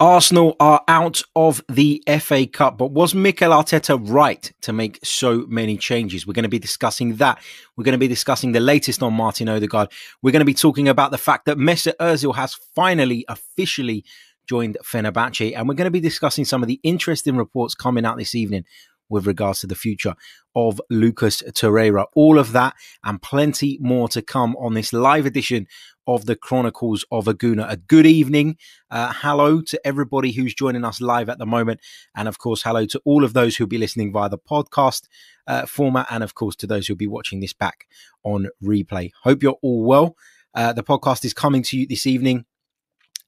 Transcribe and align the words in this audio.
Arsenal 0.00 0.56
are 0.58 0.82
out 0.88 1.22
of 1.36 1.62
the 1.68 2.02
FA 2.20 2.46
Cup, 2.46 2.78
but 2.78 2.90
was 2.90 3.14
Mikel 3.14 3.50
Arteta 3.50 4.00
right 4.02 4.50
to 4.62 4.72
make 4.72 4.98
so 5.04 5.44
many 5.46 5.76
changes? 5.76 6.26
We're 6.26 6.32
going 6.32 6.44
to 6.44 6.48
be 6.48 6.58
discussing 6.58 7.16
that. 7.16 7.38
We're 7.76 7.84
going 7.84 7.92
to 7.92 7.98
be 7.98 8.08
discussing 8.08 8.52
the 8.52 8.60
latest 8.60 9.02
on 9.02 9.12
Martin 9.12 9.50
Odegaard. 9.50 9.92
We're 10.22 10.30
going 10.30 10.40
to 10.40 10.46
be 10.46 10.54
talking 10.54 10.88
about 10.88 11.10
the 11.10 11.18
fact 11.18 11.44
that 11.44 11.58
Mesut 11.58 11.96
Ozil 12.00 12.34
has 12.34 12.54
finally 12.74 13.26
officially 13.28 14.06
joined 14.48 14.78
Fenerbahce, 14.82 15.54
and 15.54 15.68
we're 15.68 15.74
going 15.74 15.84
to 15.84 15.90
be 15.90 16.00
discussing 16.00 16.46
some 16.46 16.62
of 16.62 16.66
the 16.66 16.80
interesting 16.82 17.36
reports 17.36 17.74
coming 17.74 18.06
out 18.06 18.16
this 18.16 18.34
evening 18.34 18.64
with 19.10 19.26
regards 19.26 19.60
to 19.60 19.66
the 19.66 19.74
future 19.74 20.14
of 20.56 20.80
Lucas 20.88 21.42
Torreira. 21.42 22.06
All 22.14 22.38
of 22.38 22.52
that 22.52 22.74
and 23.04 23.20
plenty 23.20 23.76
more 23.80 24.08
to 24.08 24.22
come 24.22 24.56
on 24.56 24.74
this 24.74 24.92
live 24.92 25.26
edition 25.26 25.66
of 26.06 26.26
the 26.26 26.34
Chronicles 26.34 27.04
of 27.10 27.28
a 27.28 27.34
Gooner. 27.34 27.70
A 27.70 27.76
good 27.76 28.06
evening. 28.06 28.56
Uh, 28.90 29.12
hello 29.14 29.60
to 29.60 29.86
everybody 29.86 30.32
who's 30.32 30.54
joining 30.54 30.84
us 30.84 31.00
live 31.00 31.28
at 31.28 31.38
the 31.38 31.46
moment. 31.46 31.80
And 32.16 32.26
of 32.26 32.38
course, 32.38 32.62
hello 32.62 32.86
to 32.86 33.00
all 33.04 33.22
of 33.22 33.32
those 33.32 33.56
who'll 33.56 33.66
be 33.66 33.78
listening 33.78 34.12
via 34.12 34.28
the 34.28 34.38
podcast 34.38 35.06
uh, 35.46 35.66
format. 35.66 36.06
And 36.10 36.24
of 36.24 36.34
course, 36.34 36.56
to 36.56 36.66
those 36.66 36.86
who'll 36.86 36.96
be 36.96 37.06
watching 37.06 37.40
this 37.40 37.52
back 37.52 37.86
on 38.24 38.48
replay. 38.62 39.10
Hope 39.22 39.42
you're 39.42 39.58
all 39.62 39.84
well. 39.84 40.16
Uh, 40.54 40.72
the 40.72 40.82
podcast 40.82 41.24
is 41.24 41.34
coming 41.34 41.62
to 41.62 41.78
you 41.78 41.86
this 41.86 42.06
evening 42.06 42.44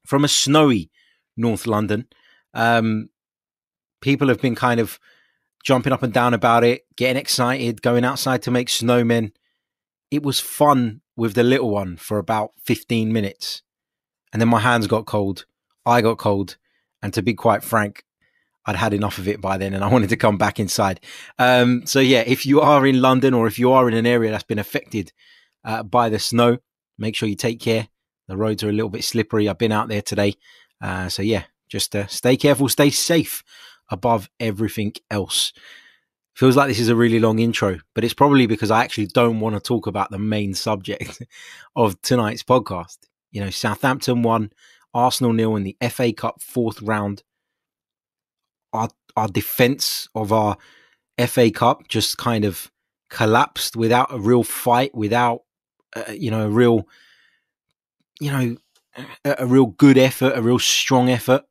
from 0.05 0.25
a 0.25 0.27
snowy 0.27 0.91
North 1.37 1.65
London. 1.65 2.07
Um, 2.53 3.09
people 4.01 4.27
have 4.27 4.41
been 4.41 4.55
kind 4.55 4.79
of 4.79 4.99
jumping 5.63 5.93
up 5.93 6.03
and 6.03 6.13
down 6.13 6.33
about 6.33 6.63
it, 6.63 6.85
getting 6.95 7.19
excited, 7.19 7.81
going 7.81 8.03
outside 8.05 8.41
to 8.43 8.51
make 8.51 8.67
snowmen. 8.67 9.31
It 10.11 10.21
was 10.21 10.39
fun 10.39 11.01
with 11.15 11.33
the 11.33 11.43
little 11.43 11.69
one 11.69 11.95
for 11.97 12.17
about 12.17 12.51
15 12.65 13.11
minutes. 13.11 13.61
And 14.31 14.41
then 14.41 14.49
my 14.49 14.59
hands 14.59 14.87
got 14.87 15.05
cold. 15.05 15.45
I 15.85 16.01
got 16.01 16.17
cold. 16.17 16.57
And 17.01 17.13
to 17.13 17.21
be 17.21 17.33
quite 17.33 17.63
frank, 17.63 18.03
I'd 18.65 18.75
had 18.75 18.93
enough 18.93 19.17
of 19.17 19.27
it 19.27 19.41
by 19.41 19.57
then 19.57 19.73
and 19.73 19.83
I 19.83 19.87
wanted 19.91 20.09
to 20.09 20.17
come 20.17 20.37
back 20.37 20.59
inside. 20.59 20.99
Um, 21.39 21.85
so, 21.85 21.99
yeah, 21.99 22.23
if 22.25 22.45
you 22.45 22.61
are 22.61 22.85
in 22.85 23.01
London 23.01 23.33
or 23.33 23.47
if 23.47 23.57
you 23.57 23.71
are 23.71 23.87
in 23.87 23.95
an 23.95 24.05
area 24.05 24.31
that's 24.31 24.43
been 24.43 24.59
affected 24.59 25.13
uh, 25.63 25.83
by 25.83 26.09
the 26.09 26.19
snow, 26.19 26.57
make 26.97 27.15
sure 27.15 27.29
you 27.29 27.35
take 27.35 27.59
care. 27.59 27.87
The 28.27 28.37
roads 28.37 28.63
are 28.63 28.69
a 28.69 28.73
little 28.73 28.89
bit 28.89 29.03
slippery. 29.03 29.49
I've 29.49 29.57
been 29.57 29.71
out 29.71 29.89
there 29.89 30.01
today. 30.01 30.35
Uh, 30.81 31.09
so, 31.09 31.21
yeah, 31.21 31.43
just 31.69 31.95
uh, 31.95 32.07
stay 32.07 32.37
careful, 32.37 32.67
stay 32.69 32.89
safe 32.89 33.43
above 33.89 34.29
everything 34.39 34.93
else. 35.11 35.53
Feels 36.35 36.55
like 36.55 36.67
this 36.67 36.79
is 36.79 36.89
a 36.89 36.95
really 36.95 37.19
long 37.19 37.37
intro, 37.39 37.79
but 37.93 38.03
it's 38.03 38.13
probably 38.13 38.47
because 38.47 38.71
I 38.71 38.83
actually 38.83 39.05
don't 39.07 39.39
want 39.39 39.55
to 39.55 39.61
talk 39.61 39.85
about 39.85 40.09
the 40.09 40.17
main 40.17 40.55
subject 40.55 41.21
of 41.75 42.01
tonight's 42.01 42.43
podcast. 42.43 42.97
You 43.31 43.41
know, 43.41 43.51
Southampton 43.51 44.23
won, 44.23 44.51
Arsenal 44.93 45.33
nil 45.33 45.55
in 45.55 45.63
the 45.63 45.77
FA 45.89 46.11
Cup 46.11 46.41
fourth 46.41 46.81
round. 46.81 47.23
Our 48.73 48.89
our 49.15 49.27
defense 49.27 50.07
of 50.15 50.33
our 50.33 50.57
FA 51.27 51.51
Cup 51.51 51.87
just 51.87 52.17
kind 52.17 52.45
of 52.45 52.71
collapsed 53.09 53.75
without 53.75 54.11
a 54.11 54.19
real 54.19 54.43
fight, 54.43 54.93
without 54.95 55.43
uh, 55.95 56.11
you 56.11 56.31
know 56.31 56.45
a 56.45 56.49
real 56.49 56.87
you 58.19 58.31
know 58.31 58.57
a, 59.23 59.35
a 59.39 59.45
real 59.45 59.67
good 59.67 59.99
effort, 59.99 60.33
a 60.35 60.41
real 60.41 60.59
strong 60.59 61.09
effort. 61.09 61.43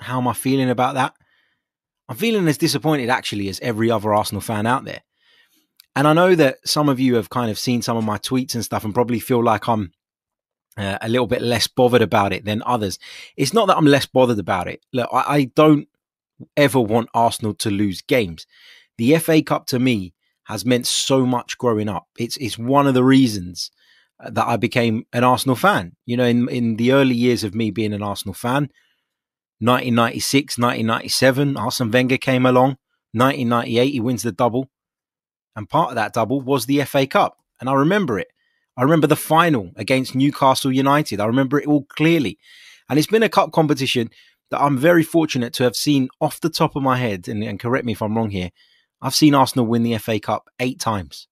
How 0.00 0.18
am 0.18 0.28
I 0.28 0.32
feeling 0.32 0.70
about 0.70 0.94
that? 0.94 1.14
I'm 2.08 2.16
feeling 2.16 2.46
as 2.48 2.58
disappointed 2.58 3.10
actually 3.10 3.48
as 3.48 3.60
every 3.60 3.90
other 3.90 4.14
Arsenal 4.14 4.40
fan 4.40 4.66
out 4.66 4.84
there. 4.84 5.02
And 5.94 6.06
I 6.06 6.12
know 6.12 6.34
that 6.34 6.58
some 6.64 6.88
of 6.88 7.00
you 7.00 7.14
have 7.14 7.30
kind 7.30 7.50
of 7.50 7.58
seen 7.58 7.82
some 7.82 7.96
of 7.96 8.04
my 8.04 8.18
tweets 8.18 8.54
and 8.54 8.64
stuff 8.64 8.84
and 8.84 8.94
probably 8.94 9.18
feel 9.18 9.42
like 9.42 9.66
I'm 9.66 9.92
uh, 10.76 10.98
a 11.00 11.08
little 11.08 11.26
bit 11.26 11.40
less 11.40 11.66
bothered 11.66 12.02
about 12.02 12.32
it 12.32 12.44
than 12.44 12.62
others. 12.66 12.98
It's 13.36 13.54
not 13.54 13.66
that 13.68 13.78
I'm 13.78 13.86
less 13.86 14.06
bothered 14.06 14.38
about 14.38 14.68
it. 14.68 14.84
Look, 14.92 15.08
I, 15.12 15.24
I 15.26 15.44
don't 15.44 15.88
ever 16.56 16.80
want 16.80 17.08
Arsenal 17.14 17.54
to 17.54 17.70
lose 17.70 18.02
games. 18.02 18.46
The 18.98 19.16
FA 19.16 19.42
Cup 19.42 19.66
to 19.68 19.78
me 19.78 20.12
has 20.44 20.64
meant 20.64 20.86
so 20.86 21.26
much 21.26 21.58
growing 21.58 21.88
up. 21.88 22.06
It's 22.18 22.36
it's 22.36 22.58
one 22.58 22.86
of 22.86 22.94
the 22.94 23.04
reasons 23.04 23.70
uh, 24.20 24.30
that 24.30 24.46
I 24.46 24.56
became 24.56 25.06
an 25.12 25.24
Arsenal 25.24 25.56
fan. 25.56 25.96
You 26.04 26.16
know, 26.18 26.24
in 26.24 26.48
in 26.48 26.76
the 26.76 26.92
early 26.92 27.14
years 27.14 27.42
of 27.42 27.54
me 27.54 27.70
being 27.70 27.92
an 27.92 28.02
Arsenal 28.02 28.34
fan, 28.34 28.70
1996, 29.58 30.58
1997, 30.58 31.56
Arsene 31.56 31.90
Wenger 31.90 32.18
came 32.18 32.44
along. 32.44 32.76
1998, 33.12 33.90
he 33.90 34.00
wins 34.00 34.22
the 34.22 34.32
double. 34.32 34.68
And 35.54 35.68
part 35.68 35.90
of 35.90 35.94
that 35.94 36.12
double 36.12 36.42
was 36.42 36.66
the 36.66 36.82
FA 36.82 37.06
Cup. 37.06 37.38
And 37.58 37.70
I 37.70 37.72
remember 37.72 38.18
it. 38.18 38.28
I 38.76 38.82
remember 38.82 39.06
the 39.06 39.16
final 39.16 39.70
against 39.76 40.14
Newcastle 40.14 40.70
United. 40.70 41.20
I 41.20 41.24
remember 41.24 41.58
it 41.58 41.66
all 41.66 41.84
clearly. 41.84 42.38
And 42.90 42.98
it's 42.98 43.08
been 43.08 43.22
a 43.22 43.30
cup 43.30 43.52
competition 43.52 44.10
that 44.50 44.60
I'm 44.60 44.76
very 44.76 45.02
fortunate 45.02 45.54
to 45.54 45.64
have 45.64 45.74
seen 45.74 46.08
off 46.20 46.40
the 46.40 46.50
top 46.50 46.76
of 46.76 46.82
my 46.82 46.98
head. 46.98 47.26
And, 47.26 47.42
and 47.42 47.58
correct 47.58 47.86
me 47.86 47.92
if 47.92 48.02
I'm 48.02 48.16
wrong 48.16 48.30
here. 48.30 48.50
I've 49.00 49.14
seen 49.14 49.34
Arsenal 49.34 49.66
win 49.66 49.82
the 49.82 49.96
FA 49.98 50.20
Cup 50.20 50.48
eight 50.60 50.78
times. 50.78 51.28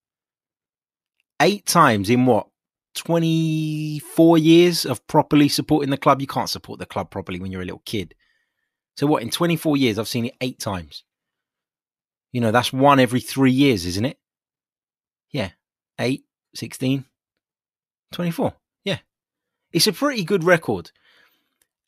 Eight 1.40 1.66
times 1.66 2.08
in 2.08 2.24
what? 2.24 2.46
24 2.94 4.38
years 4.38 4.86
of 4.86 5.06
properly 5.06 5.48
supporting 5.48 5.90
the 5.90 5.96
club. 5.96 6.20
You 6.20 6.26
can't 6.26 6.48
support 6.48 6.78
the 6.78 6.86
club 6.86 7.10
properly 7.10 7.40
when 7.40 7.52
you're 7.52 7.62
a 7.62 7.66
little 7.66 7.82
kid. 7.84 8.14
So, 8.96 9.06
what, 9.06 9.22
in 9.22 9.30
24 9.30 9.76
years, 9.76 9.98
I've 9.98 10.08
seen 10.08 10.26
it 10.26 10.36
eight 10.40 10.58
times. 10.58 11.04
You 12.32 12.40
know, 12.40 12.50
that's 12.50 12.72
one 12.72 13.00
every 13.00 13.20
three 13.20 13.52
years, 13.52 13.86
isn't 13.86 14.04
it? 14.04 14.18
Yeah. 15.30 15.50
8, 15.98 16.24
16, 16.54 17.04
24. 18.12 18.54
Yeah. 18.84 18.98
It's 19.72 19.86
a 19.86 19.92
pretty 19.92 20.24
good 20.24 20.44
record. 20.44 20.90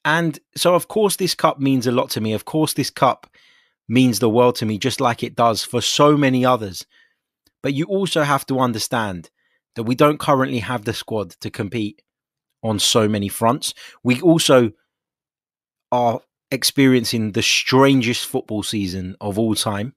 And 0.05 0.39
so, 0.55 0.75
of 0.75 0.89
course, 0.89 1.17
this 1.17 1.35
cup 1.35 1.59
means 1.59 1.87
a 1.87 1.93
lot 1.93 2.11
to 2.11 2.21
me. 2.21 2.33
Of 2.33 2.45
course, 2.45 2.75
this 2.75 2.91
cup 2.91 3.29
means 3.89 4.19
the 4.19 4.31
world 4.31 4.57
to 4.57 4.67
me, 4.67 4.79
just 4.79 5.01
like 5.01 5.23
it 5.23 5.35
does 5.35 5.65
for 5.65 5.81
so 5.81 6.17
many 6.17 6.45
others. 6.45 6.87
But 7.63 7.75
you 7.75 7.85
also 7.87 8.23
have 8.23 8.47
to 8.47 8.61
understand 8.61 9.31
that 9.77 9.85
we 9.85 9.95
don't 9.95 10.19
currently 10.19 10.59
have 10.59 10.85
the 10.85 10.93
squad 10.93 11.31
to 11.41 11.51
compete 11.51 12.03
on 12.63 12.79
so 12.79 13.09
many 13.09 13.29
fronts. 13.29 13.75
We 14.03 14.21
also 14.21 14.73
are 15.93 16.21
experiencing 16.51 17.33
the 17.33 17.43
strangest 17.43 18.27
football 18.27 18.63
season 18.63 19.17
of 19.21 19.39
all 19.39 19.55
time 19.55 19.95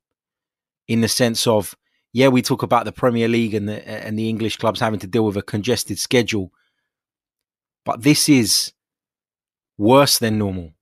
in 0.88 1.02
the 1.02 1.08
sense 1.08 1.46
of 1.48 1.76
yeah 2.12 2.28
we 2.28 2.42
talk 2.42 2.64
about 2.64 2.86
the 2.86 2.92
Premier 2.92 3.28
League 3.28 3.54
and 3.54 3.70
the 3.70 3.88
and 3.88 4.18
the 4.18 4.28
English 4.28 4.58
clubs 4.58 4.80
having 4.80 5.00
to 5.00 5.08
deal 5.08 5.26
with 5.26 5.38
a 5.38 5.44
congested 5.44 6.00
schedule 6.00 6.52
but 7.86 8.02
this 8.02 8.28
is 8.28 8.74
worse 9.78 10.18
than 10.18 10.40
normal 10.40 10.74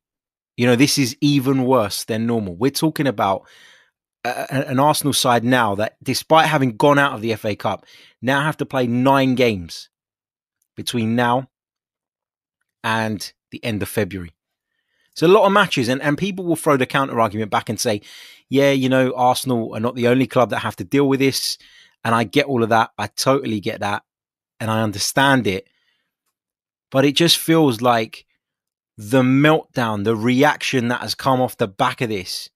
you 0.56 0.66
know 0.66 0.75
this 0.75 0.97
is 0.97 1.18
even 1.19 1.66
worse 1.66 2.06
than 2.06 2.25
normal 2.25 2.56
we're 2.56 2.72
talking 2.72 3.07
about 3.07 3.46
an 4.49 4.79
Arsenal 4.79 5.13
side 5.13 5.43
now 5.43 5.75
that, 5.75 5.97
despite 6.03 6.47
having 6.47 6.77
gone 6.77 6.99
out 6.99 7.13
of 7.13 7.21
the 7.21 7.35
FA 7.35 7.55
Cup, 7.55 7.85
now 8.21 8.41
have 8.41 8.57
to 8.57 8.65
play 8.65 8.88
nine 8.88 9.35
games 9.35 9.89
between 10.75 11.15
now 11.15 11.50
and 12.83 13.33
the 13.51 13.63
end 13.63 13.81
of 13.81 13.89
February. 13.89 14.33
It's 15.12 15.24
a 15.24 15.27
lot 15.27 15.45
of 15.45 15.51
matches, 15.51 15.89
and, 15.89 16.01
and 16.01 16.18
people 16.18 16.45
will 16.45 16.56
throw 16.56 16.77
the 16.77 16.85
counter 16.85 17.19
argument 17.19 17.50
back 17.50 17.69
and 17.69 17.79
say, 17.79 18.01
yeah, 18.50 18.71
you 18.71 18.88
know, 18.88 19.13
Arsenal 19.15 19.74
are 19.75 19.79
not 19.79 19.95
the 19.95 20.07
only 20.07 20.27
club 20.27 20.51
that 20.51 20.59
have 20.59 20.75
to 20.77 20.83
deal 20.83 21.07
with 21.07 21.19
this. 21.19 21.57
And 22.03 22.13
I 22.13 22.23
get 22.23 22.45
all 22.45 22.63
of 22.63 22.69
that. 22.69 22.91
I 22.97 23.07
totally 23.07 23.59
get 23.59 23.80
that. 23.80 24.03
And 24.59 24.71
I 24.71 24.81
understand 24.81 25.47
it. 25.47 25.68
But 26.91 27.03
it 27.03 27.13
just 27.13 27.38
feels 27.38 27.81
like 27.81 28.25
the 28.97 29.21
meltdown, 29.21 30.03
the 30.03 30.15
reaction 30.15 30.88
that 30.88 31.01
has 31.01 31.15
come 31.15 31.41
off 31.41 31.57
the 31.57 31.68
back 31.68 32.01
of 32.01 32.09
this 32.09 32.50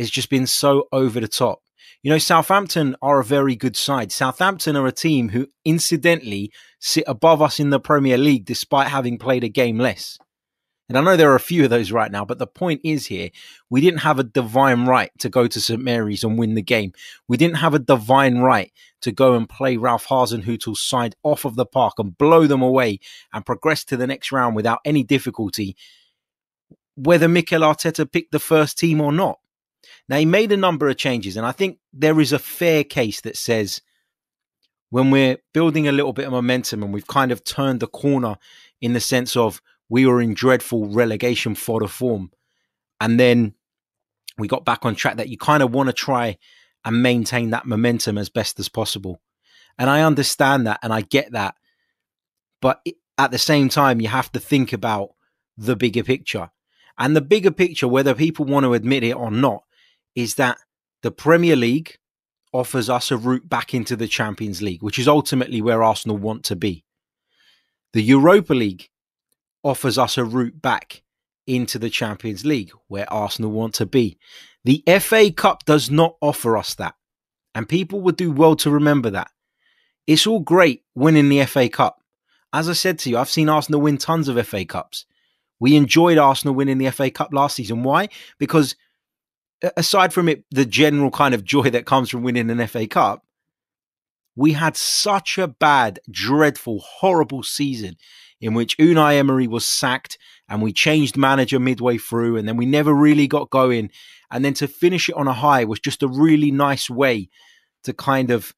has 0.00 0.10
just 0.10 0.30
been 0.30 0.46
so 0.46 0.88
over 0.90 1.20
the 1.20 1.28
top. 1.28 1.60
You 2.02 2.10
know, 2.10 2.18
Southampton 2.18 2.96
are 3.02 3.20
a 3.20 3.24
very 3.24 3.54
good 3.54 3.76
side. 3.76 4.10
Southampton 4.10 4.74
are 4.74 4.86
a 4.86 4.92
team 4.92 5.28
who, 5.28 5.46
incidentally, 5.64 6.50
sit 6.78 7.04
above 7.06 7.42
us 7.42 7.60
in 7.60 7.70
the 7.70 7.78
Premier 7.78 8.16
League 8.16 8.46
despite 8.46 8.88
having 8.88 9.18
played 9.18 9.44
a 9.44 9.48
game 9.48 9.78
less. 9.78 10.18
And 10.88 10.98
I 10.98 11.02
know 11.02 11.16
there 11.16 11.30
are 11.30 11.36
a 11.36 11.40
few 11.40 11.62
of 11.62 11.70
those 11.70 11.92
right 11.92 12.10
now, 12.10 12.24
but 12.24 12.38
the 12.38 12.46
point 12.46 12.80
is 12.82 13.06
here, 13.06 13.30
we 13.68 13.80
didn't 13.80 14.00
have 14.00 14.18
a 14.18 14.24
divine 14.24 14.86
right 14.86 15.12
to 15.20 15.28
go 15.28 15.46
to 15.46 15.60
St. 15.60 15.80
Mary's 15.80 16.24
and 16.24 16.36
win 16.36 16.54
the 16.54 16.62
game. 16.62 16.92
We 17.28 17.36
didn't 17.36 17.58
have 17.58 17.74
a 17.74 17.78
divine 17.78 18.38
right 18.38 18.72
to 19.02 19.12
go 19.12 19.34
and 19.34 19.48
play 19.48 19.76
Ralph 19.76 20.06
Hasenhüttl's 20.06 20.82
side 20.82 21.14
off 21.22 21.44
of 21.44 21.54
the 21.54 21.66
park 21.66 21.94
and 21.98 22.16
blow 22.16 22.46
them 22.46 22.62
away 22.62 22.98
and 23.32 23.46
progress 23.46 23.84
to 23.84 23.96
the 23.96 24.06
next 24.06 24.32
round 24.32 24.56
without 24.56 24.80
any 24.84 25.04
difficulty, 25.04 25.76
whether 26.96 27.28
Mikel 27.28 27.60
Arteta 27.60 28.10
picked 28.10 28.32
the 28.32 28.40
first 28.40 28.78
team 28.78 29.00
or 29.00 29.12
not. 29.12 29.38
Now, 30.08 30.18
he 30.18 30.26
made 30.26 30.52
a 30.52 30.56
number 30.56 30.88
of 30.88 30.96
changes, 30.96 31.36
and 31.36 31.46
I 31.46 31.52
think 31.52 31.78
there 31.92 32.20
is 32.20 32.32
a 32.32 32.38
fair 32.38 32.84
case 32.84 33.20
that 33.22 33.36
says 33.36 33.80
when 34.90 35.10
we're 35.10 35.38
building 35.54 35.86
a 35.86 35.92
little 35.92 36.12
bit 36.12 36.26
of 36.26 36.32
momentum 36.32 36.82
and 36.82 36.92
we've 36.92 37.06
kind 37.06 37.30
of 37.30 37.44
turned 37.44 37.80
the 37.80 37.86
corner 37.86 38.36
in 38.80 38.92
the 38.92 39.00
sense 39.00 39.36
of 39.36 39.62
we 39.88 40.04
were 40.06 40.20
in 40.20 40.34
dreadful 40.34 40.88
relegation 40.88 41.54
fodder 41.54 41.88
form, 41.88 42.30
and 43.00 43.18
then 43.18 43.54
we 44.38 44.48
got 44.48 44.64
back 44.64 44.84
on 44.84 44.94
track, 44.94 45.16
that 45.16 45.28
you 45.28 45.36
kind 45.36 45.62
of 45.62 45.72
want 45.72 45.88
to 45.88 45.92
try 45.92 46.38
and 46.84 47.02
maintain 47.02 47.50
that 47.50 47.66
momentum 47.66 48.16
as 48.16 48.28
best 48.28 48.58
as 48.58 48.68
possible. 48.68 49.20
And 49.78 49.90
I 49.90 50.02
understand 50.02 50.66
that 50.66 50.80
and 50.82 50.92
I 50.92 51.02
get 51.02 51.32
that. 51.32 51.54
But 52.60 52.80
at 53.18 53.30
the 53.30 53.38
same 53.38 53.68
time, 53.68 54.00
you 54.00 54.08
have 54.08 54.32
to 54.32 54.40
think 54.40 54.72
about 54.72 55.10
the 55.56 55.76
bigger 55.76 56.02
picture. 56.02 56.50
And 56.98 57.14
the 57.14 57.20
bigger 57.20 57.50
picture, 57.50 57.88
whether 57.88 58.14
people 58.14 58.44
want 58.44 58.64
to 58.64 58.74
admit 58.74 59.04
it 59.04 59.12
or 59.12 59.30
not, 59.30 59.64
is 60.14 60.34
that 60.36 60.58
the 61.02 61.10
Premier 61.10 61.56
League 61.56 61.98
offers 62.52 62.90
us 62.90 63.10
a 63.10 63.16
route 63.16 63.48
back 63.48 63.74
into 63.74 63.96
the 63.96 64.08
Champions 64.08 64.60
League, 64.60 64.82
which 64.82 64.98
is 64.98 65.08
ultimately 65.08 65.62
where 65.62 65.82
Arsenal 65.82 66.16
want 66.16 66.44
to 66.44 66.56
be. 66.56 66.84
The 67.92 68.02
Europa 68.02 68.54
League 68.54 68.88
offers 69.62 69.98
us 69.98 70.18
a 70.18 70.24
route 70.24 70.60
back 70.60 71.02
into 71.46 71.78
the 71.78 71.90
Champions 71.90 72.44
League, 72.44 72.70
where 72.88 73.10
Arsenal 73.12 73.50
want 73.50 73.74
to 73.74 73.86
be. 73.86 74.18
The 74.64 74.84
FA 75.00 75.32
Cup 75.32 75.64
does 75.64 75.90
not 75.90 76.16
offer 76.20 76.56
us 76.56 76.74
that. 76.74 76.94
And 77.54 77.68
people 77.68 78.00
would 78.02 78.16
do 78.16 78.30
well 78.30 78.54
to 78.56 78.70
remember 78.70 79.10
that. 79.10 79.30
It's 80.06 80.26
all 80.26 80.40
great 80.40 80.82
winning 80.94 81.28
the 81.28 81.44
FA 81.46 81.68
Cup. 81.68 82.02
As 82.52 82.68
I 82.68 82.74
said 82.74 82.98
to 83.00 83.10
you, 83.10 83.18
I've 83.18 83.30
seen 83.30 83.48
Arsenal 83.48 83.80
win 83.80 83.98
tons 83.98 84.28
of 84.28 84.46
FA 84.46 84.64
Cups. 84.64 85.06
We 85.58 85.76
enjoyed 85.76 86.18
Arsenal 86.18 86.54
winning 86.54 86.78
the 86.78 86.90
FA 86.90 87.10
Cup 87.10 87.32
last 87.32 87.56
season. 87.56 87.82
Why? 87.82 88.08
Because 88.38 88.76
aside 89.76 90.12
from 90.12 90.28
it, 90.28 90.44
the 90.50 90.64
general 90.64 91.10
kind 91.10 91.34
of 91.34 91.44
joy 91.44 91.70
that 91.70 91.86
comes 91.86 92.10
from 92.10 92.22
winning 92.22 92.50
an 92.50 92.66
FA 92.66 92.86
Cup, 92.86 93.24
we 94.36 94.52
had 94.52 94.76
such 94.76 95.38
a 95.38 95.48
bad, 95.48 96.00
dreadful, 96.10 96.80
horrible 96.80 97.42
season 97.42 97.96
in 98.40 98.54
which 98.54 98.78
Unai 98.78 99.18
Emery 99.18 99.46
was 99.46 99.66
sacked 99.66 100.16
and 100.48 100.62
we 100.62 100.72
changed 100.72 101.16
manager 101.16 101.60
midway 101.60 101.98
through 101.98 102.36
and 102.36 102.48
then 102.48 102.56
we 102.56 102.66
never 102.66 102.94
really 102.94 103.26
got 103.26 103.50
going. 103.50 103.90
And 104.30 104.44
then 104.44 104.54
to 104.54 104.68
finish 104.68 105.08
it 105.08 105.14
on 105.14 105.28
a 105.28 105.32
high 105.32 105.64
was 105.64 105.80
just 105.80 106.02
a 106.02 106.08
really 106.08 106.50
nice 106.50 106.88
way 106.88 107.28
to 107.84 107.92
kind 107.92 108.30
of 108.30 108.54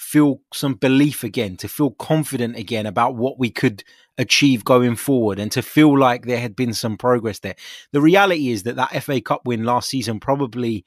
feel 0.00 0.40
some 0.52 0.74
belief 0.74 1.22
again, 1.22 1.58
to 1.58 1.68
feel 1.68 1.90
confident 1.90 2.56
again 2.56 2.86
about 2.86 3.16
what 3.16 3.38
we 3.38 3.50
could 3.50 3.84
achieve 4.16 4.64
going 4.64 4.96
forward 4.96 5.38
and 5.38 5.52
to 5.52 5.60
feel 5.60 5.96
like 5.96 6.24
there 6.24 6.40
had 6.40 6.56
been 6.56 6.72
some 6.72 6.96
progress 6.96 7.40
there. 7.40 7.54
The 7.92 8.00
reality 8.00 8.48
is 8.48 8.62
that 8.62 8.76
that 8.76 9.02
FA 9.02 9.20
Cup 9.20 9.42
win 9.44 9.64
last 9.64 9.90
season 9.90 10.18
probably, 10.18 10.86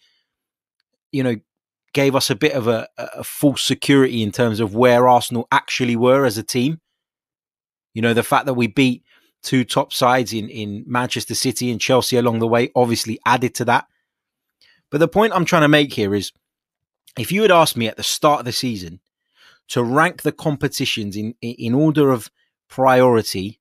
you 1.12 1.22
know, 1.22 1.36
gave 1.94 2.16
us 2.16 2.32
a 2.32 2.36
bit 2.36 2.54
of 2.54 2.68
a, 2.68 2.90
a 2.98 3.24
false 3.24 3.62
security 3.62 4.24
in 4.24 4.32
terms 4.32 4.60
of 4.60 4.74
where 4.74 5.08
Arsenal 5.08 5.48
actually 5.52 5.96
were 5.96 6.26
as 6.26 6.40
a 6.40 6.44
team. 6.44 6.82
You 7.94 8.02
know, 8.02 8.16
the 8.16 8.24
fact 8.24 8.48
that 8.48 8.56
we 8.56 8.66
beat 8.66 9.04
two 9.44 9.64
top 9.64 9.94
sides 9.94 10.34
in, 10.34 10.50
in 10.50 10.86
Manchester 10.88 11.36
City 11.36 11.70
and 11.70 11.80
Chelsea 11.80 12.18
along 12.18 12.40
the 12.40 12.48
way 12.48 12.72
obviously 12.76 13.20
added 13.28 13.54
to 13.56 13.66
that. 13.66 13.86
But 14.90 14.98
the 14.98 15.08
point 15.08 15.34
I'm 15.34 15.46
trying 15.46 15.62
to 15.62 15.68
make 15.68 15.94
here 15.94 16.16
is 16.16 16.32
if 17.16 17.32
you 17.32 17.44
had 17.44 17.52
asked 17.52 17.78
me 17.78 17.88
at 17.88 17.96
the 17.96 18.04
start 18.04 18.40
of 18.40 18.46
the 18.46 18.52
season 18.52 19.00
to 19.70 19.84
rank 19.84 20.22
the 20.22 20.32
competitions 20.32 21.16
in, 21.16 21.36
in 21.42 21.74
order 21.74 22.12
of 22.12 22.30
priority, 22.70 23.60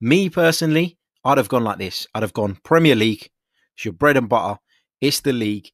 me 0.00 0.28
personally, 0.28 0.98
I'd 1.24 1.38
have 1.38 1.48
gone 1.48 1.64
like 1.64 1.78
this. 1.78 2.06
I'd 2.14 2.22
have 2.22 2.32
gone 2.32 2.58
Premier 2.62 2.94
League, 2.94 3.30
it's 3.76 3.84
your 3.84 3.94
bread 3.94 4.16
and 4.16 4.28
butter, 4.28 4.60
it's 5.00 5.20
the 5.20 5.32
league. 5.32 5.70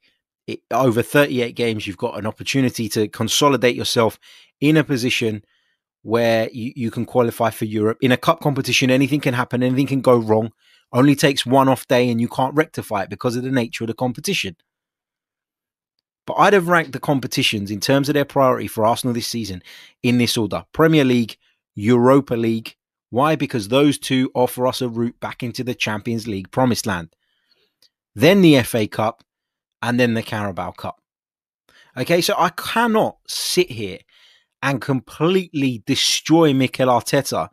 It, 0.46 0.60
over 0.70 1.02
38 1.02 1.54
games, 1.56 1.86
you've 1.86 1.96
got 1.96 2.18
an 2.18 2.26
opportunity 2.26 2.88
to 2.90 3.08
consolidate 3.08 3.76
yourself 3.76 4.18
in 4.60 4.76
a 4.76 4.84
position 4.84 5.42
where 6.02 6.50
you, 6.52 6.72
you 6.76 6.90
can 6.90 7.06
qualify 7.06 7.48
for 7.48 7.64
Europe. 7.64 7.96
In 8.02 8.12
a 8.12 8.18
cup 8.18 8.40
competition, 8.40 8.90
anything 8.90 9.20
can 9.20 9.32
happen, 9.32 9.62
anything 9.62 9.86
can 9.86 10.02
go 10.02 10.16
wrong. 10.16 10.52
Only 10.92 11.16
takes 11.16 11.46
one 11.46 11.68
off 11.68 11.88
day 11.88 12.10
and 12.10 12.20
you 12.20 12.28
can't 12.28 12.54
rectify 12.54 13.04
it 13.04 13.10
because 13.10 13.36
of 13.36 13.42
the 13.42 13.50
nature 13.50 13.84
of 13.84 13.88
the 13.88 13.94
competition. 13.94 14.56
But 16.26 16.34
I'd 16.34 16.52
have 16.54 16.68
ranked 16.68 16.92
the 16.92 17.00
competitions 17.00 17.70
in 17.70 17.80
terms 17.80 18.08
of 18.08 18.14
their 18.14 18.24
priority 18.24 18.66
for 18.66 18.86
Arsenal 18.86 19.14
this 19.14 19.26
season 19.26 19.62
in 20.02 20.18
this 20.18 20.36
order 20.36 20.64
Premier 20.72 21.04
League, 21.04 21.36
Europa 21.74 22.34
League. 22.34 22.76
Why? 23.10 23.36
Because 23.36 23.68
those 23.68 23.98
two 23.98 24.30
offer 24.34 24.66
us 24.66 24.80
a 24.80 24.88
route 24.88 25.20
back 25.20 25.42
into 25.42 25.62
the 25.62 25.74
Champions 25.74 26.26
League 26.26 26.50
promised 26.50 26.86
land. 26.86 27.14
Then 28.14 28.42
the 28.42 28.62
FA 28.62 28.86
Cup, 28.86 29.22
and 29.82 30.00
then 30.00 30.14
the 30.14 30.22
Carabao 30.22 30.70
Cup. 30.72 31.00
Okay, 31.96 32.22
so 32.22 32.34
I 32.38 32.48
cannot 32.50 33.18
sit 33.28 33.70
here 33.70 33.98
and 34.62 34.80
completely 34.80 35.82
destroy 35.86 36.54
Mikel 36.54 36.88
Arteta 36.88 37.50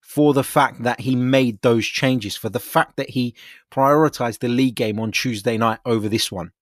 for 0.00 0.32
the 0.32 0.42
fact 0.42 0.82
that 0.82 1.00
he 1.00 1.14
made 1.14 1.60
those 1.60 1.84
changes, 1.86 2.34
for 2.34 2.48
the 2.48 2.58
fact 2.58 2.96
that 2.96 3.10
he 3.10 3.34
prioritized 3.70 4.38
the 4.38 4.48
league 4.48 4.74
game 4.74 4.98
on 4.98 5.12
Tuesday 5.12 5.58
night 5.58 5.78
over 5.84 6.08
this 6.08 6.32
one. 6.32 6.52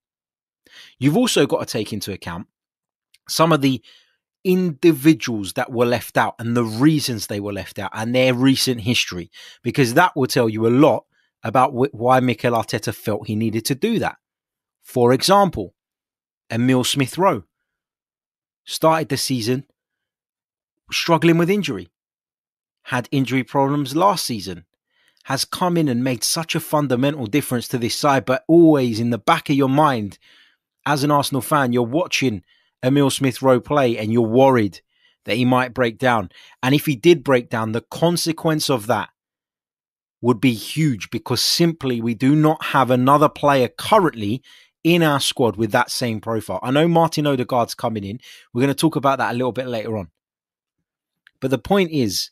You've 0.98 1.16
also 1.16 1.46
got 1.46 1.60
to 1.60 1.66
take 1.66 1.92
into 1.92 2.12
account 2.12 2.46
some 3.28 3.52
of 3.52 3.60
the 3.60 3.82
individuals 4.44 5.54
that 5.54 5.72
were 5.72 5.84
left 5.84 6.16
out 6.16 6.36
and 6.38 6.56
the 6.56 6.64
reasons 6.64 7.26
they 7.26 7.40
were 7.40 7.52
left 7.52 7.78
out 7.78 7.90
and 7.92 8.14
their 8.14 8.32
recent 8.32 8.82
history, 8.82 9.30
because 9.62 9.94
that 9.94 10.14
will 10.14 10.26
tell 10.26 10.48
you 10.48 10.66
a 10.66 10.68
lot 10.68 11.04
about 11.42 11.72
why 11.72 12.20
Mikel 12.20 12.52
Arteta 12.52 12.94
felt 12.94 13.26
he 13.26 13.36
needed 13.36 13.64
to 13.64 13.74
do 13.74 13.98
that. 13.98 14.16
For 14.82 15.12
example, 15.12 15.74
Emil 16.50 16.84
Smith 16.84 17.18
Rowe 17.18 17.44
started 18.64 19.08
the 19.08 19.16
season 19.16 19.66
struggling 20.92 21.38
with 21.38 21.50
injury, 21.50 21.88
had 22.84 23.08
injury 23.10 23.42
problems 23.42 23.96
last 23.96 24.24
season, 24.24 24.64
has 25.24 25.44
come 25.44 25.76
in 25.76 25.88
and 25.88 26.04
made 26.04 26.22
such 26.22 26.54
a 26.54 26.60
fundamental 26.60 27.26
difference 27.26 27.66
to 27.66 27.78
this 27.78 27.96
side, 27.96 28.24
but 28.24 28.44
always 28.46 29.00
in 29.00 29.10
the 29.10 29.18
back 29.18 29.50
of 29.50 29.56
your 29.56 29.68
mind, 29.68 30.18
as 30.86 31.02
an 31.02 31.10
Arsenal 31.10 31.42
fan, 31.42 31.72
you're 31.72 31.82
watching 31.82 32.42
Emil 32.82 33.10
Smith 33.10 33.42
Rowe 33.42 33.60
play 33.60 33.98
and 33.98 34.12
you're 34.12 34.22
worried 34.22 34.80
that 35.24 35.36
he 35.36 35.44
might 35.44 35.74
break 35.74 35.98
down. 35.98 36.30
And 36.62 36.74
if 36.74 36.86
he 36.86 36.94
did 36.94 37.24
break 37.24 37.50
down, 37.50 37.72
the 37.72 37.80
consequence 37.80 38.70
of 38.70 38.86
that 38.86 39.10
would 40.22 40.40
be 40.40 40.54
huge 40.54 41.10
because 41.10 41.42
simply 41.42 42.00
we 42.00 42.14
do 42.14 42.34
not 42.34 42.66
have 42.66 42.90
another 42.90 43.28
player 43.28 43.68
currently 43.68 44.42
in 44.84 45.02
our 45.02 45.18
squad 45.18 45.56
with 45.56 45.72
that 45.72 45.90
same 45.90 46.20
profile. 46.20 46.60
I 46.62 46.70
know 46.70 46.86
Martin 46.86 47.26
Odegaard's 47.26 47.74
coming 47.74 48.04
in. 48.04 48.20
We're 48.52 48.62
going 48.62 48.74
to 48.74 48.74
talk 48.74 48.94
about 48.94 49.18
that 49.18 49.32
a 49.32 49.36
little 49.36 49.52
bit 49.52 49.66
later 49.66 49.96
on. 49.98 50.10
But 51.40 51.50
the 51.50 51.58
point 51.58 51.90
is 51.90 52.30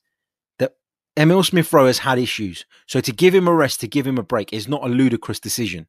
that 0.58 0.76
Emil 1.16 1.42
Smith 1.42 1.72
Rowe 1.72 1.86
has 1.86 1.98
had 1.98 2.18
issues. 2.18 2.64
So 2.86 3.00
to 3.00 3.12
give 3.12 3.34
him 3.34 3.48
a 3.48 3.54
rest, 3.54 3.80
to 3.80 3.88
give 3.88 4.06
him 4.06 4.18
a 4.18 4.22
break, 4.22 4.52
is 4.52 4.68
not 4.68 4.84
a 4.84 4.88
ludicrous 4.88 5.40
decision. 5.40 5.88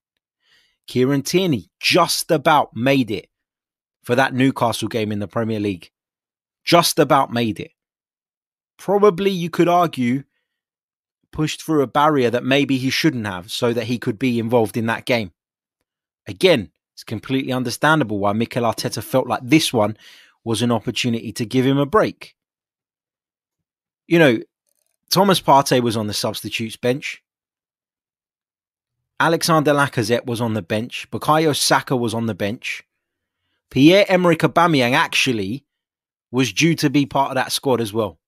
Kieran 0.88 1.24
Tierney 1.24 1.70
just 1.80 2.32
about 2.32 2.76
made 2.76 3.12
it 3.12 3.30
for 4.04 4.16
that 4.16 4.34
Newcastle 4.34 4.88
game 4.88 5.12
in 5.12 5.20
the 5.20 5.28
Premier 5.28 5.60
League. 5.60 5.92
Just 6.64 7.00
about 7.00 7.32
made 7.32 7.60
it. 7.60 7.72
Probably, 8.78 9.32
you 9.32 9.50
could 9.50 9.68
argue, 9.68 10.24
pushed 11.32 11.64
through 11.64 11.82
a 11.82 11.88
barrier 11.88 12.30
that 12.30 12.44
maybe 12.44 12.78
he 12.78 12.90
shouldn't 12.90 13.26
have 13.26 13.52
so 13.52 13.74
that 13.74 13.86
he 13.86 13.98
could 13.98 14.20
be 14.20 14.40
involved 14.40 14.78
in 14.78 14.86
that 14.88 15.06
game. 15.06 15.32
Again, 16.28 16.72
it's 16.94 17.04
completely 17.04 17.52
understandable 17.52 18.20
why 18.20 18.34
Mikel 18.34 18.64
Arteta 18.64 19.04
felt 19.04 19.28
like 19.28 19.42
this 19.44 19.74
one 19.74 19.98
was 20.44 20.62
an 20.62 20.72
opportunity 20.72 21.32
to 21.34 21.46
give 21.46 21.66
him 21.66 21.78
a 21.78 21.86
break. 21.86 22.36
You 24.08 24.20
know, 24.20 24.40
Thomas 25.10 25.42
Partey 25.42 25.82
was 25.82 25.98
on 25.98 26.08
the 26.08 26.14
substitutes 26.14 26.78
bench. 26.78 27.22
Alexander 29.20 29.72
Lacazette 29.72 30.26
was 30.26 30.42
on 30.42 30.54
the 30.54 30.62
bench. 30.62 31.08
Bukayo 31.12 31.56
Saka 31.56 31.96
was 31.96 32.14
on 32.14 32.26
the 32.26 32.36
bench. 32.36 32.84
Pierre 33.72 34.06
Emerick 34.10 34.40
Aubameyang 34.40 34.94
actually 34.94 35.66
was 36.32 36.52
due 36.52 36.76
to 36.76 36.90
be 36.90 37.06
part 37.06 37.30
of 37.30 37.36
that 37.36 37.52
squad 37.52 37.80
as 37.80 37.94
well. 37.94 38.20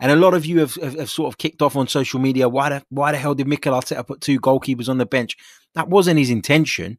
And 0.00 0.12
a 0.12 0.16
lot 0.16 0.34
of 0.34 0.46
you 0.46 0.60
have, 0.60 0.74
have, 0.76 0.98
have, 0.98 1.10
sort 1.10 1.32
of 1.32 1.38
kicked 1.38 1.62
off 1.62 1.76
on 1.76 1.88
social 1.88 2.20
media. 2.20 2.48
Why 2.48 2.68
the, 2.68 2.84
why 2.88 3.12
the 3.12 3.18
hell 3.18 3.34
did 3.34 3.48
Mikel 3.48 3.74
Arteta 3.74 4.06
put 4.06 4.20
two 4.20 4.40
goalkeepers 4.40 4.88
on 4.88 4.98
the 4.98 5.06
bench? 5.06 5.36
That 5.74 5.88
wasn't 5.88 6.18
his 6.18 6.30
intention. 6.30 6.98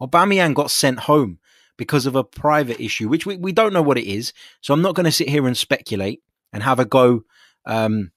Aubameyang 0.00 0.54
got 0.54 0.70
sent 0.70 1.00
home 1.00 1.38
because 1.76 2.04
of 2.06 2.16
a 2.16 2.24
private 2.24 2.80
issue, 2.82 3.08
which 3.08 3.24
we, 3.24 3.36
we 3.36 3.52
don't 3.52 3.72
know 3.72 3.82
what 3.82 3.98
it 3.98 4.06
is. 4.06 4.32
So 4.60 4.74
I'm 4.74 4.82
not 4.82 4.94
going 4.94 5.04
to 5.04 5.12
sit 5.12 5.28
here 5.28 5.46
and 5.46 5.56
speculate 5.56 6.22
and 6.52 6.62
have 6.62 6.78
a 6.78 6.84
go 6.84 7.22
um, 7.64 8.12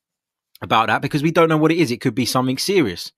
about 0.61 0.87
that 0.87 1.01
because 1.01 1.23
we 1.23 1.31
don't 1.31 1.49
know 1.49 1.57
what 1.57 1.71
it 1.71 1.77
is. 1.77 1.91
It 1.91 2.01
could 2.01 2.15
be 2.15 2.25
something 2.25 2.57
serious. 2.57 3.11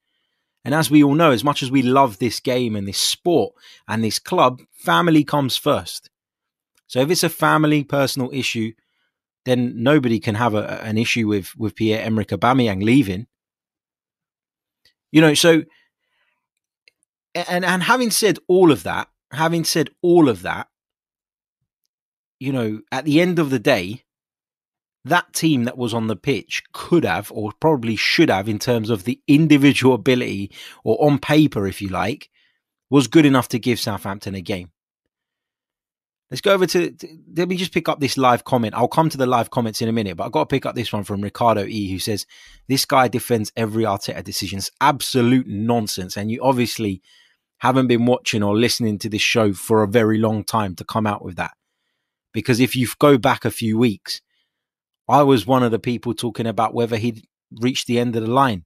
And 0.65 0.73
as 0.73 0.89
we 0.89 1.03
all 1.03 1.13
know, 1.13 1.29
as 1.29 1.43
much 1.43 1.61
as 1.61 1.69
we 1.69 1.83
love 1.83 2.17
this 2.17 2.39
game 2.39 2.75
and 2.75 2.87
this 2.87 2.97
sport 2.97 3.53
and 3.87 4.03
this 4.03 4.17
club, 4.17 4.63
family 4.73 5.23
comes 5.23 5.55
first. 5.55 6.09
So 6.87 7.01
if 7.01 7.11
it's 7.11 7.23
a 7.23 7.29
family 7.29 7.83
personal 7.83 8.31
issue, 8.33 8.73
then 9.45 9.83
nobody 9.83 10.19
can 10.19 10.33
have 10.33 10.55
a, 10.55 10.83
an 10.83 10.97
issue 10.97 11.27
with 11.27 11.55
with 11.55 11.75
Pierre 11.75 12.03
Emerick 12.03 12.29
Aubameyang 12.29 12.83
leaving. 12.83 13.27
You 15.11 15.21
know, 15.21 15.35
so 15.35 15.63
and 17.35 17.63
and 17.63 17.83
having 17.83 18.09
said 18.09 18.39
all 18.47 18.71
of 18.71 18.81
that, 18.83 19.07
having 19.31 19.65
said 19.65 19.91
all 20.01 20.27
of 20.27 20.41
that, 20.41 20.67
you 22.39 22.51
know, 22.51 22.81
at 22.91 23.05
the 23.05 23.21
end 23.21 23.37
of 23.37 23.51
the 23.51 23.59
day, 23.59 24.04
that 25.05 25.33
team 25.33 25.63
that 25.63 25.77
was 25.77 25.93
on 25.93 26.07
the 26.07 26.15
pitch 26.15 26.63
could 26.73 27.05
have, 27.05 27.31
or 27.31 27.51
probably 27.59 27.95
should 27.95 28.29
have, 28.29 28.49
in 28.49 28.59
terms 28.59 28.89
of 28.89 29.03
the 29.03 29.21
individual 29.27 29.93
ability, 29.93 30.51
or 30.83 30.97
on 31.03 31.19
paper, 31.19 31.67
if 31.67 31.81
you 31.81 31.89
like, 31.89 32.29
was 32.89 33.07
good 33.07 33.25
enough 33.25 33.47
to 33.49 33.59
give 33.59 33.79
Southampton 33.79 34.35
a 34.35 34.41
game. 34.41 34.71
Let's 36.31 36.41
go 36.41 36.53
over 36.53 36.65
to, 36.65 36.95
let 37.37 37.47
me 37.47 37.55
just 37.55 37.71
pick 37.71 37.87
up 37.87 37.99
this 37.99 38.17
live 38.17 38.43
comment. 38.43 38.73
I'll 38.73 38.87
come 38.87 39.09
to 39.09 39.17
the 39.17 39.27
live 39.27 39.51
comments 39.51 39.81
in 39.81 39.89
a 39.89 39.93
minute, 39.93 40.17
but 40.17 40.25
I've 40.25 40.31
got 40.31 40.49
to 40.49 40.53
pick 40.53 40.65
up 40.65 40.73
this 40.73 40.91
one 40.91 41.03
from 41.03 41.21
Ricardo 41.21 41.65
E, 41.65 41.91
who 41.91 41.99
says, 41.99 42.25
This 42.67 42.83
guy 42.83 43.07
defends 43.07 43.51
every 43.55 43.83
Arteta 43.83 44.23
decision. 44.23 44.57
It's 44.57 44.71
absolute 44.81 45.45
nonsense. 45.47 46.17
And 46.17 46.31
you 46.31 46.41
obviously 46.41 47.03
haven't 47.59 47.87
been 47.87 48.07
watching 48.07 48.41
or 48.41 48.57
listening 48.57 48.97
to 48.99 49.09
this 49.09 49.21
show 49.21 49.53
for 49.53 49.83
a 49.83 49.87
very 49.87 50.17
long 50.17 50.43
time 50.43 50.75
to 50.75 50.83
come 50.83 51.05
out 51.05 51.23
with 51.23 51.35
that. 51.35 51.51
Because 52.33 52.59
if 52.59 52.75
you 52.75 52.87
go 52.99 53.19
back 53.19 53.45
a 53.45 53.51
few 53.51 53.77
weeks, 53.77 54.21
I 55.07 55.23
was 55.23 55.45
one 55.45 55.63
of 55.63 55.71
the 55.71 55.79
people 55.79 56.13
talking 56.13 56.47
about 56.47 56.73
whether 56.73 56.97
he'd 56.97 57.27
reached 57.51 57.87
the 57.87 57.99
end 57.99 58.15
of 58.15 58.23
the 58.23 58.31
line, 58.31 58.65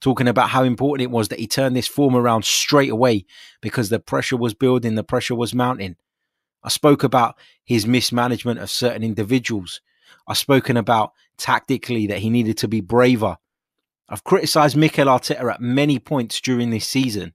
talking 0.00 0.28
about 0.28 0.50
how 0.50 0.62
important 0.62 1.04
it 1.04 1.10
was 1.10 1.28
that 1.28 1.40
he 1.40 1.46
turned 1.46 1.74
this 1.74 1.88
form 1.88 2.14
around 2.14 2.44
straight 2.44 2.90
away 2.90 3.24
because 3.60 3.88
the 3.88 3.98
pressure 3.98 4.36
was 4.36 4.54
building, 4.54 4.94
the 4.94 5.04
pressure 5.04 5.34
was 5.34 5.54
mounting. 5.54 5.96
I 6.62 6.68
spoke 6.68 7.02
about 7.02 7.36
his 7.64 7.86
mismanagement 7.86 8.60
of 8.60 8.70
certain 8.70 9.02
individuals. 9.02 9.80
I've 10.28 10.38
spoken 10.38 10.76
about 10.76 11.12
tactically 11.36 12.06
that 12.06 12.18
he 12.18 12.30
needed 12.30 12.56
to 12.58 12.68
be 12.68 12.80
braver. 12.80 13.38
I've 14.08 14.24
criticized 14.24 14.76
Mikel 14.76 15.06
Arteta 15.06 15.52
at 15.52 15.60
many 15.60 15.98
points 15.98 16.40
during 16.40 16.70
this 16.70 16.86
season, 16.86 17.34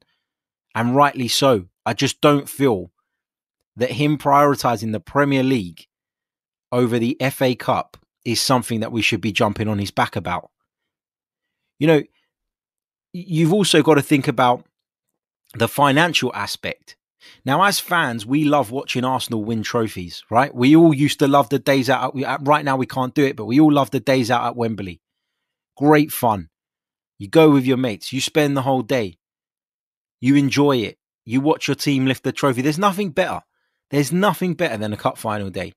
and 0.74 0.96
rightly 0.96 1.28
so. 1.28 1.66
I 1.86 1.94
just 1.94 2.22
don't 2.22 2.48
feel 2.48 2.92
that 3.76 3.92
him 3.92 4.18
prioritizing 4.18 4.92
the 4.92 5.00
Premier 5.00 5.44
League 5.44 5.88
over 6.72 7.00
the 7.00 7.18
FA 7.32 7.56
Cup 7.56 7.98
is 8.28 8.42
something 8.42 8.82
that 8.82 8.92
we 8.92 9.02
should 9.02 9.22
be 9.22 9.32
jumping 9.32 9.70
on 9.70 9.80
his 9.80 9.90
back 9.90 10.18
about. 10.18 10.52
You 11.80 11.88
know, 11.88 12.04
you've 13.14 13.54
also 13.54 13.82
got 13.82 13.96
to 13.96 14.02
think 14.02 14.28
about 14.28 14.66
the 15.54 15.70
financial 15.70 16.32
aspect. 16.36 16.98
Now, 17.46 17.64
as 17.64 17.80
fans, 17.80 18.26
we 18.26 18.44
love 18.44 18.70
watching 18.70 19.06
Arsenal 19.06 19.46
win 19.46 19.64
trophies, 19.64 20.24
right? 20.30 20.54
We 20.54 20.76
all 20.76 20.94
used 20.94 21.20
to 21.20 21.28
love 21.28 21.48
the 21.48 21.58
days 21.58 21.90
out. 21.90 22.16
Right 22.46 22.66
now, 22.66 22.76
we 22.76 22.86
can't 22.86 23.16
do 23.16 23.24
it, 23.24 23.38
but 23.38 23.46
we 23.46 23.62
all 23.62 23.72
love 23.72 23.92
the 23.92 24.02
days 24.02 24.30
out 24.30 24.46
at 24.46 24.58
Wembley. 24.58 25.02
Great 25.78 26.12
fun. 26.12 26.50
You 27.18 27.30
go 27.30 27.50
with 27.50 27.66
your 27.66 27.78
mates, 27.78 28.12
you 28.12 28.20
spend 28.20 28.58
the 28.58 28.62
whole 28.62 28.82
day, 28.82 29.18
you 30.20 30.36
enjoy 30.36 30.78
it, 30.78 30.98
you 31.26 31.40
watch 31.40 31.68
your 31.68 31.76
team 31.76 32.06
lift 32.06 32.24
the 32.24 32.34
trophy. 32.34 32.62
There's 32.62 32.78
nothing 32.78 33.12
better. 33.12 33.42
There's 33.90 34.12
nothing 34.12 34.54
better 34.54 34.76
than 34.76 34.92
a 34.92 34.98
cup 34.98 35.18
final 35.18 35.50
day. 35.50 35.74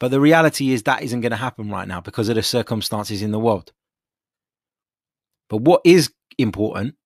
But 0.00 0.10
the 0.10 0.20
reality 0.20 0.72
is 0.72 0.82
that 0.82 1.02
isn't 1.02 1.20
going 1.20 1.30
to 1.30 1.36
happen 1.36 1.70
right 1.70 1.86
now 1.86 2.00
because 2.00 2.28
of 2.28 2.34
the 2.34 2.42
circumstances 2.42 3.22
in 3.22 3.30
the 3.30 3.38
world. 3.38 3.72
But 5.48 5.58
what 5.58 5.82
is 5.84 6.12
important 6.38 6.96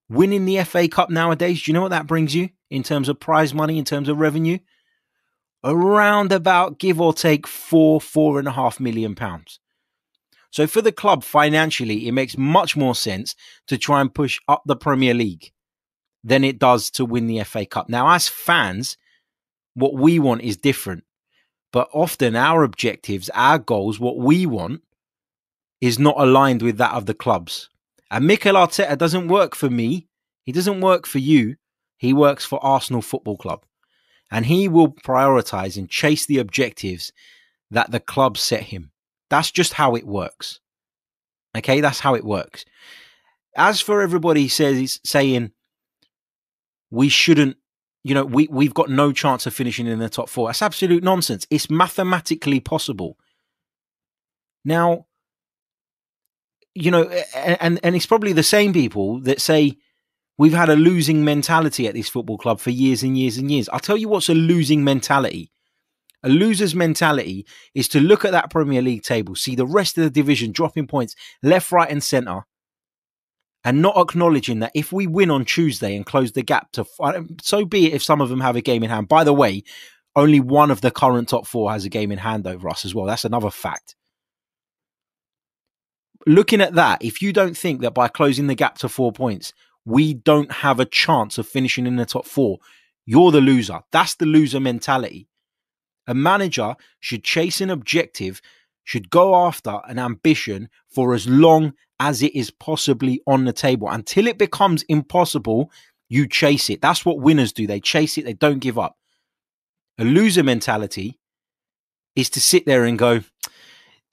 Winning 0.09 0.45
the 0.45 0.63
FA 0.63 0.87
Cup 0.87 1.09
nowadays, 1.09 1.63
do 1.63 1.71
you 1.71 1.73
know 1.73 1.81
what 1.81 1.89
that 1.89 2.07
brings 2.07 2.33
you 2.33 2.49
in 2.69 2.83
terms 2.83 3.09
of 3.09 3.19
prize 3.19 3.53
money, 3.53 3.77
in 3.77 3.85
terms 3.85 4.07
of 4.07 4.19
revenue? 4.19 4.59
Around 5.63 6.31
about, 6.31 6.79
give 6.79 7.01
or 7.01 7.13
take, 7.13 7.45
four, 7.45 7.99
four 7.99 8.39
and 8.39 8.47
a 8.47 8.51
half 8.51 8.79
million 8.79 9.15
pounds. 9.15 9.59
So 10.49 10.65
for 10.65 10.81
the 10.81 10.93
club 10.93 11.23
financially, 11.23 12.07
it 12.07 12.13
makes 12.13 12.37
much 12.37 12.77
more 12.77 12.95
sense 12.95 13.35
to 13.67 13.77
try 13.77 13.99
and 13.99 14.13
push 14.13 14.39
up 14.47 14.63
the 14.65 14.77
Premier 14.77 15.13
League 15.13 15.51
than 16.23 16.43
it 16.43 16.57
does 16.57 16.89
to 16.91 17.05
win 17.05 17.27
the 17.27 17.43
FA 17.43 17.65
Cup. 17.65 17.89
Now, 17.89 18.09
as 18.09 18.27
fans, 18.27 18.97
what 19.73 19.93
we 19.93 20.19
want 20.19 20.41
is 20.41 20.57
different. 20.57 21.03
But 21.73 21.89
often 21.93 22.35
our 22.35 22.63
objectives, 22.63 23.29
our 23.33 23.59
goals, 23.59 23.99
what 23.99 24.17
we 24.17 24.45
want 24.45 24.81
is 25.81 25.99
not 25.99 26.15
aligned 26.17 26.61
with 26.61 26.77
that 26.77 26.93
of 26.93 27.05
the 27.05 27.13
clubs. 27.13 27.69
And 28.09 28.25
Mikel 28.25 28.55
Arteta 28.55 28.97
doesn't 28.97 29.27
work 29.27 29.55
for 29.55 29.69
me. 29.69 30.07
He 30.43 30.51
doesn't 30.51 30.81
work 30.81 31.05
for 31.05 31.19
you. 31.19 31.55
He 31.97 32.13
works 32.13 32.45
for 32.45 32.63
Arsenal 32.63 33.01
Football 33.01 33.37
Club. 33.37 33.65
And 34.31 34.45
he 34.45 34.67
will 34.67 34.89
prioritize 34.89 35.77
and 35.77 35.89
chase 35.89 36.25
the 36.25 36.39
objectives 36.39 37.11
that 37.71 37.91
the 37.91 37.99
club 37.99 38.37
set 38.37 38.63
him. 38.63 38.91
That's 39.29 39.51
just 39.51 39.73
how 39.73 39.95
it 39.95 40.05
works. 40.05 40.59
Okay, 41.55 41.81
that's 41.81 41.99
how 41.99 42.13
it 42.15 42.23
works. 42.23 42.65
As 43.55 43.81
for 43.81 44.01
everybody 44.01 44.47
says 44.47 44.99
saying 45.03 45.51
we 46.91 47.09
shouldn't, 47.09 47.57
you 48.03 48.13
know, 48.13 48.23
we 48.23 48.47
we've 48.49 48.73
got 48.73 48.89
no 48.89 49.11
chance 49.11 49.45
of 49.45 49.53
finishing 49.53 49.87
in 49.87 49.99
the 49.99 50.09
top 50.09 50.29
four. 50.29 50.47
That's 50.47 50.61
absolute 50.61 51.03
nonsense. 51.03 51.47
It's 51.49 51.69
mathematically 51.69 52.59
possible. 52.59 53.17
Now, 54.63 55.07
you 56.83 56.91
know, 56.91 57.03
and 57.35 57.79
and 57.83 57.95
it's 57.95 58.05
probably 58.05 58.33
the 58.33 58.43
same 58.43 58.73
people 58.73 59.19
that 59.21 59.41
say 59.41 59.77
we've 60.37 60.53
had 60.53 60.69
a 60.69 60.75
losing 60.75 61.25
mentality 61.25 61.87
at 61.87 61.93
this 61.93 62.09
football 62.09 62.37
club 62.37 62.59
for 62.59 62.69
years 62.69 63.03
and 63.03 63.17
years 63.17 63.37
and 63.37 63.51
years. 63.51 63.69
I'll 63.69 63.79
tell 63.79 63.97
you 63.97 64.09
what's 64.09 64.29
a 64.29 64.33
losing 64.33 64.83
mentality. 64.83 65.51
A 66.23 66.29
loser's 66.29 66.75
mentality 66.75 67.45
is 67.75 67.87
to 67.89 67.99
look 67.99 68.25
at 68.25 68.31
that 68.31 68.49
Premier 68.49 68.81
League 68.81 69.03
table, 69.03 69.35
see 69.35 69.55
the 69.55 69.67
rest 69.67 69.97
of 69.97 70.03
the 70.03 70.09
division 70.09 70.51
dropping 70.51 70.87
points 70.87 71.15
left, 71.43 71.71
right, 71.71 71.89
and 71.89 72.03
centre, 72.03 72.41
and 73.63 73.81
not 73.81 73.97
acknowledging 73.97 74.59
that 74.59 74.71
if 74.73 74.91
we 74.91 75.07
win 75.07 75.29
on 75.29 75.45
Tuesday 75.45 75.95
and 75.95 76.05
close 76.05 76.31
the 76.31 76.41
gap 76.41 76.71
to 76.71 76.85
so 77.41 77.65
be 77.65 77.87
it 77.87 77.93
if 77.93 78.03
some 78.03 78.21
of 78.21 78.29
them 78.29 78.41
have 78.41 78.55
a 78.55 78.61
game 78.61 78.83
in 78.83 78.89
hand. 78.89 79.07
By 79.07 79.23
the 79.23 79.33
way, 79.33 79.63
only 80.15 80.39
one 80.39 80.71
of 80.71 80.81
the 80.81 80.91
current 80.91 81.29
top 81.29 81.45
four 81.45 81.71
has 81.71 81.85
a 81.85 81.89
game 81.89 82.11
in 82.11 82.17
hand 82.17 82.47
over 82.47 82.67
us 82.69 82.85
as 82.85 82.95
well. 82.95 83.05
That's 83.05 83.25
another 83.25 83.51
fact. 83.51 83.95
Looking 86.25 86.61
at 86.61 86.73
that, 86.73 87.03
if 87.03 87.21
you 87.21 87.31
don't 87.31 87.55
think 87.55 87.81
that 87.81 87.93
by 87.93 88.07
closing 88.07 88.47
the 88.47 88.55
gap 88.55 88.77
to 88.79 88.89
four 88.89 89.11
points, 89.11 89.53
we 89.85 90.13
don't 90.13 90.51
have 90.51 90.79
a 90.79 90.85
chance 90.85 91.37
of 91.37 91.47
finishing 91.47 91.87
in 91.87 91.95
the 91.95 92.05
top 92.05 92.25
four, 92.25 92.59
you're 93.05 93.31
the 93.31 93.41
loser. 93.41 93.81
That's 93.91 94.15
the 94.15 94.25
loser 94.25 94.59
mentality. 94.59 95.27
A 96.07 96.13
manager 96.13 96.75
should 96.99 97.23
chase 97.23 97.61
an 97.61 97.69
objective, 97.69 98.41
should 98.83 99.09
go 99.09 99.35
after 99.35 99.79
an 99.87 99.99
ambition 99.99 100.69
for 100.89 101.13
as 101.13 101.27
long 101.27 101.73
as 101.99 102.21
it 102.21 102.35
is 102.35 102.51
possibly 102.51 103.21
on 103.27 103.45
the 103.45 103.53
table. 103.53 103.89
Until 103.89 104.27
it 104.27 104.37
becomes 104.37 104.83
impossible, 104.83 105.71
you 106.09 106.27
chase 106.27 106.69
it. 106.69 106.81
That's 106.81 107.05
what 107.05 107.19
winners 107.19 107.53
do. 107.53 107.67
They 107.67 107.79
chase 107.79 108.17
it, 108.17 108.25
they 108.25 108.33
don't 108.33 108.59
give 108.59 108.77
up. 108.77 108.97
A 109.97 110.03
loser 110.03 110.43
mentality 110.43 111.19
is 112.15 112.29
to 112.31 112.41
sit 112.41 112.65
there 112.65 112.85
and 112.85 112.99
go, 112.99 113.19
Do 113.19 113.25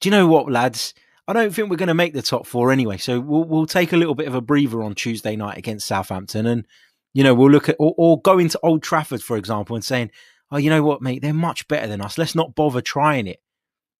you 0.04 0.10
know 0.10 0.26
what, 0.26 0.50
lads? 0.50 0.94
I 1.26 1.32
don't 1.32 1.54
think 1.54 1.70
we're 1.70 1.76
going 1.76 1.88
to 1.88 1.94
make 1.94 2.12
the 2.12 2.22
top 2.22 2.46
four 2.46 2.70
anyway. 2.70 2.98
So 2.98 3.18
we'll 3.20 3.44
we'll 3.44 3.66
take 3.66 3.92
a 3.92 3.96
little 3.96 4.14
bit 4.14 4.28
of 4.28 4.34
a 4.34 4.40
breather 4.40 4.82
on 4.82 4.94
Tuesday 4.94 5.36
night 5.36 5.58
against 5.58 5.86
Southampton, 5.86 6.46
and 6.46 6.66
you 7.12 7.24
know 7.24 7.34
we'll 7.34 7.50
look 7.50 7.68
at 7.68 7.76
or, 7.78 7.94
or 7.96 8.20
go 8.20 8.38
into 8.38 8.58
Old 8.62 8.82
Trafford 8.82 9.22
for 9.22 9.36
example 9.36 9.74
and 9.76 9.84
saying, 9.84 10.10
oh, 10.50 10.56
you 10.56 10.70
know 10.70 10.82
what, 10.82 11.02
mate, 11.02 11.22
they're 11.22 11.34
much 11.34 11.66
better 11.68 11.86
than 11.86 12.00
us. 12.00 12.18
Let's 12.18 12.34
not 12.34 12.54
bother 12.54 12.80
trying 12.80 13.26
it. 13.26 13.40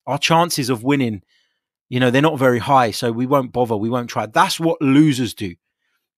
Our 0.07 0.17
chances 0.17 0.69
of 0.69 0.83
winning, 0.83 1.23
you 1.89 1.99
know, 1.99 2.11
they're 2.11 2.21
not 2.21 2.39
very 2.39 2.59
high, 2.59 2.91
so 2.91 3.11
we 3.11 3.25
won't 3.25 3.51
bother. 3.51 3.75
We 3.75 3.89
won't 3.89 4.09
try. 4.09 4.25
That's 4.27 4.59
what 4.59 4.81
losers 4.81 5.33
do. 5.33 5.55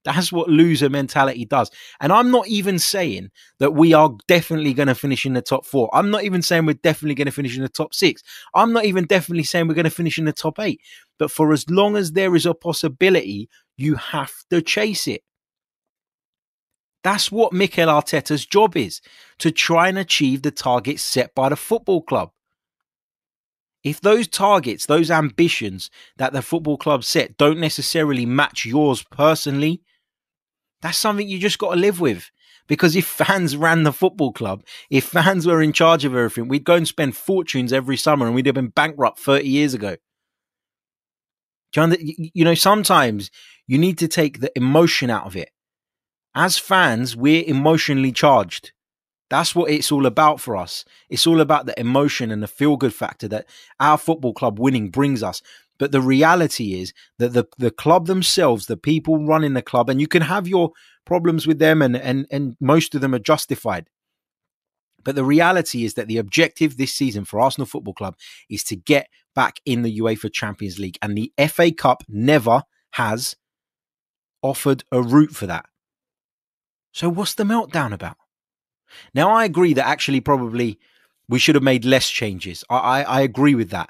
That's 0.08 0.32
what 0.32 0.50
loser 0.50 0.90
mentality 0.90 1.44
does. 1.44 1.70
And 2.00 2.14
I'm 2.14 2.32
not 2.32 2.48
even 2.48 2.80
saying 2.80 3.30
that 3.60 3.74
we 3.74 3.94
are 3.94 4.16
definitely 4.30 4.74
going 4.74 4.88
to 4.88 4.96
finish 4.96 5.26
in 5.26 5.34
the 5.34 5.42
top 5.42 5.66
four. 5.66 5.90
I'm 5.94 6.10
not 6.10 6.24
even 6.24 6.42
saying 6.42 6.66
we're 6.66 6.76
definitely 6.76 7.16
going 7.16 7.26
to 7.26 7.32
finish 7.32 7.58
in 7.58 7.62
the 7.62 7.68
top 7.68 7.94
six. 7.94 8.24
I'm 8.56 8.72
not 8.72 8.86
even 8.86 9.06
definitely 9.06 9.44
saying 9.44 9.68
we're 9.68 9.74
going 9.74 9.84
to 9.84 9.90
finish 9.90 10.18
in 10.18 10.24
the 10.24 10.32
top 10.32 10.60
eight. 10.60 10.80
But 11.20 11.30
for 11.30 11.52
as 11.52 11.70
long 11.70 11.98
as 11.98 12.14
there 12.14 12.38
is 12.38 12.46
a 12.46 12.54
possibility, 12.54 13.50
you 13.76 13.96
have 13.96 14.32
to 14.50 14.62
chase 14.62 15.10
it. 15.10 15.24
That's 17.04 17.30
what 17.30 17.52
Mikel 17.52 17.90
Arteta's 17.90 18.46
job 18.46 18.78
is 18.78 19.02
to 19.40 19.52
try 19.52 19.90
and 19.90 19.98
achieve 19.98 20.42
the 20.42 20.52
targets 20.52 21.04
set 21.04 21.36
by 21.36 21.50
the 21.50 21.58
football 21.58 22.02
club. 22.02 22.32
If 23.84 24.00
those 24.00 24.30
targets, 24.30 24.86
those 24.86 25.12
ambitions 25.12 25.90
that 26.16 26.32
the 26.32 26.42
football 26.42 26.78
club 26.78 27.04
set 27.04 27.38
don't 27.38 27.60
necessarily 27.60 28.26
match 28.26 28.66
yours 28.66 29.04
personally, 29.04 29.82
that's 30.82 30.98
something 30.98 31.28
you 31.28 31.40
just 31.40 31.60
got 31.60 31.74
to 31.74 31.80
live 31.80 32.00
with. 32.00 32.30
Because 32.68 32.96
if 32.96 33.06
fans 33.06 33.56
ran 33.56 33.84
the 33.84 33.94
football 33.94 34.34
club, 34.34 34.64
if 34.90 35.06
fans 35.06 35.48
were 35.48 35.62
in 35.62 35.72
charge 35.72 36.04
of 36.04 36.14
everything, 36.14 36.48
we'd 36.48 36.66
go 36.66 36.76
and 36.76 36.88
spend 36.88 37.16
fortunes 37.16 37.72
every 37.72 37.98
summer 37.98 38.26
and 38.26 38.36
we'd 38.36 38.46
have 38.46 38.56
been 38.56 38.68
bankrupt 38.68 39.20
30 39.20 39.48
years 39.48 39.74
ago. 39.74 39.96
John, 41.72 41.96
you 42.00 42.44
know, 42.44 42.54
sometimes 42.56 43.32
you 43.68 43.78
need 43.78 43.98
to 44.00 44.08
take 44.08 44.40
the 44.40 44.52
emotion 44.58 45.10
out 45.10 45.26
of 45.26 45.36
it. 45.36 45.52
As 46.36 46.58
fans, 46.58 47.16
we're 47.16 47.44
emotionally 47.46 48.12
charged. 48.12 48.72
That's 49.30 49.54
what 49.54 49.72
it's 49.72 49.92
all 49.92 50.06
about 50.06 50.40
for 50.40 50.56
us. 50.56 50.86
It's 51.10 51.28
all 51.28 51.42
about 51.42 51.66
the 51.66 51.78
emotion 51.80 52.32
and 52.32 52.42
the 52.42 52.48
feel 52.48 52.78
good 52.78 52.94
factor 52.94 53.28
that 53.30 53.48
our 53.80 53.98
football 53.98 54.34
club 54.34 54.60
winning 54.60 54.90
brings 54.90 55.22
us. 55.22 55.42
But 55.80 55.92
the 55.92 56.02
reality 56.02 56.80
is 56.80 56.94
that 57.20 57.34
the, 57.34 57.48
the 57.58 57.72
club 57.72 58.08
themselves, 58.08 58.66
the 58.66 58.78
people 58.78 59.26
running 59.26 59.54
the 59.54 59.62
club, 59.62 59.90
and 59.90 60.02
you 60.02 60.08
can 60.08 60.24
have 60.24 60.48
your 60.48 60.72
problems 61.06 61.46
with 61.46 61.60
them, 61.60 61.82
and, 61.82 61.96
and, 61.96 62.26
and 62.32 62.56
most 62.60 62.96
of 62.96 63.02
them 63.02 63.14
are 63.14 63.20
justified. 63.20 63.88
But 65.04 65.16
the 65.16 65.24
reality 65.24 65.86
is 65.86 65.94
that 65.94 66.08
the 66.08 66.18
objective 66.18 66.78
this 66.78 66.94
season 66.94 67.24
for 67.24 67.40
Arsenal 67.40 67.66
Football 67.66 67.94
Club 67.94 68.18
is 68.50 68.64
to 68.66 68.76
get 68.76 69.08
back 69.36 69.62
in 69.66 69.84
the 69.84 70.00
UEFA 70.00 70.34
Champions 70.34 70.80
League. 70.80 70.98
And 71.02 71.18
the 71.18 71.32
FA 71.48 71.72
Cup 71.72 72.04
never 72.10 72.64
has 72.92 73.36
offered 74.42 74.84
a 74.92 75.02
route 75.02 75.32
for 75.32 75.48
that. 75.48 75.66
So, 76.92 77.08
what's 77.10 77.36
the 77.36 77.44
meltdown 77.44 77.94
about? 77.94 78.18
Now, 79.14 79.30
I 79.30 79.46
agree 79.46 79.74
that 79.74 79.88
actually, 79.88 80.20
probably 80.20 80.80
we 81.30 81.40
should 81.40 81.56
have 81.56 81.64
made 81.64 81.86
less 81.86 82.10
changes. 82.10 82.64
I, 82.70 82.78
I, 82.78 83.02
I 83.02 83.22
agree 83.22 83.56
with 83.56 83.70
that. 83.70 83.90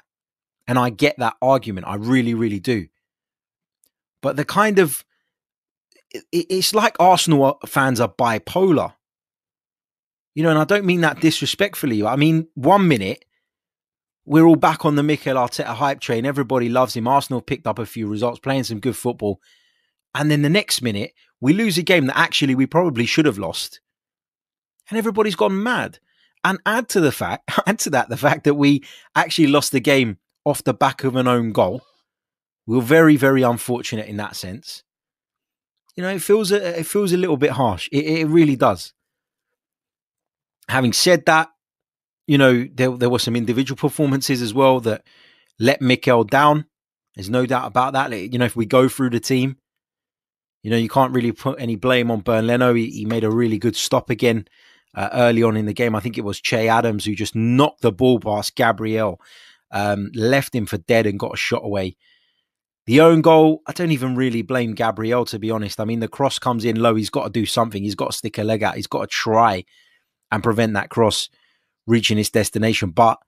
And 0.68 0.78
I 0.78 0.90
get 0.90 1.18
that 1.18 1.36
argument. 1.40 1.88
I 1.88 1.94
really, 1.96 2.34
really 2.34 2.60
do. 2.60 2.86
But 4.20 4.36
the 4.36 4.44
kind 4.44 4.78
of, 4.78 5.04
it, 6.12 6.24
it's 6.30 6.74
like 6.74 6.94
Arsenal 7.00 7.58
fans 7.66 8.00
are 8.00 8.08
bipolar. 8.08 8.92
You 10.34 10.42
know, 10.44 10.50
and 10.50 10.58
I 10.58 10.64
don't 10.64 10.84
mean 10.84 11.00
that 11.00 11.20
disrespectfully. 11.20 12.04
I 12.04 12.16
mean, 12.16 12.46
one 12.54 12.86
minute, 12.86 13.24
we're 14.26 14.44
all 14.44 14.56
back 14.56 14.84
on 14.84 14.94
the 14.94 15.02
Mikel 15.02 15.36
Arteta 15.36 15.64
hype 15.64 16.00
train. 16.00 16.26
Everybody 16.26 16.68
loves 16.68 16.94
him. 16.94 17.08
Arsenal 17.08 17.40
picked 17.40 17.66
up 17.66 17.78
a 17.78 17.86
few 17.86 18.06
results, 18.06 18.38
playing 18.38 18.64
some 18.64 18.78
good 18.78 18.96
football. 18.96 19.40
And 20.14 20.30
then 20.30 20.42
the 20.42 20.50
next 20.50 20.82
minute, 20.82 21.12
we 21.40 21.54
lose 21.54 21.78
a 21.78 21.82
game 21.82 22.06
that 22.06 22.18
actually 22.18 22.54
we 22.54 22.66
probably 22.66 23.06
should 23.06 23.24
have 23.24 23.38
lost. 23.38 23.80
And 24.90 24.98
everybody's 24.98 25.34
gone 25.34 25.62
mad. 25.62 25.98
And 26.44 26.58
add 26.66 26.88
to 26.90 27.00
the 27.00 27.10
fact, 27.10 27.50
add 27.66 27.78
to 27.80 27.90
that 27.90 28.10
the 28.10 28.16
fact 28.16 28.44
that 28.44 28.54
we 28.54 28.84
actually 29.16 29.48
lost 29.48 29.72
the 29.72 29.80
game 29.80 30.18
off 30.48 30.64
the 30.64 30.74
back 30.74 31.04
of 31.04 31.16
an 31.16 31.28
own 31.28 31.52
goal. 31.52 31.82
We 32.66 32.76
were 32.76 32.82
very, 32.82 33.16
very 33.16 33.42
unfortunate 33.42 34.08
in 34.08 34.16
that 34.18 34.36
sense. 34.36 34.82
You 35.96 36.02
know, 36.02 36.10
it 36.10 36.22
feels 36.22 36.52
a, 36.52 36.80
it 36.80 36.86
feels 36.86 37.12
a 37.12 37.16
little 37.16 37.36
bit 37.36 37.50
harsh. 37.50 37.88
It, 37.90 38.04
it 38.04 38.26
really 38.26 38.56
does. 38.56 38.92
Having 40.68 40.92
said 40.92 41.26
that, 41.26 41.48
you 42.26 42.38
know, 42.38 42.66
there 42.72 42.90
there 42.90 43.10
were 43.10 43.18
some 43.18 43.36
individual 43.36 43.76
performances 43.76 44.42
as 44.42 44.52
well 44.52 44.80
that 44.80 45.02
let 45.58 45.80
Mikel 45.80 46.24
down. 46.24 46.66
There's 47.14 47.30
no 47.30 47.46
doubt 47.46 47.66
about 47.66 47.94
that. 47.94 48.12
You 48.12 48.38
know, 48.38 48.44
if 48.44 48.54
we 48.54 48.66
go 48.66 48.88
through 48.88 49.10
the 49.10 49.18
team, 49.18 49.56
you 50.62 50.70
know, 50.70 50.76
you 50.76 50.88
can't 50.88 51.12
really 51.12 51.32
put 51.32 51.58
any 51.58 51.76
blame 51.76 52.10
on 52.10 52.20
Bernd 52.20 52.46
Leno. 52.46 52.74
He, 52.74 52.90
he 52.90 53.04
made 53.06 53.24
a 53.24 53.30
really 53.30 53.58
good 53.58 53.74
stop 53.74 54.10
again 54.10 54.46
uh, 54.94 55.08
early 55.12 55.42
on 55.42 55.56
in 55.56 55.66
the 55.66 55.72
game. 55.72 55.94
I 55.94 56.00
think 56.00 56.18
it 56.18 56.24
was 56.24 56.40
Che 56.40 56.68
Adams 56.68 57.06
who 57.06 57.14
just 57.14 57.34
knocked 57.34 57.80
the 57.80 57.92
ball 57.92 58.20
past 58.20 58.54
Gabriel 58.54 59.20
um, 59.70 60.10
left 60.14 60.54
him 60.54 60.66
for 60.66 60.78
dead 60.78 61.06
and 61.06 61.18
got 61.18 61.34
a 61.34 61.36
shot 61.36 61.64
away. 61.64 61.96
The 62.86 63.00
own 63.02 63.20
goal, 63.20 63.60
I 63.66 63.72
don't 63.72 63.90
even 63.90 64.16
really 64.16 64.40
blame 64.40 64.74
Gabriel, 64.74 65.26
to 65.26 65.38
be 65.38 65.50
honest. 65.50 65.78
I 65.78 65.84
mean, 65.84 66.00
the 66.00 66.08
cross 66.08 66.38
comes 66.38 66.64
in 66.64 66.80
low. 66.80 66.94
He's 66.94 67.10
got 67.10 67.24
to 67.24 67.30
do 67.30 67.44
something. 67.44 67.82
He's 67.82 67.94
got 67.94 68.12
to 68.12 68.16
stick 68.16 68.38
a 68.38 68.44
leg 68.44 68.62
out. 68.62 68.76
He's 68.76 68.86
got 68.86 69.02
to 69.02 69.06
try 69.06 69.64
and 70.30 70.42
prevent 70.42 70.72
that 70.72 70.88
cross 70.88 71.28
reaching 71.86 72.18
its 72.18 72.30
destination. 72.30 72.90
But 72.90 73.18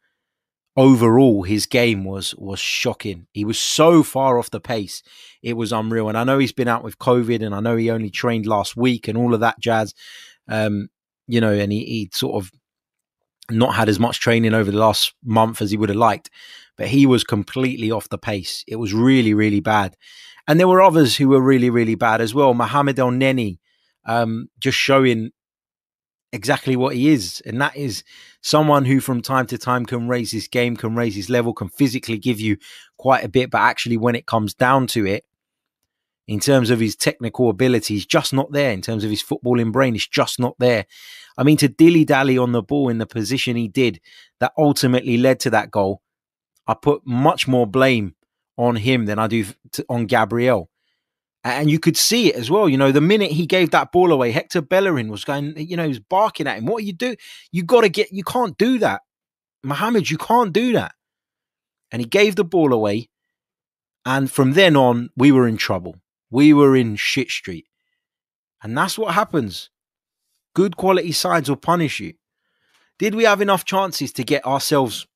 overall, 0.76 1.42
his 1.42 1.66
game 1.66 2.04
was 2.04 2.34
was 2.36 2.58
shocking. 2.58 3.26
He 3.32 3.44
was 3.44 3.58
so 3.58 4.02
far 4.02 4.38
off 4.38 4.50
the 4.50 4.60
pace. 4.60 5.02
It 5.42 5.54
was 5.54 5.72
unreal. 5.72 6.08
And 6.08 6.16
I 6.16 6.24
know 6.24 6.38
he's 6.38 6.52
been 6.52 6.68
out 6.68 6.84
with 6.84 6.98
COVID 6.98 7.44
and 7.44 7.54
I 7.54 7.60
know 7.60 7.76
he 7.76 7.90
only 7.90 8.10
trained 8.10 8.46
last 8.46 8.76
week 8.76 9.08
and 9.08 9.18
all 9.18 9.34
of 9.34 9.40
that 9.40 9.60
jazz. 9.60 9.94
Um, 10.48 10.88
you 11.26 11.40
know, 11.40 11.52
and 11.52 11.70
he, 11.70 11.84
he 11.84 12.10
sort 12.12 12.42
of 12.42 12.50
not 13.52 13.74
had 13.74 13.88
as 13.88 13.98
much 13.98 14.20
training 14.20 14.54
over 14.54 14.70
the 14.70 14.78
last 14.78 15.14
month 15.24 15.62
as 15.62 15.70
he 15.70 15.76
would 15.76 15.88
have 15.88 15.98
liked, 15.98 16.30
but 16.76 16.88
he 16.88 17.06
was 17.06 17.24
completely 17.24 17.90
off 17.90 18.08
the 18.08 18.18
pace. 18.18 18.64
It 18.66 18.76
was 18.76 18.94
really, 18.94 19.34
really 19.34 19.60
bad. 19.60 19.96
And 20.48 20.58
there 20.58 20.68
were 20.68 20.82
others 20.82 21.16
who 21.16 21.28
were 21.28 21.40
really, 21.40 21.70
really 21.70 21.94
bad 21.94 22.20
as 22.20 22.34
well. 22.34 22.54
Mohamed 22.54 22.96
Elneny, 22.96 23.58
um, 24.06 24.48
just 24.58 24.78
showing 24.78 25.30
exactly 26.32 26.76
what 26.76 26.94
he 26.94 27.08
is. 27.08 27.42
And 27.44 27.60
that 27.60 27.76
is 27.76 28.04
someone 28.42 28.84
who 28.84 29.00
from 29.00 29.20
time 29.20 29.46
to 29.46 29.58
time 29.58 29.84
can 29.84 30.08
raise 30.08 30.32
his 30.32 30.48
game, 30.48 30.76
can 30.76 30.94
raise 30.94 31.14
his 31.14 31.30
level, 31.30 31.52
can 31.52 31.68
physically 31.68 32.18
give 32.18 32.40
you 32.40 32.56
quite 32.98 33.24
a 33.24 33.28
bit. 33.28 33.50
But 33.50 33.60
actually, 33.60 33.96
when 33.96 34.14
it 34.14 34.26
comes 34.26 34.54
down 34.54 34.86
to 34.88 35.06
it, 35.06 35.24
in 36.30 36.38
terms 36.38 36.70
of 36.70 36.78
his 36.78 36.94
technical 36.94 37.50
ability, 37.50 37.94
he's 37.94 38.06
just 38.06 38.32
not 38.32 38.52
there. 38.52 38.70
In 38.70 38.82
terms 38.82 39.02
of 39.02 39.10
his 39.10 39.20
footballing 39.20 39.72
brain, 39.72 39.94
he's 39.94 40.06
just 40.06 40.38
not 40.38 40.54
there. 40.60 40.86
I 41.36 41.42
mean, 41.42 41.56
to 41.56 41.66
dilly 41.66 42.04
dally 42.04 42.38
on 42.38 42.52
the 42.52 42.62
ball 42.62 42.88
in 42.88 42.98
the 42.98 43.06
position 43.06 43.56
he 43.56 43.66
did 43.66 44.00
that 44.38 44.52
ultimately 44.56 45.18
led 45.18 45.40
to 45.40 45.50
that 45.50 45.72
goal, 45.72 46.02
I 46.68 46.74
put 46.74 47.02
much 47.04 47.48
more 47.48 47.66
blame 47.66 48.14
on 48.56 48.76
him 48.76 49.06
than 49.06 49.18
I 49.18 49.26
do 49.26 49.44
to, 49.72 49.84
on 49.88 50.06
Gabriel. 50.06 50.70
And 51.42 51.68
you 51.68 51.80
could 51.80 51.96
see 51.96 52.28
it 52.28 52.36
as 52.36 52.48
well. 52.48 52.68
You 52.68 52.76
know, 52.76 52.92
the 52.92 53.00
minute 53.00 53.32
he 53.32 53.44
gave 53.44 53.72
that 53.72 53.90
ball 53.90 54.12
away, 54.12 54.30
Hector 54.30 54.62
Bellerin 54.62 55.08
was 55.08 55.24
going, 55.24 55.54
you 55.56 55.76
know, 55.76 55.82
he 55.82 55.88
was 55.88 55.98
barking 55.98 56.46
at 56.46 56.58
him. 56.58 56.66
What 56.66 56.84
you 56.84 56.92
do? 56.92 57.16
You 57.50 57.64
got 57.64 57.80
to 57.80 57.88
get, 57.88 58.12
you 58.12 58.22
can't 58.22 58.56
do 58.56 58.78
that. 58.78 59.00
Mohamed, 59.64 60.08
you 60.08 60.16
can't 60.16 60.52
do 60.52 60.74
that. 60.74 60.92
And 61.90 62.00
he 62.00 62.06
gave 62.06 62.36
the 62.36 62.44
ball 62.44 62.72
away. 62.72 63.08
And 64.06 64.30
from 64.30 64.52
then 64.52 64.76
on, 64.76 65.10
we 65.16 65.32
were 65.32 65.48
in 65.48 65.56
trouble. 65.56 65.96
We 66.30 66.52
were 66.52 66.76
in 66.76 66.96
shit 66.96 67.30
street. 67.30 67.66
And 68.62 68.76
that's 68.76 68.98
what 68.98 69.14
happens 69.14 69.70
good 70.54 70.76
quality 70.76 71.12
sides 71.12 71.48
will 71.48 71.56
punish 71.56 72.00
you. 72.00 72.14
Did 72.98 73.14
we 73.14 73.24
have 73.24 73.40
enough 73.40 73.64
chances 73.64 74.12
to 74.14 74.24
get 74.24 74.44
ourselves 74.44 75.06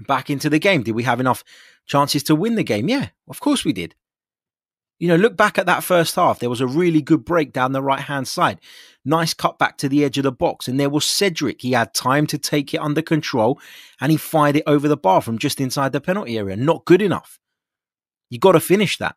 back 0.00 0.30
into 0.30 0.50
the 0.50 0.58
game? 0.58 0.82
Did 0.82 0.94
we 0.94 1.04
have 1.04 1.20
enough 1.20 1.42
chances 1.86 2.22
to 2.24 2.34
win 2.34 2.54
the 2.54 2.64
game? 2.64 2.88
Yeah, 2.88 3.08
of 3.28 3.40
course 3.40 3.64
we 3.64 3.72
did. 3.72 3.94
You 4.98 5.08
know, 5.08 5.16
look 5.16 5.36
back 5.36 5.58
at 5.58 5.66
that 5.66 5.84
first 5.84 6.16
half. 6.16 6.40
There 6.40 6.50
was 6.50 6.60
a 6.60 6.66
really 6.66 7.00
good 7.00 7.24
break 7.24 7.52
down 7.52 7.70
the 7.70 7.80
right 7.80 8.00
hand 8.00 8.26
side. 8.26 8.58
Nice 9.04 9.32
cut 9.32 9.58
back 9.58 9.78
to 9.78 9.88
the 9.88 10.04
edge 10.04 10.18
of 10.18 10.24
the 10.24 10.32
box. 10.32 10.66
And 10.66 10.78
there 10.78 10.90
was 10.90 11.04
Cedric. 11.04 11.62
He 11.62 11.72
had 11.72 11.94
time 11.94 12.26
to 12.26 12.36
take 12.36 12.74
it 12.74 12.80
under 12.80 13.00
control 13.00 13.60
and 14.00 14.10
he 14.10 14.18
fired 14.18 14.56
it 14.56 14.64
over 14.66 14.88
the 14.88 14.96
bar 14.96 15.22
from 15.22 15.38
just 15.38 15.60
inside 15.60 15.92
the 15.92 16.00
penalty 16.00 16.36
area. 16.36 16.56
Not 16.56 16.84
good 16.84 17.00
enough. 17.00 17.38
You 18.28 18.40
got 18.40 18.52
to 18.52 18.60
finish 18.60 18.98
that. 18.98 19.14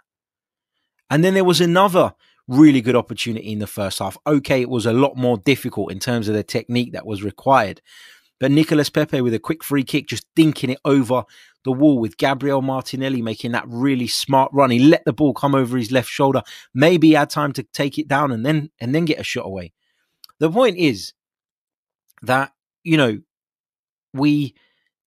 And 1.11 1.23
then 1.25 1.33
there 1.33 1.43
was 1.43 1.59
another 1.61 2.13
really 2.47 2.81
good 2.81 2.95
opportunity 2.95 3.51
in 3.51 3.59
the 3.59 3.67
first 3.67 3.99
half. 3.99 4.17
Okay, 4.25 4.61
it 4.61 4.69
was 4.69 4.85
a 4.85 4.93
lot 4.93 5.17
more 5.17 5.37
difficult 5.37 5.91
in 5.91 5.99
terms 5.99 6.29
of 6.29 6.33
the 6.33 6.43
technique 6.43 6.93
that 6.93 7.05
was 7.05 7.21
required. 7.21 7.81
But 8.39 8.51
Nicolas 8.51 8.89
Pepe 8.89 9.21
with 9.21 9.33
a 9.33 9.39
quick 9.39 9.63
free 9.63 9.83
kick, 9.83 10.07
just 10.07 10.25
dinking 10.35 10.71
it 10.71 10.79
over 10.85 11.25
the 11.63 11.71
wall 11.71 11.99
with 11.99 12.17
Gabriel 12.17 12.61
Martinelli 12.61 13.21
making 13.21 13.51
that 13.51 13.65
really 13.67 14.07
smart 14.07 14.49
run. 14.53 14.71
He 14.71 14.79
let 14.79 15.05
the 15.05 15.13
ball 15.13 15.33
come 15.33 15.53
over 15.53 15.77
his 15.77 15.91
left 15.91 16.09
shoulder. 16.09 16.41
Maybe 16.73 17.09
he 17.09 17.13
had 17.13 17.29
time 17.29 17.51
to 17.53 17.63
take 17.63 17.99
it 17.99 18.07
down 18.07 18.31
and 18.31 18.45
then 18.45 18.71
and 18.79 18.95
then 18.95 19.05
get 19.05 19.19
a 19.19 19.23
shot 19.23 19.45
away. 19.45 19.73
The 20.39 20.49
point 20.49 20.77
is 20.77 21.13
that, 22.23 22.53
you 22.83 22.97
know, 22.97 23.19
we 24.13 24.55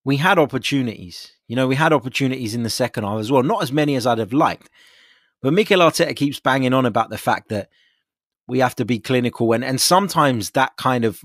we 0.05 0.19
had 0.19 0.39
opportunities. 0.39 1.33
You 1.49 1.57
know, 1.57 1.67
we 1.67 1.75
had 1.75 1.93
opportunities 1.93 2.55
in 2.55 2.63
the 2.63 2.71
second 2.71 3.05
half 3.05 3.19
as 3.19 3.33
well. 3.33 3.43
Not 3.43 3.63
as 3.63 3.73
many 3.73 3.97
as 3.97 4.07
I'd 4.07 4.19
have 4.19 4.33
liked. 4.33 4.71
But 5.45 5.53
Mikel 5.53 5.81
Arteta 5.81 6.17
keeps 6.17 6.41
banging 6.41 6.73
on 6.73 6.87
about 6.87 7.11
the 7.11 7.19
fact 7.19 7.51
that 7.51 7.69
we 8.49 8.61
have 8.61 8.75
to 8.77 8.87
be 8.87 8.99
clinical. 8.99 9.53
And, 9.53 9.63
and 9.63 9.79
sometimes 9.79 10.53
that 10.53 10.75
kind 10.79 11.05
of 11.05 11.21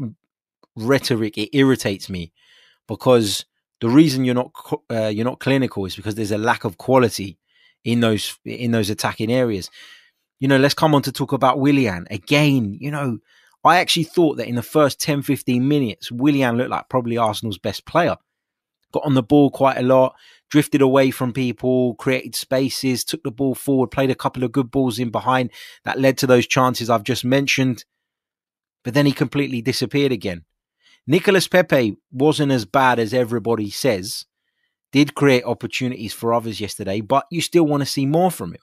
rhetoric, 0.75 1.37
it 1.37 1.57
irritates 1.57 2.09
me 2.09 2.33
because 2.85 3.45
the 3.79 3.87
reason 3.87 4.25
you're 4.25 4.35
not 4.35 4.51
uh, 4.91 5.07
you're 5.07 5.23
not 5.23 5.39
clinical 5.39 5.85
is 5.85 5.95
because 5.95 6.15
there's 6.15 6.33
a 6.33 6.37
lack 6.37 6.65
of 6.65 6.77
quality 6.77 7.39
in 7.85 8.01
those 8.01 8.37
in 8.43 8.71
those 8.71 8.89
attacking 8.89 9.31
areas. 9.31 9.69
You 10.41 10.49
know, 10.49 10.57
let's 10.57 10.73
come 10.73 10.93
on 10.93 11.01
to 11.03 11.13
talk 11.13 11.31
about 11.31 11.61
Willian 11.61 12.05
again. 12.11 12.77
You 12.77 12.91
know, 12.91 13.19
I 13.63 13.77
actually 13.77 14.03
thought 14.03 14.35
that 14.35 14.49
in 14.49 14.55
the 14.55 14.61
first 14.61 14.99
10, 14.99 15.21
15 15.21 15.65
minutes, 15.65 16.11
Willian 16.11 16.57
looked 16.57 16.71
like 16.71 16.89
probably 16.89 17.15
Arsenal's 17.15 17.57
best 17.57 17.85
player. 17.85 18.17
Got 18.91 19.05
on 19.05 19.13
the 19.13 19.23
ball 19.23 19.49
quite 19.49 19.77
a 19.77 19.81
lot, 19.81 20.13
drifted 20.49 20.81
away 20.81 21.11
from 21.11 21.31
people, 21.31 21.95
created 21.95 22.35
spaces, 22.35 23.03
took 23.03 23.23
the 23.23 23.31
ball 23.31 23.55
forward, 23.55 23.91
played 23.91 24.11
a 24.11 24.15
couple 24.15 24.43
of 24.43 24.51
good 24.51 24.71
balls 24.71 24.99
in 24.99 25.09
behind 25.09 25.51
that 25.85 25.99
led 25.99 26.17
to 26.17 26.27
those 26.27 26.47
chances 26.47 26.89
I've 26.89 27.03
just 27.03 27.23
mentioned. 27.23 27.85
But 28.83 28.93
then 28.93 29.05
he 29.05 29.11
completely 29.11 29.61
disappeared 29.61 30.11
again. 30.11 30.45
Nicolas 31.05 31.47
Pepe 31.47 31.97
wasn't 32.11 32.51
as 32.51 32.65
bad 32.65 32.99
as 32.99 33.13
everybody 33.13 33.69
says. 33.69 34.25
Did 34.91 35.15
create 35.15 35.43
opportunities 35.43 36.13
for 36.13 36.33
others 36.33 36.59
yesterday, 36.59 37.01
but 37.01 37.25
you 37.29 37.41
still 37.41 37.65
want 37.65 37.81
to 37.81 37.85
see 37.85 38.05
more 38.05 38.31
from 38.31 38.53
him. 38.53 38.61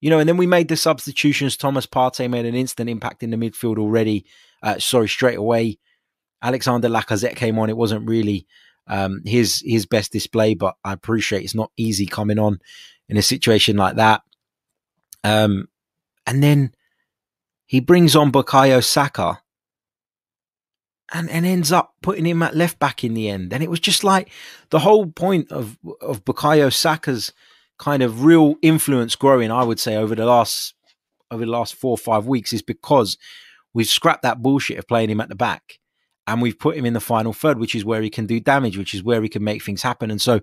You 0.00 0.08
know, 0.08 0.18
and 0.18 0.28
then 0.28 0.38
we 0.38 0.46
made 0.46 0.68
the 0.68 0.76
substitutions. 0.76 1.58
Thomas 1.58 1.86
Partey 1.86 2.30
made 2.30 2.46
an 2.46 2.54
instant 2.54 2.88
impact 2.88 3.22
in 3.22 3.30
the 3.30 3.36
midfield 3.36 3.78
already. 3.78 4.24
Uh, 4.62 4.78
sorry, 4.78 5.08
straight 5.08 5.36
away. 5.36 5.78
Alexander 6.42 6.88
Lacazette 6.88 7.36
came 7.36 7.58
on. 7.58 7.68
It 7.68 7.76
wasn't 7.76 8.08
really 8.08 8.46
um, 8.90 9.22
his 9.24 9.62
his 9.64 9.86
best 9.86 10.12
display, 10.12 10.54
but 10.54 10.74
I 10.84 10.92
appreciate 10.92 11.44
it's 11.44 11.54
not 11.54 11.70
easy 11.76 12.06
coming 12.06 12.38
on 12.38 12.58
in 13.08 13.16
a 13.16 13.22
situation 13.22 13.76
like 13.76 13.96
that. 13.96 14.22
Um, 15.24 15.68
and 16.26 16.42
then 16.42 16.74
he 17.66 17.80
brings 17.80 18.16
on 18.16 18.32
Bukayo 18.32 18.82
Saka, 18.82 19.40
and, 21.12 21.30
and 21.30 21.46
ends 21.46 21.72
up 21.72 21.94
putting 22.02 22.26
him 22.26 22.42
at 22.42 22.56
left 22.56 22.78
back 22.78 23.04
in 23.04 23.14
the 23.14 23.28
end. 23.28 23.52
And 23.52 23.62
it 23.62 23.70
was 23.70 23.80
just 23.80 24.04
like 24.04 24.30
the 24.70 24.80
whole 24.80 25.06
point 25.06 25.50
of 25.52 25.78
of 26.00 26.24
Bukayo 26.24 26.72
Saka's 26.72 27.32
kind 27.78 28.02
of 28.02 28.24
real 28.24 28.56
influence 28.60 29.16
growing, 29.16 29.50
I 29.50 29.62
would 29.62 29.80
say, 29.80 29.96
over 29.96 30.14
the 30.14 30.26
last 30.26 30.74
over 31.30 31.44
the 31.44 31.50
last 31.50 31.76
four 31.76 31.92
or 31.92 31.98
five 31.98 32.26
weeks 32.26 32.52
is 32.52 32.62
because 32.62 33.16
we've 33.72 33.86
scrapped 33.86 34.22
that 34.22 34.42
bullshit 34.42 34.78
of 34.78 34.88
playing 34.88 35.10
him 35.10 35.20
at 35.20 35.28
the 35.28 35.36
back 35.36 35.78
and 36.30 36.40
we've 36.40 36.58
put 36.58 36.76
him 36.76 36.86
in 36.86 36.94
the 36.94 37.00
final 37.00 37.32
third, 37.32 37.58
which 37.58 37.74
is 37.74 37.84
where 37.84 38.02
he 38.02 38.10
can 38.10 38.26
do 38.26 38.40
damage, 38.40 38.78
which 38.78 38.94
is 38.94 39.02
where 39.02 39.22
he 39.22 39.28
can 39.28 39.42
make 39.42 39.62
things 39.62 39.82
happen. 39.82 40.10
And 40.10 40.20
so 40.20 40.40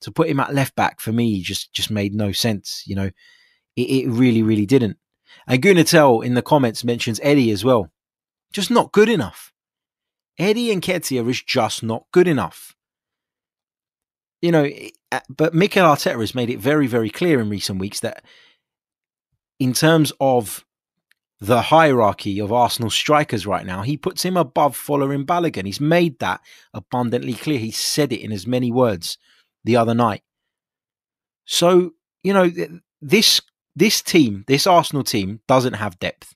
to 0.00 0.10
put 0.10 0.28
him 0.28 0.40
at 0.40 0.54
left 0.54 0.74
back 0.74 1.00
for 1.00 1.12
me 1.12 1.40
just 1.40 1.72
just 1.72 1.90
made 1.90 2.14
no 2.14 2.32
sense. 2.32 2.82
You 2.86 2.96
know, 2.96 3.10
it, 3.76 3.82
it 3.82 4.08
really, 4.08 4.42
really 4.42 4.66
didn't. 4.66 4.96
And 5.46 5.62
Gunatel 5.62 6.24
in 6.24 6.34
the 6.34 6.42
comments 6.42 6.84
mentions 6.84 7.20
Eddie 7.22 7.50
as 7.50 7.64
well. 7.64 7.90
Just 8.52 8.70
not 8.70 8.92
good 8.92 9.08
enough. 9.08 9.52
Eddie 10.38 10.74
Nketiah 10.74 11.28
is 11.28 11.42
just 11.42 11.82
not 11.82 12.04
good 12.12 12.28
enough. 12.28 12.74
You 14.42 14.52
know, 14.52 14.70
uh, 15.12 15.20
but 15.28 15.54
Mikel 15.54 15.84
Arteta 15.84 16.20
has 16.20 16.34
made 16.34 16.50
it 16.50 16.58
very, 16.58 16.86
very 16.86 17.10
clear 17.10 17.40
in 17.40 17.48
recent 17.48 17.78
weeks 17.78 18.00
that 18.00 18.22
in 19.58 19.72
terms 19.72 20.12
of 20.20 20.64
the 21.40 21.62
hierarchy 21.62 22.40
of 22.40 22.52
Arsenal 22.52 22.90
strikers 22.90 23.46
right 23.46 23.66
now, 23.66 23.82
he 23.82 23.96
puts 23.96 24.24
him 24.24 24.36
above 24.36 24.76
Folarin 24.76 25.26
Balogun. 25.26 25.66
He's 25.66 25.80
made 25.80 26.18
that 26.18 26.40
abundantly 26.72 27.34
clear. 27.34 27.58
He 27.58 27.70
said 27.70 28.12
it 28.12 28.20
in 28.20 28.32
as 28.32 28.46
many 28.46 28.72
words 28.72 29.18
the 29.64 29.76
other 29.76 29.94
night. 29.94 30.22
So, 31.44 31.92
you 32.22 32.32
know, 32.32 32.50
this 33.02 33.40
this 33.74 34.00
team, 34.00 34.44
this 34.48 34.66
Arsenal 34.66 35.04
team 35.04 35.40
doesn't 35.46 35.74
have 35.74 35.98
depth. 35.98 36.34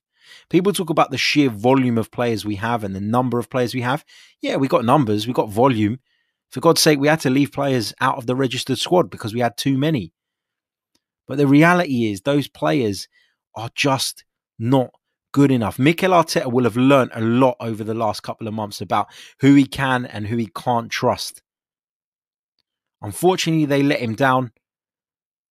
People 0.50 0.72
talk 0.72 0.90
about 0.90 1.10
the 1.10 1.18
sheer 1.18 1.48
volume 1.48 1.96
of 1.96 2.10
players 2.10 2.44
we 2.44 2.56
have 2.56 2.84
and 2.84 2.94
the 2.94 3.00
number 3.00 3.38
of 3.38 3.48
players 3.48 3.74
we 3.74 3.80
have. 3.80 4.04
Yeah, 4.42 4.56
we 4.56 4.68
got 4.68 4.84
numbers, 4.84 5.26
we 5.26 5.32
got 5.32 5.48
volume. 5.48 6.00
For 6.50 6.60
God's 6.60 6.80
sake, 6.80 6.98
we 6.98 7.08
had 7.08 7.20
to 7.20 7.30
leave 7.30 7.52
players 7.52 7.94
out 8.00 8.18
of 8.18 8.26
the 8.26 8.36
registered 8.36 8.78
squad 8.78 9.08
because 9.08 9.32
we 9.32 9.40
had 9.40 9.56
too 9.56 9.78
many. 9.78 10.12
But 11.26 11.38
the 11.38 11.46
reality 11.46 12.10
is, 12.10 12.22
those 12.22 12.48
players 12.48 13.08
are 13.54 13.70
just 13.74 14.24
not 14.60 14.90
good 15.32 15.50
enough. 15.50 15.78
Mikel 15.78 16.10
Arteta 16.10 16.52
will 16.52 16.64
have 16.64 16.76
learned 16.76 17.10
a 17.14 17.20
lot 17.20 17.56
over 17.60 17.82
the 17.82 17.94
last 17.94 18.22
couple 18.22 18.46
of 18.46 18.54
months 18.54 18.80
about 18.80 19.08
who 19.40 19.54
he 19.54 19.64
can 19.64 20.04
and 20.06 20.26
who 20.26 20.36
he 20.36 20.50
can't 20.54 20.90
trust. 20.90 21.42
Unfortunately, 23.02 23.64
they 23.64 23.82
let 23.82 24.00
him 24.00 24.14
down. 24.14 24.52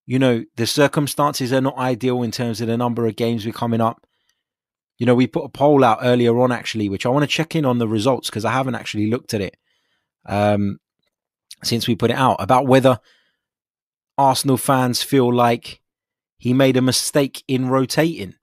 You 0.06 0.20
know, 0.20 0.44
the 0.56 0.68
circumstances 0.68 1.52
are 1.54 1.62
not 1.62 1.78
ideal 1.78 2.22
in 2.24 2.32
terms 2.32 2.62
of 2.62 2.68
the 2.68 2.78
number 2.78 3.08
of 3.08 3.16
games 3.16 3.46
we're 3.46 3.52
coming 3.52 3.82
up. 3.82 4.06
You 4.98 5.06
know, 5.06 5.16
we 5.16 5.28
put 5.28 5.46
a 5.46 5.50
poll 5.50 5.84
out 5.84 6.00
earlier 6.02 6.38
on 6.40 6.52
actually, 6.52 6.90
which 6.90 7.06
I 7.06 7.10
want 7.10 7.24
to 7.24 7.28
check 7.28 7.56
in 7.56 7.66
on 7.66 7.78
the 7.78 7.88
results 7.88 8.30
because 8.30 8.46
I 8.46 8.52
haven't 8.52 8.76
actually 8.76 9.10
looked 9.10 9.34
at 9.34 9.42
it 9.42 9.56
um, 10.26 10.80
since 11.64 11.88
we 11.88 11.96
put 11.96 12.12
it 12.12 12.18
out 12.18 12.38
about 12.40 12.68
whether 12.68 13.00
Arsenal 14.18 14.58
fans 14.58 15.02
feel 15.02 15.34
like 15.34 15.82
he 16.38 16.54
made 16.54 16.76
a 16.76 16.82
mistake 16.82 17.44
in 17.48 17.70
rotating. 17.70 18.36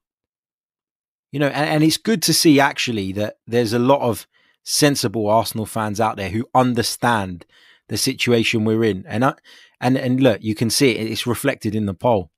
You 1.37 1.41
know, 1.41 1.49
and, 1.49 1.69
and 1.69 1.85
it's 1.85 1.99
good 1.99 2.23
to 2.23 2.33
see 2.33 2.59
actually 2.59 3.13
that 3.13 3.37
there's 3.47 3.75
a 3.75 3.79
lot 3.79 4.01
of 4.01 4.27
sensible 4.63 5.29
Arsenal 5.29 5.67
fans 5.67 6.01
out 6.01 6.17
there 6.17 6.31
who 6.31 6.49
understand 6.55 7.45
the 7.89 7.99
situation 7.99 8.65
we're 8.65 8.85
in. 8.85 9.05
And 9.07 9.23
I, 9.23 9.35
and 9.79 9.99
and 9.99 10.19
look, 10.19 10.43
you 10.43 10.55
can 10.55 10.71
see 10.71 10.93
it, 10.93 11.11
it's 11.11 11.27
reflected 11.27 11.75
in 11.75 11.85
the 11.85 11.93
poll. 11.93 12.31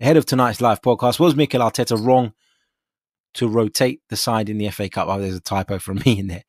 Ahead 0.00 0.16
of 0.16 0.24
tonight's 0.24 0.60
live 0.60 0.80
podcast, 0.82 1.18
was 1.18 1.34
Mikel 1.34 1.62
Arteta 1.62 2.00
wrong 2.00 2.32
to 3.32 3.48
rotate 3.48 4.02
the 4.08 4.14
side 4.14 4.48
in 4.48 4.58
the 4.58 4.70
FA 4.70 4.88
Cup. 4.88 5.08
Oh, 5.08 5.18
there's 5.18 5.34
a 5.34 5.40
typo 5.40 5.80
from 5.80 5.96
me 6.06 6.20
in 6.20 6.28
there. 6.28 6.44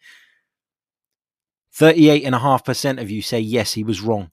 38.5% 1.73 3.01
of 3.01 3.09
you 3.09 3.23
say 3.23 3.39
yes, 3.39 3.73
he 3.73 3.83
was 3.83 4.01
wrong. 4.01 4.29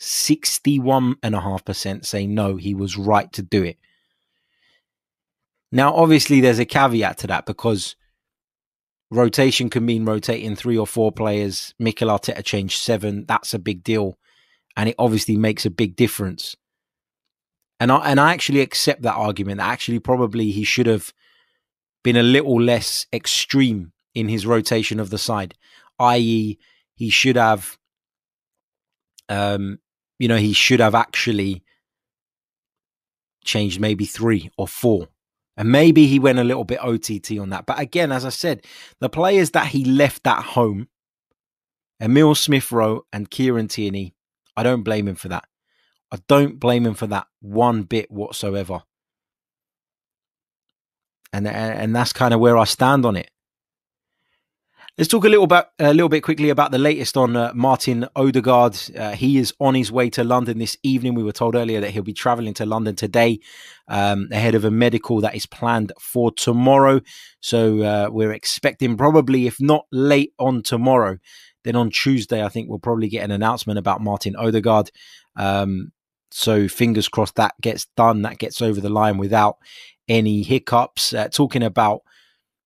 61.5% 0.00 2.04
say 2.04 2.26
no, 2.26 2.56
he 2.56 2.74
was 2.74 2.98
right 2.98 3.32
to 3.32 3.42
do 3.42 3.62
it. 3.62 3.78
Now, 5.72 5.94
obviously, 5.94 6.40
there's 6.40 6.58
a 6.58 6.66
caveat 6.66 7.18
to 7.18 7.26
that 7.28 7.46
because 7.46 7.96
rotation 9.10 9.70
can 9.70 9.86
mean 9.86 10.04
rotating 10.04 10.54
three 10.54 10.76
or 10.76 10.86
four 10.86 11.10
players. 11.10 11.74
Mikel 11.78 12.08
Arteta 12.08 12.44
changed 12.44 12.78
seven. 12.78 13.24
That's 13.26 13.54
a 13.54 13.58
big 13.58 13.82
deal. 13.82 14.18
And 14.76 14.90
it 14.90 14.94
obviously 14.98 15.36
makes 15.36 15.64
a 15.64 15.70
big 15.70 15.96
difference. 15.96 16.56
And 17.80 17.90
I, 17.90 18.10
and 18.10 18.20
I 18.20 18.32
actually 18.32 18.60
accept 18.60 19.02
that 19.02 19.16
argument. 19.16 19.60
Actually, 19.60 19.98
probably 19.98 20.50
he 20.50 20.62
should 20.62 20.86
have 20.86 21.12
been 22.04 22.16
a 22.16 22.22
little 22.22 22.60
less 22.60 23.06
extreme 23.12 23.92
in 24.14 24.28
his 24.28 24.46
rotation 24.46 25.00
of 25.00 25.10
the 25.10 25.18
side, 25.18 25.54
i.e., 25.98 26.58
he 26.94 27.10
should 27.10 27.36
have, 27.36 27.78
um, 29.28 29.78
you 30.18 30.28
know, 30.28 30.36
he 30.36 30.52
should 30.52 30.80
have 30.80 30.94
actually 30.94 31.62
changed 33.44 33.80
maybe 33.80 34.04
three 34.04 34.50
or 34.56 34.68
four. 34.68 35.08
And 35.62 35.70
maybe 35.70 36.08
he 36.08 36.18
went 36.18 36.40
a 36.40 36.44
little 36.44 36.64
bit 36.64 36.82
OTT 36.82 37.38
on 37.38 37.50
that. 37.50 37.66
But 37.66 37.78
again, 37.78 38.10
as 38.10 38.24
I 38.24 38.30
said, 38.30 38.66
the 38.98 39.08
players 39.08 39.52
that 39.52 39.68
he 39.68 39.84
left 39.84 40.26
at 40.26 40.42
home, 40.42 40.88
Emil 42.00 42.34
Smith 42.34 42.72
Rowe 42.72 43.04
and 43.12 43.30
Kieran 43.30 43.68
Tierney, 43.68 44.12
I 44.56 44.64
don't 44.64 44.82
blame 44.82 45.06
him 45.06 45.14
for 45.14 45.28
that. 45.28 45.44
I 46.10 46.18
don't 46.26 46.58
blame 46.58 46.84
him 46.84 46.94
for 46.94 47.06
that 47.06 47.28
one 47.40 47.84
bit 47.84 48.10
whatsoever 48.10 48.82
and 51.32 51.48
and 51.48 51.96
that's 51.96 52.12
kind 52.12 52.34
of 52.34 52.40
where 52.40 52.58
I 52.58 52.64
stand 52.64 53.06
on 53.06 53.16
it. 53.16 53.30
Let's 54.98 55.08
talk 55.08 55.24
a 55.24 55.28
little 55.30 55.46
bit, 55.46 55.64
a 55.78 55.94
little 55.94 56.10
bit 56.10 56.20
quickly 56.20 56.50
about 56.50 56.70
the 56.70 56.76
latest 56.76 57.16
on 57.16 57.34
uh, 57.34 57.50
Martin 57.54 58.06
Odegaard. 58.14 58.76
Uh, 58.94 59.12
he 59.12 59.38
is 59.38 59.54
on 59.58 59.74
his 59.74 59.90
way 59.90 60.10
to 60.10 60.22
London 60.22 60.58
this 60.58 60.76
evening. 60.82 61.14
We 61.14 61.22
were 61.22 61.32
told 61.32 61.54
earlier 61.54 61.80
that 61.80 61.92
he'll 61.92 62.02
be 62.02 62.12
travelling 62.12 62.52
to 62.54 62.66
London 62.66 62.94
today 62.94 63.40
um, 63.88 64.28
ahead 64.30 64.54
of 64.54 64.66
a 64.66 64.70
medical 64.70 65.22
that 65.22 65.34
is 65.34 65.46
planned 65.46 65.92
for 65.98 66.30
tomorrow. 66.30 67.00
So 67.40 67.80
uh, 67.80 68.08
we're 68.10 68.32
expecting 68.32 68.98
probably, 68.98 69.46
if 69.46 69.58
not 69.62 69.86
late 69.92 70.34
on 70.38 70.62
tomorrow, 70.62 71.16
then 71.64 71.74
on 71.74 71.88
Tuesday, 71.88 72.44
I 72.44 72.50
think 72.50 72.68
we'll 72.68 72.78
probably 72.78 73.08
get 73.08 73.24
an 73.24 73.30
announcement 73.30 73.78
about 73.78 74.02
Martin 74.02 74.36
Odegaard. 74.36 74.90
Um, 75.36 75.92
so 76.32 76.68
fingers 76.68 77.08
crossed 77.08 77.36
that 77.36 77.54
gets 77.62 77.86
done, 77.96 78.20
that 78.22 78.36
gets 78.36 78.60
over 78.60 78.82
the 78.82 78.90
line 78.90 79.16
without 79.16 79.56
any 80.06 80.42
hiccups, 80.42 81.14
uh, 81.14 81.28
talking 81.28 81.62
about 81.62 82.02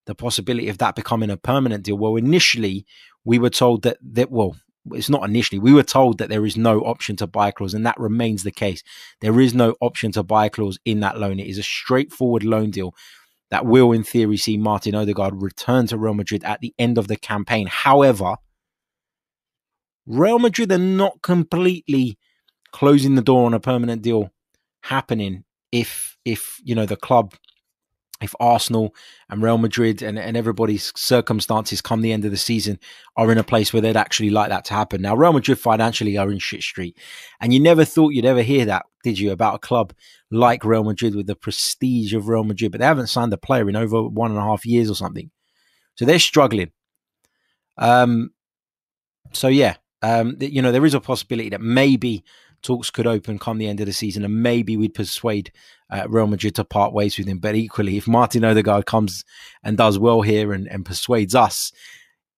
the 0.06 0.14
possibility 0.14 0.68
of 0.68 0.78
that 0.78 0.94
becoming 0.94 1.30
a 1.30 1.36
permanent 1.36 1.84
deal. 1.84 1.98
Well, 1.98 2.16
initially 2.16 2.86
we 3.24 3.38
were 3.38 3.50
told 3.50 3.82
that 3.82 3.98
that 4.02 4.30
well, 4.30 4.56
it's 4.92 5.10
not 5.10 5.24
initially. 5.28 5.58
We 5.58 5.72
were 5.72 5.82
told 5.82 6.18
that 6.18 6.28
there 6.28 6.46
is 6.46 6.56
no 6.56 6.80
option 6.80 7.16
to 7.16 7.26
buy 7.26 7.50
clause, 7.50 7.74
and 7.74 7.84
that 7.86 7.98
remains 7.98 8.42
the 8.42 8.52
case. 8.52 8.82
There 9.20 9.40
is 9.40 9.52
no 9.54 9.74
option 9.80 10.12
to 10.12 10.22
buy 10.22 10.48
clause 10.48 10.78
in 10.84 11.00
that 11.00 11.18
loan. 11.18 11.40
It 11.40 11.48
is 11.48 11.58
a 11.58 11.62
straightforward 11.62 12.44
loan 12.44 12.70
deal 12.70 12.94
that 13.50 13.66
will, 13.66 13.92
in 13.92 14.04
theory, 14.04 14.36
see 14.36 14.56
Martin 14.56 14.94
Odegaard 14.94 15.40
return 15.42 15.86
to 15.88 15.98
Real 15.98 16.14
Madrid 16.14 16.44
at 16.44 16.60
the 16.60 16.74
end 16.78 16.98
of 16.98 17.08
the 17.08 17.16
campaign. 17.16 17.66
However, 17.68 18.36
Real 20.06 20.38
Madrid 20.38 20.70
are 20.72 20.78
not 20.78 21.22
completely 21.22 22.18
closing 22.72 23.14
the 23.14 23.22
door 23.22 23.46
on 23.46 23.54
a 23.54 23.60
permanent 23.60 24.02
deal 24.02 24.30
happening 24.82 25.44
if 25.72 26.16
if 26.24 26.60
you 26.62 26.74
know 26.74 26.86
the 26.86 26.96
club 26.96 27.34
if 28.22 28.34
Arsenal 28.40 28.94
and 29.28 29.42
Real 29.42 29.58
Madrid 29.58 30.02
and, 30.02 30.18
and 30.18 30.36
everybody's 30.36 30.92
circumstances 30.96 31.82
come 31.82 32.00
the 32.00 32.12
end 32.12 32.24
of 32.24 32.30
the 32.30 32.36
season 32.36 32.78
are 33.16 33.30
in 33.30 33.38
a 33.38 33.44
place 33.44 33.72
where 33.72 33.82
they'd 33.82 33.96
actually 33.96 34.30
like 34.30 34.48
that 34.48 34.64
to 34.66 34.74
happen. 34.74 35.02
Now, 35.02 35.14
Real 35.14 35.32
Madrid 35.32 35.58
financially 35.58 36.16
are 36.16 36.30
in 36.30 36.38
shit 36.38 36.62
street. 36.62 36.96
And 37.40 37.52
you 37.52 37.60
never 37.60 37.84
thought 37.84 38.14
you'd 38.14 38.24
ever 38.24 38.42
hear 38.42 38.64
that, 38.66 38.86
did 39.04 39.18
you, 39.18 39.32
about 39.32 39.56
a 39.56 39.58
club 39.58 39.92
like 40.30 40.64
Real 40.64 40.84
Madrid 40.84 41.14
with 41.14 41.26
the 41.26 41.36
prestige 41.36 42.14
of 42.14 42.28
Real 42.28 42.44
Madrid, 42.44 42.72
but 42.72 42.80
they 42.80 42.86
haven't 42.86 43.08
signed 43.08 43.32
a 43.32 43.38
player 43.38 43.68
in 43.68 43.76
over 43.76 44.02
one 44.02 44.30
and 44.30 44.40
a 44.40 44.42
half 44.42 44.64
years 44.64 44.90
or 44.90 44.94
something. 44.94 45.30
So 45.96 46.04
they're 46.04 46.18
struggling. 46.18 46.72
Um, 47.78 48.30
so 49.32 49.48
yeah, 49.48 49.76
um, 50.02 50.36
you 50.40 50.62
know, 50.62 50.72
there 50.72 50.86
is 50.86 50.94
a 50.94 51.00
possibility 51.00 51.50
that 51.50 51.60
maybe 51.60 52.24
talks 52.66 52.90
could 52.90 53.06
open 53.06 53.38
come 53.38 53.58
the 53.58 53.68
end 53.68 53.80
of 53.80 53.86
the 53.86 53.92
season, 53.92 54.24
and 54.24 54.42
maybe 54.42 54.76
we'd 54.76 54.94
persuade 54.94 55.52
uh, 55.90 56.06
Real 56.08 56.26
Madrid 56.26 56.54
to 56.56 56.64
part 56.64 56.92
ways 56.92 57.16
with 57.16 57.26
him. 57.26 57.38
But 57.38 57.54
equally, 57.54 57.96
if 57.96 58.06
Martin 58.06 58.44
Odegaard 58.44 58.86
comes 58.86 59.24
and 59.62 59.76
does 59.76 59.98
well 59.98 60.22
here 60.22 60.52
and, 60.52 60.66
and 60.68 60.84
persuades 60.84 61.34
us, 61.34 61.72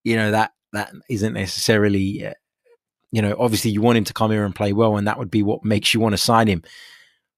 you 0.03 0.15
know 0.15 0.31
that 0.31 0.51
that 0.73 0.93
isn't 1.09 1.33
necessarily, 1.33 2.27
uh, 2.27 2.33
you 3.11 3.21
know, 3.21 3.35
obviously 3.39 3.71
you 3.71 3.81
want 3.81 3.97
him 3.97 4.03
to 4.05 4.13
come 4.13 4.31
here 4.31 4.45
and 4.45 4.55
play 4.55 4.73
well, 4.73 4.97
and 4.97 5.07
that 5.07 5.17
would 5.17 5.31
be 5.31 5.43
what 5.43 5.65
makes 5.65 5.93
you 5.93 5.99
want 5.99 6.13
to 6.13 6.17
sign 6.17 6.47
him. 6.47 6.63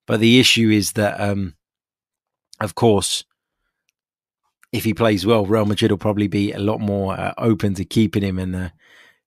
But 0.06 0.20
the 0.20 0.40
issue 0.40 0.70
is 0.70 0.94
that, 0.94 1.20
um, 1.20 1.56
of 2.60 2.76
course, 2.76 3.24
if 4.72 4.84
he 4.84 4.94
plays 4.94 5.26
well, 5.26 5.46
Real 5.46 5.66
Madrid 5.66 5.92
will 5.92 5.98
probably 5.98 6.28
be 6.28 6.52
a 6.52 6.60
lot 6.60 6.80
more 6.80 7.14
uh, 7.14 7.34
open 7.38 7.74
to 7.76 7.86
keeping 7.86 8.24
him 8.24 8.40
and, 8.40 8.56
uh, 8.56 8.70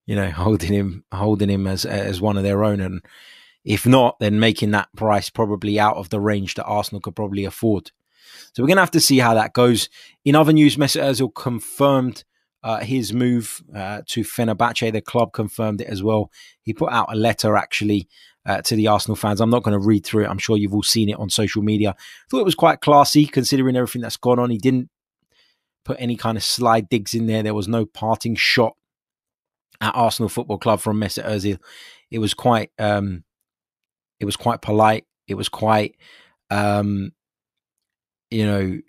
you 0.06 0.16
know, 0.16 0.30
holding 0.30 0.72
him, 0.72 1.04
holding 1.12 1.48
him 1.48 1.66
as 1.66 1.84
as 1.84 2.20
one 2.20 2.36
of 2.36 2.42
their 2.42 2.64
own. 2.64 2.80
And 2.80 3.02
if 3.64 3.86
not, 3.86 4.18
then 4.18 4.38
making 4.38 4.72
that 4.72 4.88
price 4.96 5.30
probably 5.30 5.80
out 5.80 5.96
of 5.96 6.10
the 6.10 6.20
range 6.20 6.54
that 6.54 6.64
Arsenal 6.64 7.00
could 7.00 7.16
probably 7.16 7.44
afford. 7.44 7.90
So 8.52 8.62
we're 8.62 8.68
going 8.68 8.76
to 8.76 8.82
have 8.82 8.90
to 8.92 9.00
see 9.00 9.18
how 9.18 9.34
that 9.34 9.52
goes. 9.52 9.88
In 10.24 10.34
other 10.34 10.52
news, 10.52 10.76
Mesut 10.76 11.02
Ozil 11.02 11.34
confirmed 11.34 12.24
uh, 12.62 12.80
his 12.80 13.12
move 13.12 13.62
uh, 13.74 14.02
to 14.06 14.22
Fenerbahce. 14.22 14.92
The 14.92 15.00
club 15.00 15.32
confirmed 15.32 15.80
it 15.80 15.86
as 15.86 16.02
well. 16.02 16.30
He 16.62 16.72
put 16.72 16.92
out 16.92 17.12
a 17.12 17.16
letter 17.16 17.56
actually 17.56 18.08
uh, 18.46 18.62
to 18.62 18.76
the 18.76 18.88
Arsenal 18.88 19.16
fans. 19.16 19.40
I'm 19.40 19.50
not 19.50 19.62
going 19.62 19.78
to 19.78 19.86
read 19.86 20.04
through 20.04 20.24
it. 20.24 20.28
I'm 20.28 20.38
sure 20.38 20.56
you've 20.56 20.74
all 20.74 20.82
seen 20.82 21.08
it 21.08 21.18
on 21.18 21.30
social 21.30 21.62
media. 21.62 21.90
I 21.90 21.94
Thought 22.30 22.40
it 22.40 22.46
was 22.46 22.54
quite 22.54 22.80
classy 22.80 23.26
considering 23.26 23.76
everything 23.76 24.02
that's 24.02 24.16
gone 24.16 24.38
on. 24.38 24.50
He 24.50 24.58
didn't 24.58 24.90
put 25.84 25.96
any 26.00 26.16
kind 26.16 26.36
of 26.36 26.44
slide 26.44 26.88
digs 26.88 27.14
in 27.14 27.26
there. 27.26 27.42
There 27.42 27.54
was 27.54 27.68
no 27.68 27.84
parting 27.86 28.34
shot 28.34 28.74
at 29.80 29.94
Arsenal 29.94 30.28
Football 30.28 30.58
Club 30.58 30.80
from 30.80 30.98
Mesut 30.98 31.26
Ozil. 31.26 31.58
It 32.10 32.18
was 32.18 32.34
quite 32.34 32.70
um, 32.78 33.24
it 34.20 34.24
was 34.24 34.36
quite 34.36 34.62
polite. 34.62 35.04
It 35.26 35.34
was 35.34 35.48
quite, 35.48 35.96
um, 36.50 37.12
you 38.30 38.46
know, 38.46 38.80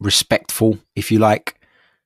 respectful, 0.00 0.78
if 0.94 1.10
you 1.10 1.18
like. 1.18 1.58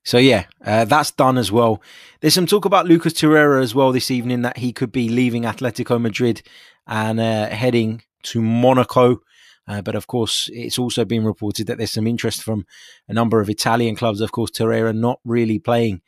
So 0.04 0.18
yeah, 0.18 0.46
uh, 0.64 0.84
that's 0.84 1.12
done 1.12 1.38
as 1.38 1.52
well. 1.52 1.80
There's 2.20 2.34
some 2.34 2.46
talk 2.46 2.64
about 2.64 2.86
Lucas 2.86 3.12
Torreira 3.12 3.62
as 3.62 3.74
well 3.74 3.92
this 3.92 4.10
evening 4.10 4.42
that 4.42 4.58
he 4.58 4.72
could 4.72 4.90
be 4.90 5.08
leaving 5.08 5.44
Atletico 5.44 6.00
Madrid 6.00 6.42
and 6.86 7.20
uh, 7.20 7.48
heading 7.48 8.02
to 8.24 8.42
Monaco. 8.42 9.20
Uh, 9.68 9.80
but 9.80 9.94
of 9.94 10.08
course, 10.08 10.50
it's 10.52 10.78
also 10.78 11.04
been 11.04 11.24
reported 11.24 11.68
that 11.68 11.78
there's 11.78 11.92
some 11.92 12.08
interest 12.08 12.42
from 12.42 12.66
a 13.08 13.12
number 13.12 13.40
of 13.40 13.48
Italian 13.48 13.94
clubs. 13.94 14.20
Of 14.20 14.32
course, 14.32 14.50
Torreira 14.50 14.94
not 14.94 15.20
really 15.24 15.60
playing 15.60 16.02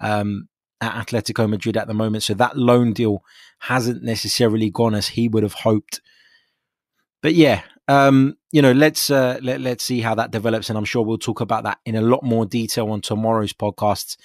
um, 0.00 0.48
at 0.80 1.06
Atletico 1.06 1.48
Madrid 1.48 1.76
at 1.76 1.86
the 1.86 1.94
moment. 1.94 2.22
So 2.22 2.34
that 2.34 2.56
loan 2.56 2.92
deal 2.92 3.22
hasn't 3.60 4.02
necessarily 4.02 4.70
gone 4.70 4.94
as 4.94 5.08
he 5.08 5.28
would 5.28 5.42
have 5.42 5.54
hoped. 5.54 6.00
But 7.22 7.34
yeah, 7.34 7.62
um, 7.88 8.36
you 8.52 8.62
know, 8.62 8.72
let's 8.72 9.10
uh, 9.10 9.38
let, 9.42 9.60
let's 9.60 9.84
see 9.84 10.00
how 10.00 10.14
that 10.14 10.30
develops, 10.30 10.68
and 10.68 10.78
I'm 10.78 10.84
sure 10.84 11.04
we'll 11.04 11.18
talk 11.18 11.40
about 11.40 11.64
that 11.64 11.78
in 11.84 11.96
a 11.96 12.00
lot 12.00 12.22
more 12.22 12.46
detail 12.46 12.90
on 12.90 13.00
tomorrow's 13.00 13.52
podcasts. 13.52 14.16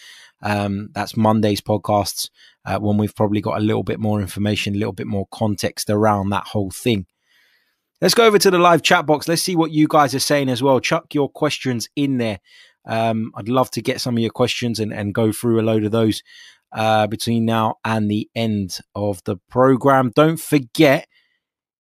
Um, 0.42 0.90
that's 0.94 1.18
Monday's 1.18 1.62
podcasts 1.62 2.30
uh, 2.66 2.78
when 2.80 2.98
we've 2.98 3.16
probably 3.16 3.42
got 3.42 3.58
a 3.58 3.64
little 3.64 3.84
bit 3.84 4.00
more 4.00 4.22
information, 4.22 4.76
a 4.76 4.78
little 4.78 4.94
bit 4.94 5.08
more 5.08 5.28
context 5.32 5.90
around 5.90 6.30
that 6.30 6.48
whole 6.48 6.72
thing. 6.72 7.08
Let's 8.02 8.14
go 8.14 8.26
over 8.26 8.38
to 8.38 8.52
the 8.52 8.60
live 8.60 8.84
chat 8.84 9.06
box. 9.06 9.28
Let's 9.28 9.42
see 9.42 9.56
what 9.56 9.72
you 9.72 9.88
guys 9.88 10.14
are 10.14 10.20
saying 10.20 10.50
as 10.50 10.62
well. 10.62 10.80
Chuck 10.80 11.16
your 11.16 11.30
questions 11.30 11.90
in 11.96 12.18
there. 12.18 12.40
Um, 12.86 13.32
I'd 13.36 13.50
love 13.50 13.72
to 13.72 13.82
get 13.82 14.02
some 14.02 14.16
of 14.16 14.22
your 14.22 14.32
questions 14.32 14.80
and, 14.80 14.94
and 14.94 15.14
go 15.14 15.32
through 15.32 15.60
a 15.60 15.64
load 15.64 15.84
of 15.84 15.92
those 15.92 16.22
uh, 16.72 17.08
between 17.08 17.46
now 17.46 17.76
and 17.84 18.10
the 18.10 18.30
end 18.36 18.80
of 18.94 19.24
the 19.24 19.38
program. 19.50 20.12
Don't 20.16 20.40
forget, 20.40 21.08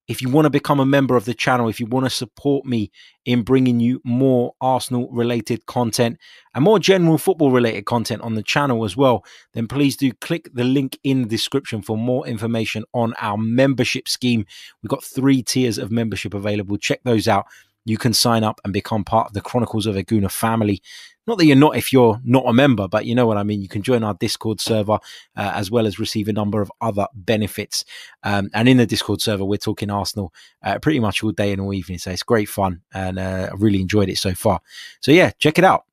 if 0.08 0.22
you 0.22 0.30
want 0.30 0.46
to 0.46 0.52
become 0.52 0.80
a 0.80 0.86
member 0.86 1.16
of 1.16 1.26
the 1.26 1.34
channel, 1.34 1.68
if 1.68 1.80
you 1.80 1.86
want 1.88 2.06
to 2.06 2.10
support 2.12 2.66
me 2.66 2.92
in 3.26 3.42
bringing 3.42 3.80
you 3.80 4.02
more 4.06 4.54
Arsenal 4.62 5.10
related 5.12 5.66
content 5.66 6.18
and 6.54 6.64
more 6.64 6.80
general 6.80 7.18
football 7.18 7.52
related 7.52 7.86
content 7.86 8.22
on 8.22 8.36
the 8.36 8.44
channel 8.44 8.86
as 8.86 8.96
well, 8.96 9.26
then 9.54 9.68
please 9.68 9.98
do 9.98 10.12
click 10.14 10.50
the 10.54 10.64
link 10.64 11.00
in 11.04 11.24
the 11.24 11.28
description 11.28 11.82
for 11.82 11.98
more 11.98 12.26
information 12.28 12.84
on 12.94 13.14
our 13.20 13.38
membership 13.38 14.08
scheme. 14.08 14.46
We've 14.82 14.90
got 14.90 15.04
three 15.04 15.42
tiers 15.42 15.78
of 15.78 15.92
membership 15.92 16.34
available. 16.34 16.78
Check 16.78 17.02
those 17.04 17.28
out 17.28 17.48
you 17.86 17.98
can 17.98 18.14
sign 18.14 18.44
up 18.44 18.60
and 18.64 18.74
become 18.74 19.04
part 19.04 19.28
of 19.28 19.34
the 19.34 19.42
Chronicles 19.42 19.86
of 19.86 19.96
a 19.96 20.04
Gooner 20.04 20.32
family. 20.32 20.82
Not 21.28 21.38
that 21.38 21.46
you're 21.46 21.56
not 21.56 21.76
if 21.76 21.94
you're 21.94 22.20
not 22.24 22.46
a 22.46 22.54
member, 22.54 22.88
but 22.88 23.06
you 23.06 23.16
know 23.16 23.26
what 23.26 23.38
I 23.38 23.44
mean. 23.44 23.62
You 23.62 23.68
can 23.68 23.82
join 23.82 24.04
our 24.04 24.14
Discord 24.14 24.60
server 24.60 25.00
uh, 25.36 25.52
as 25.56 25.72
well 25.72 25.88
as 25.88 25.98
receive 26.00 26.28
a 26.28 26.34
number 26.34 26.62
of 26.62 26.72
other 26.82 27.08
benefits. 27.14 27.86
Um, 28.24 28.50
and 28.54 28.68
in 28.68 28.78
the 28.78 28.86
Discord 28.86 29.22
server, 29.22 29.46
we're 29.46 29.58
talking 29.58 29.90
Arsenal 29.90 30.34
uh, 30.64 30.80
pretty 30.80 31.00
much 31.00 31.24
all 31.24 31.32
day 31.32 31.52
and 31.52 31.62
all 31.62 31.74
evening. 31.74 31.98
So 31.98 32.12
it's 32.12 32.24
great 32.24 32.50
fun, 32.50 32.82
and 32.94 33.18
uh, 33.18 33.50
I 33.52 33.56
really 33.56 33.82
enjoyed 33.82 34.10
it 34.10 34.18
so 34.18 34.34
far. 34.34 34.62
So 35.00 35.12
yeah, 35.12 35.32
check 35.40 35.58
it 35.58 35.64
out. 35.64 35.86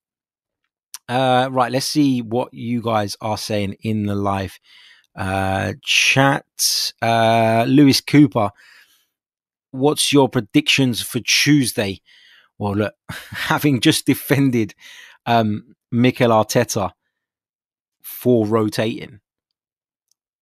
Uh, 1.09 1.49
right, 1.51 1.73
let's 1.73 1.87
see 1.87 2.23
what 2.23 2.53
you 2.55 2.81
guys 2.81 3.17
are 3.21 3.39
saying 3.39 3.77
in 3.81 4.07
the 4.07 4.15
live 4.15 4.59
uh, 5.17 5.75
chat. 5.83 6.45
Uh, 7.01 7.65
Lewis 7.69 8.01
Cooper 8.01 8.51
what's 9.73 10.13
your 10.13 10.29
predictions 10.29 11.03
for 11.03 11.21
Tuesday? 11.21 12.01
Well, 12.59 12.77
look, 12.77 12.95
having 13.11 13.81
just 13.81 14.07
defended 14.07 14.75
um, 15.27 15.75
Mikel 15.91 16.31
Arteta 16.31 16.93
for 18.01 18.47
rotating, 18.47 19.21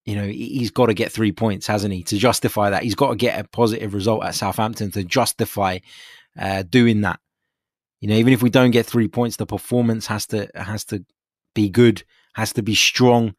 you 0.05 0.17
know, 0.17 0.27
he's 0.27 0.71
got 0.71 0.87
to 0.87 0.95
get 0.95 1.13
three 1.13 1.33
points, 1.33 1.67
hasn't 1.67 1.95
he, 1.95 2.03
to 2.05 2.19
justify 2.19 2.71
that? 2.71 2.83
He's 2.83 2.95
got 2.95 3.11
to 3.11 3.17
get 3.17 3.39
a 3.39 3.49
positive 3.49 3.95
result 3.95 4.25
at 4.25 4.35
Southampton 4.35 4.91
to 4.93 5.05
justify 5.05 5.79
uh, 6.39 6.63
doing 6.63 7.03
that. 7.03 7.21
You 8.01 8.09
know, 8.09 8.17
even 8.17 8.33
if 8.33 8.43
we 8.43 8.51
don't 8.51 8.71
get 8.71 8.87
three 8.87 9.09
points, 9.09 9.37
the 9.37 9.47
performance 9.47 10.07
has 10.07 10.27
to 10.29 10.49
has 10.55 10.85
to 10.87 11.05
be 11.55 11.69
good, 11.69 12.03
has 12.35 12.53
to 12.55 12.63
be 12.63 12.75
strong. 12.75 13.35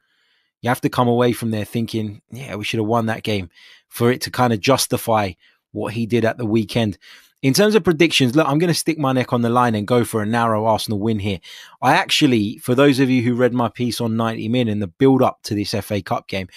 You 0.62 0.70
have 0.70 0.82
to 0.82 0.90
come 0.90 1.08
away 1.08 1.34
from 1.34 1.50
there 1.50 1.66
thinking, 1.66 2.22
yeah, 2.30 2.56
we 2.56 2.64
should 2.64 2.80
have 2.80 2.88
won 2.88 3.08
that 3.08 3.24
game 3.24 3.50
for 3.90 4.12
it 4.12 4.22
to 4.22 4.32
kind 4.32 4.54
of 4.54 4.60
justify 4.60 5.32
what 5.72 5.94
he 5.94 6.06
did 6.06 6.26
at 6.26 6.38
the 6.38 6.46
weekend. 6.46 6.98
In 7.42 7.54
terms 7.54 7.74
of 7.74 7.84
predictions, 7.84 8.36
look, 8.36 8.48
I'm 8.48 8.60
going 8.60 8.68
to 8.68 8.74
stick 8.74 9.00
my 9.00 9.14
neck 9.14 9.34
on 9.34 9.42
the 9.42 9.50
line 9.50 9.74
and 9.74 9.88
go 9.88 10.04
for 10.06 10.22
a 10.22 10.28
narrow 10.28 10.66
Arsenal 10.66 11.00
win 11.00 11.18
here. 11.18 11.40
I 11.82 11.94
actually, 11.94 12.60
for 12.60 12.76
those 12.76 13.00
of 13.00 13.10
you 13.10 13.24
who 13.24 13.34
read 13.34 13.54
my 13.54 13.68
piece 13.68 14.00
on 14.00 14.16
90 14.16 14.48
Min 14.50 14.68
and 14.68 14.82
the 14.82 14.88
build 14.88 15.24
up 15.24 15.40
to 15.44 15.56
this 15.56 15.72
FA 15.72 16.04
Cup 16.04 16.28
game, 16.28 16.50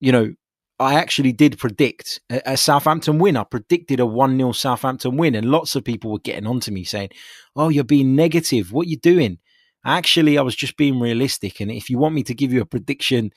you 0.00 0.10
know, 0.10 0.34
I 0.78 0.94
actually 0.94 1.32
did 1.32 1.58
predict 1.58 2.20
a, 2.30 2.56
Southampton 2.56 3.18
win. 3.18 3.36
I 3.36 3.44
predicted 3.44 4.00
a 4.00 4.06
1 4.06 4.38
0 4.38 4.52
Southampton 4.52 5.18
win, 5.18 5.34
and 5.34 5.50
lots 5.50 5.76
of 5.76 5.84
people 5.84 6.10
were 6.10 6.18
getting 6.18 6.46
onto 6.46 6.72
me 6.72 6.84
saying, 6.84 7.10
Oh, 7.54 7.68
you're 7.68 7.84
being 7.84 8.16
negative. 8.16 8.72
What 8.72 8.86
are 8.86 8.90
you 8.90 8.96
doing? 8.96 9.38
Actually, 9.84 10.38
I 10.38 10.42
was 10.42 10.56
just 10.56 10.78
being 10.78 10.98
realistic. 10.98 11.60
And 11.60 11.70
if 11.70 11.90
you 11.90 11.98
want 11.98 12.14
me 12.14 12.22
to 12.22 12.34
give 12.34 12.50
you 12.50 12.62
a 12.62 12.66
prediction 12.66 13.32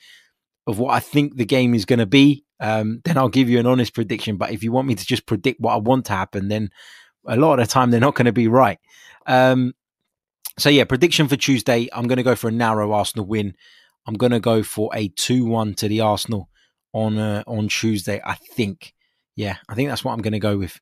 of 0.66 0.78
what 0.78 0.94
I 0.94 1.00
think 1.00 1.36
the 1.36 1.44
game 1.44 1.74
is 1.74 1.84
going 1.84 1.98
to 1.98 2.06
be, 2.06 2.43
um, 2.64 3.02
then 3.04 3.18
I'll 3.18 3.28
give 3.28 3.50
you 3.50 3.58
an 3.58 3.66
honest 3.66 3.92
prediction. 3.92 4.38
But 4.38 4.50
if 4.50 4.62
you 4.62 4.72
want 4.72 4.88
me 4.88 4.94
to 4.94 5.04
just 5.04 5.26
predict 5.26 5.60
what 5.60 5.74
I 5.74 5.76
want 5.76 6.06
to 6.06 6.14
happen, 6.14 6.48
then 6.48 6.70
a 7.26 7.36
lot 7.36 7.58
of 7.58 7.68
the 7.68 7.70
time 7.70 7.90
they're 7.90 8.00
not 8.00 8.14
going 8.14 8.24
to 8.24 8.32
be 8.32 8.48
right. 8.48 8.78
Um, 9.26 9.74
so 10.58 10.70
yeah, 10.70 10.84
prediction 10.84 11.28
for 11.28 11.36
Tuesday, 11.36 11.90
I'm 11.92 12.06
going 12.08 12.16
to 12.16 12.22
go 12.22 12.34
for 12.34 12.48
a 12.48 12.52
narrow 12.52 12.92
Arsenal 12.92 13.26
win. 13.26 13.54
I'm 14.06 14.14
going 14.14 14.32
to 14.32 14.40
go 14.40 14.62
for 14.62 14.90
a 14.94 15.10
2-1 15.10 15.76
to 15.76 15.88
the 15.88 16.00
Arsenal 16.00 16.48
on 16.94 17.18
uh, 17.18 17.42
on 17.46 17.68
Tuesday. 17.68 18.22
I 18.24 18.34
think, 18.34 18.94
yeah, 19.36 19.56
I 19.68 19.74
think 19.74 19.90
that's 19.90 20.02
what 20.02 20.12
I'm 20.12 20.22
going 20.22 20.32
to 20.32 20.38
go 20.38 20.56
with. 20.56 20.80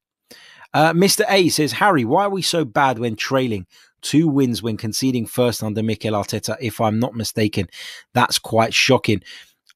Uh, 0.73 0.93
Mr. 0.93 1.25
A 1.29 1.49
says, 1.49 1.73
Harry, 1.73 2.05
why 2.05 2.25
are 2.25 2.31
we 2.31 2.43
so 2.43 2.65
bad 2.65 3.01
when 3.01 3.17
trailing? 3.17 3.67
Two 4.03 4.29
wins 4.29 4.63
when 4.63 4.77
conceding 4.77 5.27
first 5.27 5.65
under 5.65 5.83
Mikel 5.83 6.15
Arteta, 6.15 6.57
if 6.61 6.81
I'm 6.81 7.01
not 7.01 7.15
mistaken. 7.17 7.67
That's 8.15 8.39
quite 8.39 8.73
shocking. 8.73 9.23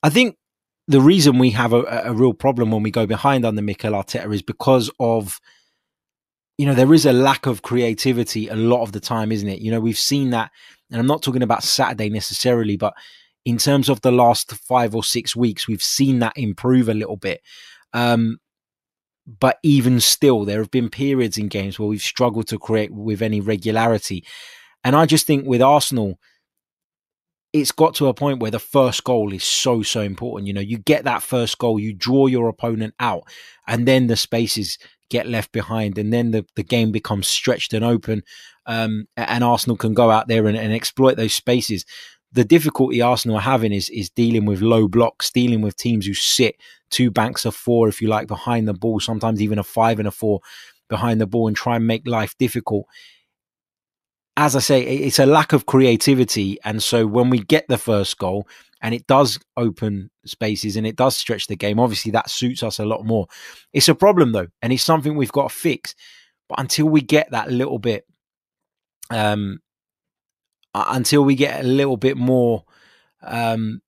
I 0.04 0.10
think 0.10 0.36
the 0.88 1.00
reason 1.00 1.38
we 1.38 1.50
have 1.50 1.72
a, 1.72 1.82
a 2.04 2.12
real 2.12 2.34
problem 2.34 2.70
when 2.70 2.82
we 2.82 2.90
go 2.90 3.06
behind 3.06 3.44
under 3.44 3.62
Mikel 3.62 3.92
Arteta 3.92 4.32
is 4.32 4.42
because 4.42 4.90
of 5.00 5.40
you 6.58 6.66
know 6.66 6.74
there 6.74 6.94
is 6.94 7.04
a 7.04 7.12
lack 7.12 7.44
of 7.44 7.60
creativity 7.60 8.48
a 8.48 8.56
lot 8.56 8.82
of 8.82 8.92
the 8.92 9.00
time 9.00 9.30
isn't 9.30 9.48
it 9.48 9.60
you 9.60 9.70
know 9.70 9.78
we've 9.78 9.98
seen 9.98 10.30
that 10.30 10.50
and 10.90 10.98
i'm 10.98 11.06
not 11.06 11.22
talking 11.22 11.42
about 11.42 11.62
saturday 11.62 12.08
necessarily 12.08 12.78
but 12.78 12.94
in 13.46 13.58
terms 13.58 13.88
of 13.88 14.00
the 14.00 14.10
last 14.10 14.52
five 14.54 14.94
or 14.94 15.04
six 15.04 15.36
weeks, 15.36 15.68
we've 15.68 15.82
seen 15.82 16.18
that 16.18 16.36
improve 16.36 16.88
a 16.88 16.94
little 16.94 17.16
bit. 17.16 17.40
Um, 17.92 18.38
but 19.24 19.58
even 19.62 20.00
still, 20.00 20.44
there 20.44 20.58
have 20.58 20.72
been 20.72 20.90
periods 20.90 21.38
in 21.38 21.46
games 21.46 21.78
where 21.78 21.88
we've 21.88 22.02
struggled 22.02 22.48
to 22.48 22.58
create 22.58 22.92
with 22.92 23.22
any 23.22 23.40
regularity. 23.40 24.24
And 24.82 24.96
I 24.96 25.06
just 25.06 25.26
think 25.28 25.46
with 25.46 25.62
Arsenal, 25.62 26.18
it's 27.60 27.72
got 27.72 27.94
to 27.96 28.08
a 28.08 28.14
point 28.14 28.40
where 28.40 28.50
the 28.50 28.58
first 28.58 29.04
goal 29.04 29.32
is 29.32 29.44
so, 29.44 29.82
so 29.82 30.00
important. 30.00 30.46
You 30.46 30.54
know, 30.54 30.60
you 30.60 30.78
get 30.78 31.04
that 31.04 31.22
first 31.22 31.58
goal, 31.58 31.78
you 31.78 31.92
draw 31.92 32.26
your 32.26 32.48
opponent 32.48 32.94
out, 33.00 33.24
and 33.66 33.86
then 33.86 34.06
the 34.06 34.16
spaces 34.16 34.78
get 35.08 35.26
left 35.26 35.52
behind, 35.52 35.98
and 35.98 36.12
then 36.12 36.32
the, 36.32 36.44
the 36.56 36.62
game 36.62 36.92
becomes 36.92 37.26
stretched 37.26 37.72
and 37.72 37.84
open. 37.84 38.22
Um, 38.66 39.06
and 39.16 39.44
Arsenal 39.44 39.76
can 39.76 39.94
go 39.94 40.10
out 40.10 40.26
there 40.26 40.46
and, 40.48 40.56
and 40.56 40.72
exploit 40.72 41.16
those 41.16 41.34
spaces 41.34 41.84
the 42.36 42.44
difficulty 42.44 43.00
Arsenal 43.00 43.38
are 43.38 43.40
having 43.40 43.72
is 43.72 43.88
is 43.88 44.10
dealing 44.10 44.44
with 44.44 44.60
low 44.60 44.88
blocks, 44.88 45.30
dealing 45.30 45.62
with 45.62 45.76
teams 45.76 46.06
who 46.06 46.14
sit 46.14 46.56
two 46.90 47.10
banks 47.10 47.44
of 47.44 47.54
four, 47.54 47.88
if 47.88 48.02
you 48.02 48.08
like, 48.08 48.28
behind 48.28 48.68
the 48.68 48.74
ball, 48.74 49.00
sometimes 49.00 49.40
even 49.40 49.58
a 49.58 49.62
five 49.62 49.98
and 49.98 50.06
a 50.06 50.10
four 50.10 50.40
behind 50.88 51.20
the 51.20 51.26
ball, 51.26 51.48
and 51.48 51.56
try 51.56 51.76
and 51.76 51.86
make 51.86 52.06
life 52.06 52.36
difficult. 52.38 52.86
As 54.36 54.54
I 54.54 54.58
say, 54.58 54.82
it's 54.82 55.18
a 55.18 55.26
lack 55.26 55.52
of 55.52 55.66
creativity, 55.66 56.58
and 56.64 56.82
so 56.82 57.06
when 57.06 57.30
we 57.30 57.38
get 57.38 57.66
the 57.68 57.78
first 57.78 58.18
goal, 58.18 58.46
and 58.82 58.94
it 58.94 59.06
does 59.06 59.38
open 59.56 60.10
spaces 60.26 60.76
and 60.76 60.86
it 60.86 60.96
does 60.96 61.16
stretch 61.16 61.46
the 61.46 61.56
game, 61.56 61.80
obviously 61.80 62.12
that 62.12 62.28
suits 62.28 62.62
us 62.62 62.78
a 62.78 62.84
lot 62.84 63.06
more. 63.06 63.26
It's 63.72 63.88
a 63.88 63.94
problem 63.94 64.32
though, 64.32 64.48
and 64.60 64.72
it's 64.72 64.82
something 64.82 65.16
we've 65.16 65.32
got 65.32 65.48
to 65.50 65.54
fix. 65.54 65.94
But 66.48 66.60
until 66.60 66.86
we 66.86 67.00
get 67.00 67.30
that 67.30 67.50
little 67.50 67.78
bit 67.78 68.06
um, 69.10 69.60
until 70.74 71.24
we 71.24 71.34
get 71.34 71.64
a 71.64 71.66
little 71.66 71.96
bit 71.96 72.16
more, 72.16 72.64
um, 73.22 73.80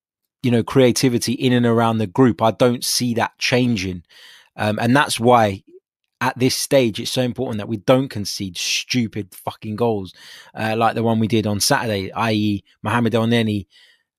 you 0.43 0.51
know, 0.51 0.63
creativity 0.63 1.33
in 1.33 1.53
and 1.53 1.67
around 1.67 1.99
the 1.99 2.07
group. 2.07 2.41
I 2.41 2.53
don't 2.53 2.85
see 2.85 3.15
that 3.15 3.37
changing, 3.39 4.05
um, 4.57 4.79
and 4.81 4.97
that's 4.97 5.21
why 5.21 5.63
at 6.21 6.39
this 6.39 6.57
stage 6.57 6.99
it's 6.99 7.11
so 7.11 7.23
important 7.23 7.59
that 7.59 7.69
we 7.69 7.77
don't 7.77 8.09
concede 8.09 8.57
stupid 8.57 9.33
fucking 9.35 9.77
goals 9.77 10.13
uh, 10.55 10.75
like 10.77 10.95
the 10.95 11.03
one 11.03 11.19
we 11.19 11.29
did 11.29 11.47
on 11.47 11.61
Saturday, 11.61 12.11
i.e., 12.13 12.63
Mohamed 12.83 13.13
Elneny. 13.13 13.67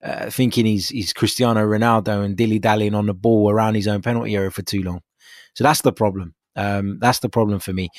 Uh, 0.01 0.29
thinking 0.29 0.65
he's 0.65 0.87
he's 0.87 1.11
Cristiano 1.11 1.59
Ronaldo 1.59 2.23
and 2.23 2.37
dilly 2.37 2.57
dallying 2.57 2.95
on 2.95 3.05
the 3.05 3.13
ball 3.13 3.51
around 3.51 3.75
his 3.75 3.85
own 3.85 4.01
penalty 4.01 4.33
area 4.33 4.49
for 4.49 4.61
too 4.61 4.81
long. 4.81 5.01
So 5.55 5.65
that's 5.65 5.81
the 5.81 5.91
problem. 5.91 6.35
Um, 6.55 6.99
that's 6.99 7.19
the 7.19 7.27
problem 7.27 7.59
for 7.59 7.73
me 7.73 7.89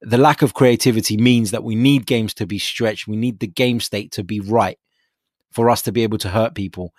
the 0.00 0.18
lack 0.18 0.42
of 0.42 0.54
creativity 0.54 1.16
means 1.16 1.50
that 1.50 1.64
we 1.64 1.74
need 1.74 2.06
games 2.06 2.34
to 2.34 2.46
be 2.46 2.58
stretched. 2.58 3.08
We 3.08 3.16
need 3.16 3.40
the 3.40 3.46
game 3.46 3.80
state 3.80 4.12
to 4.12 4.24
be 4.24 4.40
right 4.40 4.78
for 5.52 5.70
us 5.70 5.82
to 5.82 5.92
be 5.92 6.02
able 6.02 6.18
to 6.18 6.28
hurt 6.28 6.54
people. 6.54 6.92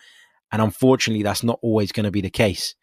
And 0.52 0.62
unfortunately, 0.62 1.24
that's 1.24 1.44
not 1.44 1.60
always 1.62 1.92
going 1.92 2.06
to 2.06 2.12
be 2.12 2.22
the 2.22 2.30
case. 2.30 2.76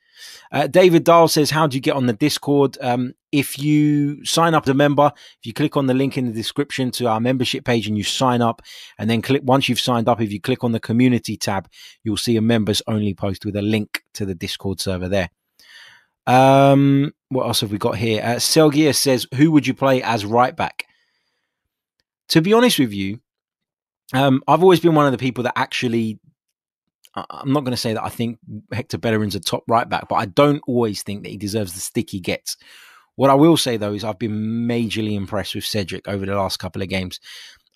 Uh, 0.53 0.67
David 0.69 1.05
Dahl 1.05 1.27
says, 1.27 1.51
How 1.51 1.67
do 1.67 1.77
you 1.77 1.81
get 1.81 1.97
on 1.97 2.07
the 2.07 2.13
Discord? 2.13 2.79
Um, 2.81 3.15
if 3.35 3.59
you 3.59 4.25
sign 4.25 4.55
up 4.55 4.63
as 4.63 4.69
a 4.69 4.75
member, 4.75 5.11
if 5.41 5.45
you 5.45 5.53
click 5.53 5.77
on 5.77 5.87
the 5.87 5.95
link 5.95 6.17
in 6.17 6.27
the 6.27 6.33
description 6.33 6.93
to 6.93 7.09
our 7.09 7.19
membership 7.19 7.65
page 7.65 7.89
and 7.89 7.99
you 7.99 8.05
sign 8.05 8.41
up, 8.41 8.63
and 8.97 9.11
then 9.11 9.23
click 9.23 9.43
once 9.45 9.69
you've 9.69 9.81
signed 9.81 10.09
up, 10.09 10.21
if 10.21 10.33
you 10.33 10.41
click 10.41 10.63
on 10.63 10.71
the 10.71 10.79
community 10.79 11.37
tab, 11.37 11.69
you'll 12.05 12.17
see 12.17 12.37
a 12.37 12.41
members 12.41 12.81
only 12.87 13.13
post 13.13 13.45
with 13.45 13.57
a 13.57 13.63
link 13.63 14.05
to 14.15 14.25
the 14.25 14.37
Discord 14.37 14.81
server 14.81 15.09
there. 15.09 15.31
Um, 16.29 17.13
what 17.29 17.47
else 17.47 17.61
have 17.63 17.73
we 17.73 17.79
got 17.79 17.97
here? 17.97 18.23
Uh, 18.23 18.39
says, 18.39 19.27
"Who 19.35 19.51
would 19.51 19.67
you 19.67 19.75
play 19.75 20.01
as 20.01 20.25
right 20.25 20.55
back?" 20.55 20.85
To 22.29 22.41
be 22.41 22.53
honest 22.53 22.79
with 22.79 22.93
you, 22.93 23.19
um, 24.13 24.43
I've 24.47 24.63
always 24.63 24.81
been 24.81 24.95
one 24.95 25.07
of 25.07 25.13
the 25.13 25.19
people 25.19 25.43
that 25.45 25.59
actually. 25.59 26.21
I'm 27.17 27.53
not 27.53 27.61
going 27.61 27.71
to 27.73 27.77
say 27.77 27.93
that 27.95 28.03
I 28.03 28.09
think 28.09 28.39
Hector 28.73 28.99
Bellerin's 28.99 29.37
a 29.37 29.41
top 29.41 29.63
right 29.69 29.89
back, 29.89 30.09
but 30.09 30.17
I 30.17 30.27
don't 30.27 30.61
always 30.67 31.05
think 31.05 31.23
that 31.23 31.29
he 31.29 31.37
deserves 31.37 31.73
the 31.73 31.79
stick 31.79 32.11
he 32.11 32.19
gets. 32.19 32.57
What 33.17 33.31
I 33.31 33.35
will 33.35 33.57
say 33.57 33.77
though 33.77 33.93
is 33.93 34.05
I've 34.05 34.19
been 34.19 34.67
majorly 34.69 35.15
impressed 35.15 35.55
with 35.55 35.65
Cedric 35.65 36.09
over 36.09 36.27
the 36.27 36.35
last 36.35 36.59
couple 36.59 36.83
of 36.83 36.89
games. 36.89 37.21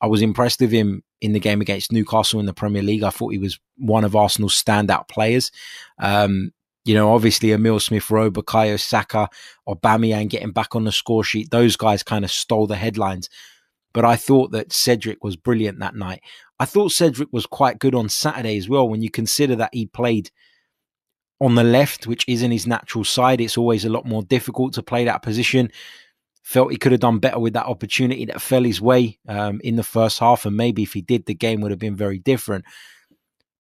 I 0.01 0.07
was 0.07 0.23
impressed 0.23 0.61
with 0.61 0.71
him 0.71 1.03
in 1.21 1.33
the 1.33 1.41
game 1.41 1.61
against 1.61 1.93
Newcastle 1.93 2.41
in 2.41 2.47
the 2.47 2.55
Premier 2.55 2.83
League. 2.83 3.03
I 3.03 3.11
thought 3.11 3.33
he 3.33 3.39
was 3.39 3.59
one 3.77 4.05
of 4.05 4.15
Arsenal's 4.15 4.61
standout 4.61 5.09
players. 5.09 5.51
Um, 5.99 6.53
you 6.85 6.95
know, 6.95 7.13
obviously 7.13 7.53
Emil 7.53 7.81
Smith 7.81 8.11
Rowe, 8.11 8.31
Bukayo 8.31 8.81
Saka, 8.81 9.29
Aubameyang 9.69 10.29
getting 10.29 10.53
back 10.53 10.75
on 10.75 10.85
the 10.85 10.93
score 10.93 11.25
sheet. 11.25 11.51
Those 11.51 11.77
guys 11.77 12.03
kind 12.03 12.25
of 12.25 12.31
stole 12.31 12.67
the 12.67 12.77
headlines. 12.77 13.29
But 13.93 14.05
I 14.05 14.17
thought 14.17 14.53
that 14.53 14.73
Cedric 14.73 15.25
was 15.25 15.37
brilliant 15.37 15.81
that 15.81 15.97
night. 15.97 16.23
I 16.61 16.65
thought 16.65 16.93
Cedric 16.93 17.29
was 17.33 17.47
quite 17.47 17.79
good 17.79 17.95
on 17.95 18.09
Saturday 18.09 18.57
as 18.57 18.69
well. 18.69 18.89
When 18.89 19.03
you 19.03 19.11
consider 19.11 19.57
that 19.57 19.71
he 19.73 19.87
played 19.87 20.31
on 21.41 21.55
the 21.55 21.65
left, 21.65 22.07
which 22.07 22.25
isn't 22.27 22.51
his 22.51 22.67
natural 22.67 23.05
side, 23.05 23.41
it's 23.41 23.59
always 23.59 23.85
a 23.85 23.91
lot 23.91 24.05
more 24.07 24.23
difficult 24.23 24.75
to 24.75 24.83
play 24.83 25.05
that 25.05 25.23
position. 25.23 25.71
Felt 26.43 26.73
he 26.73 26.79
could 26.79 26.93
have 26.93 27.01
done 27.01 27.19
better 27.19 27.39
with 27.39 27.53
that 27.53 27.67
opportunity 27.67 28.25
that 28.25 28.41
fell 28.41 28.65
his 28.65 28.81
way 28.81 29.19
um, 29.29 29.61
in 29.63 29.77
the 29.77 29.83
first 29.83 30.19
half, 30.19 30.47
and 30.47 30.57
maybe 30.57 30.83
if 30.83 30.95
he 30.95 31.03
did, 31.03 31.27
the 31.27 31.35
game 31.35 31.61
would 31.61 31.71
have 31.71 31.79
been 31.79 31.97
very 31.97 32.19
different. 32.19 32.65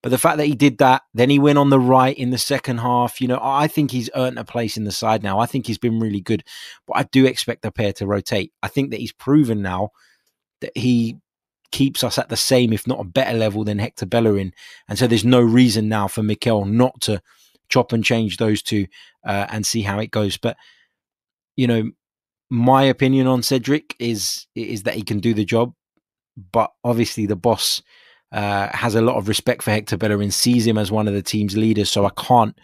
But 0.03 0.11
the 0.11 0.19
fact 0.19 0.38
that 0.38 0.47
he 0.47 0.55
did 0.55 0.79
that, 0.79 1.03
then 1.12 1.29
he 1.29 1.38
went 1.38 1.59
on 1.59 1.71
the 1.71 1.81
right 1.81 2.17
in 2.17 2.31
the 2.31 2.38
second 2.38 2.79
half. 2.79 3.21
You 3.21 3.29
know, 3.29 3.41
I 3.43 3.67
think 3.67 3.91
he's 3.91 4.09
earned 4.14 4.38
a 4.38 4.45
place 4.45 4.77
in 4.77 4.85
the 4.85 4.93
side 4.93 5.23
now. 5.23 5.41
I 5.41 5.47
think 5.47 5.67
he's 5.67 5.79
been 5.79 5.99
really 5.99 6.21
good, 6.21 6.45
but 6.87 6.97
I 6.97 7.03
do 7.03 7.27
expect 7.27 7.62
the 7.62 7.73
pair 7.73 7.93
to 7.95 8.07
rotate. 8.07 8.53
I 8.62 8.69
think 8.69 8.91
that 8.91 9.01
he's 9.01 9.12
proven 9.12 9.61
now 9.61 9.91
that 10.61 10.77
he 10.77 11.19
keeps 11.73 12.03
us 12.03 12.17
at 12.17 12.29
the 12.29 12.37
same, 12.37 12.73
if 12.73 12.87
not 12.87 13.01
a 13.01 13.05
better 13.05 13.37
level 13.37 13.64
than 13.64 13.79
Hector 13.79 14.07
Bellerin. 14.07 14.55
And 14.88 14.99
so 14.99 15.07
there's 15.07 15.25
no 15.25 15.41
reason 15.41 15.88
now 15.88 16.09
for 16.09 16.23
Mikel 16.23 16.64
not 16.64 17.01
to 17.03 17.21
chop 17.69 17.93
and 17.93 18.05
change 18.05 18.37
those 18.37 18.63
two 18.63 18.87
uh, 19.27 19.47
and 19.51 19.67
see 19.67 19.83
how 19.83 19.99
it 19.99 20.11
goes. 20.11 20.37
But, 20.37 20.57
you 21.57 21.67
know, 21.67 21.91
my 22.51 22.85
opinion 22.85 23.27
on 23.27 23.43
Cedric 23.43 23.95
is 23.99 24.47
is 24.55 24.85
that 24.85 24.95
he 24.95 25.03
can 25.03 25.21
do 25.21 25.35
the 25.35 25.45
job, 25.45 25.75
but 26.53 26.73
obviously 26.83 27.27
the 27.27 27.37
boss 27.37 27.83
uh, 28.33 28.69
has 28.69 28.95
a 28.95 29.03
lot 29.03 29.17
of 29.17 29.29
respect 29.29 29.63
for 29.63 29.71
Hector 29.71 29.97
Bellerin, 29.97 30.31
sees 30.31 30.67
him 30.67 30.79
as 30.79 30.91
one 30.91 31.09
of 31.09 31.15
the 31.15 31.23
team's 31.23 31.57
leaders. 31.57 31.91
So 31.91 32.07
I 32.07 32.11
can't 32.17 32.59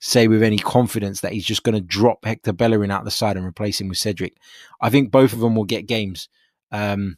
say 0.00 0.28
with 0.28 0.42
any 0.42 0.58
confidence 0.58 1.20
that 1.22 1.32
he's 1.32 1.44
just 1.44 1.62
going 1.62 1.74
to 1.74 1.80
drop 1.80 2.24
Hector 2.24 2.52
Bellerin 2.52 2.90
out 2.90 3.04
the 3.04 3.10
side 3.10 3.36
and 3.36 3.46
replace 3.46 3.80
him 3.80 3.88
with 3.88 3.98
Cedric. 3.98 4.36
I 4.80 4.90
think 4.90 5.10
both 5.10 5.32
of 5.32 5.40
them 5.40 5.56
will 5.56 5.64
get 5.64 5.86
games. 5.86 6.28
Um, 6.70 7.16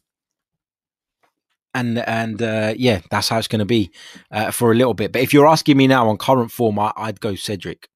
and 1.78 1.98
and 1.98 2.42
uh, 2.42 2.74
yeah, 2.76 3.00
that's 3.10 3.28
how 3.28 3.38
it's 3.38 3.48
going 3.48 3.60
to 3.60 3.64
be 3.64 3.90
uh, 4.30 4.50
for 4.50 4.72
a 4.72 4.74
little 4.74 4.94
bit. 4.94 5.12
But 5.12 5.22
if 5.22 5.32
you're 5.32 5.48
asking 5.48 5.76
me 5.76 5.86
now 5.86 6.08
on 6.08 6.16
current 6.16 6.50
form, 6.50 6.78
I, 6.78 6.92
would 6.98 7.20
go 7.20 7.34
Cedric. 7.34 7.88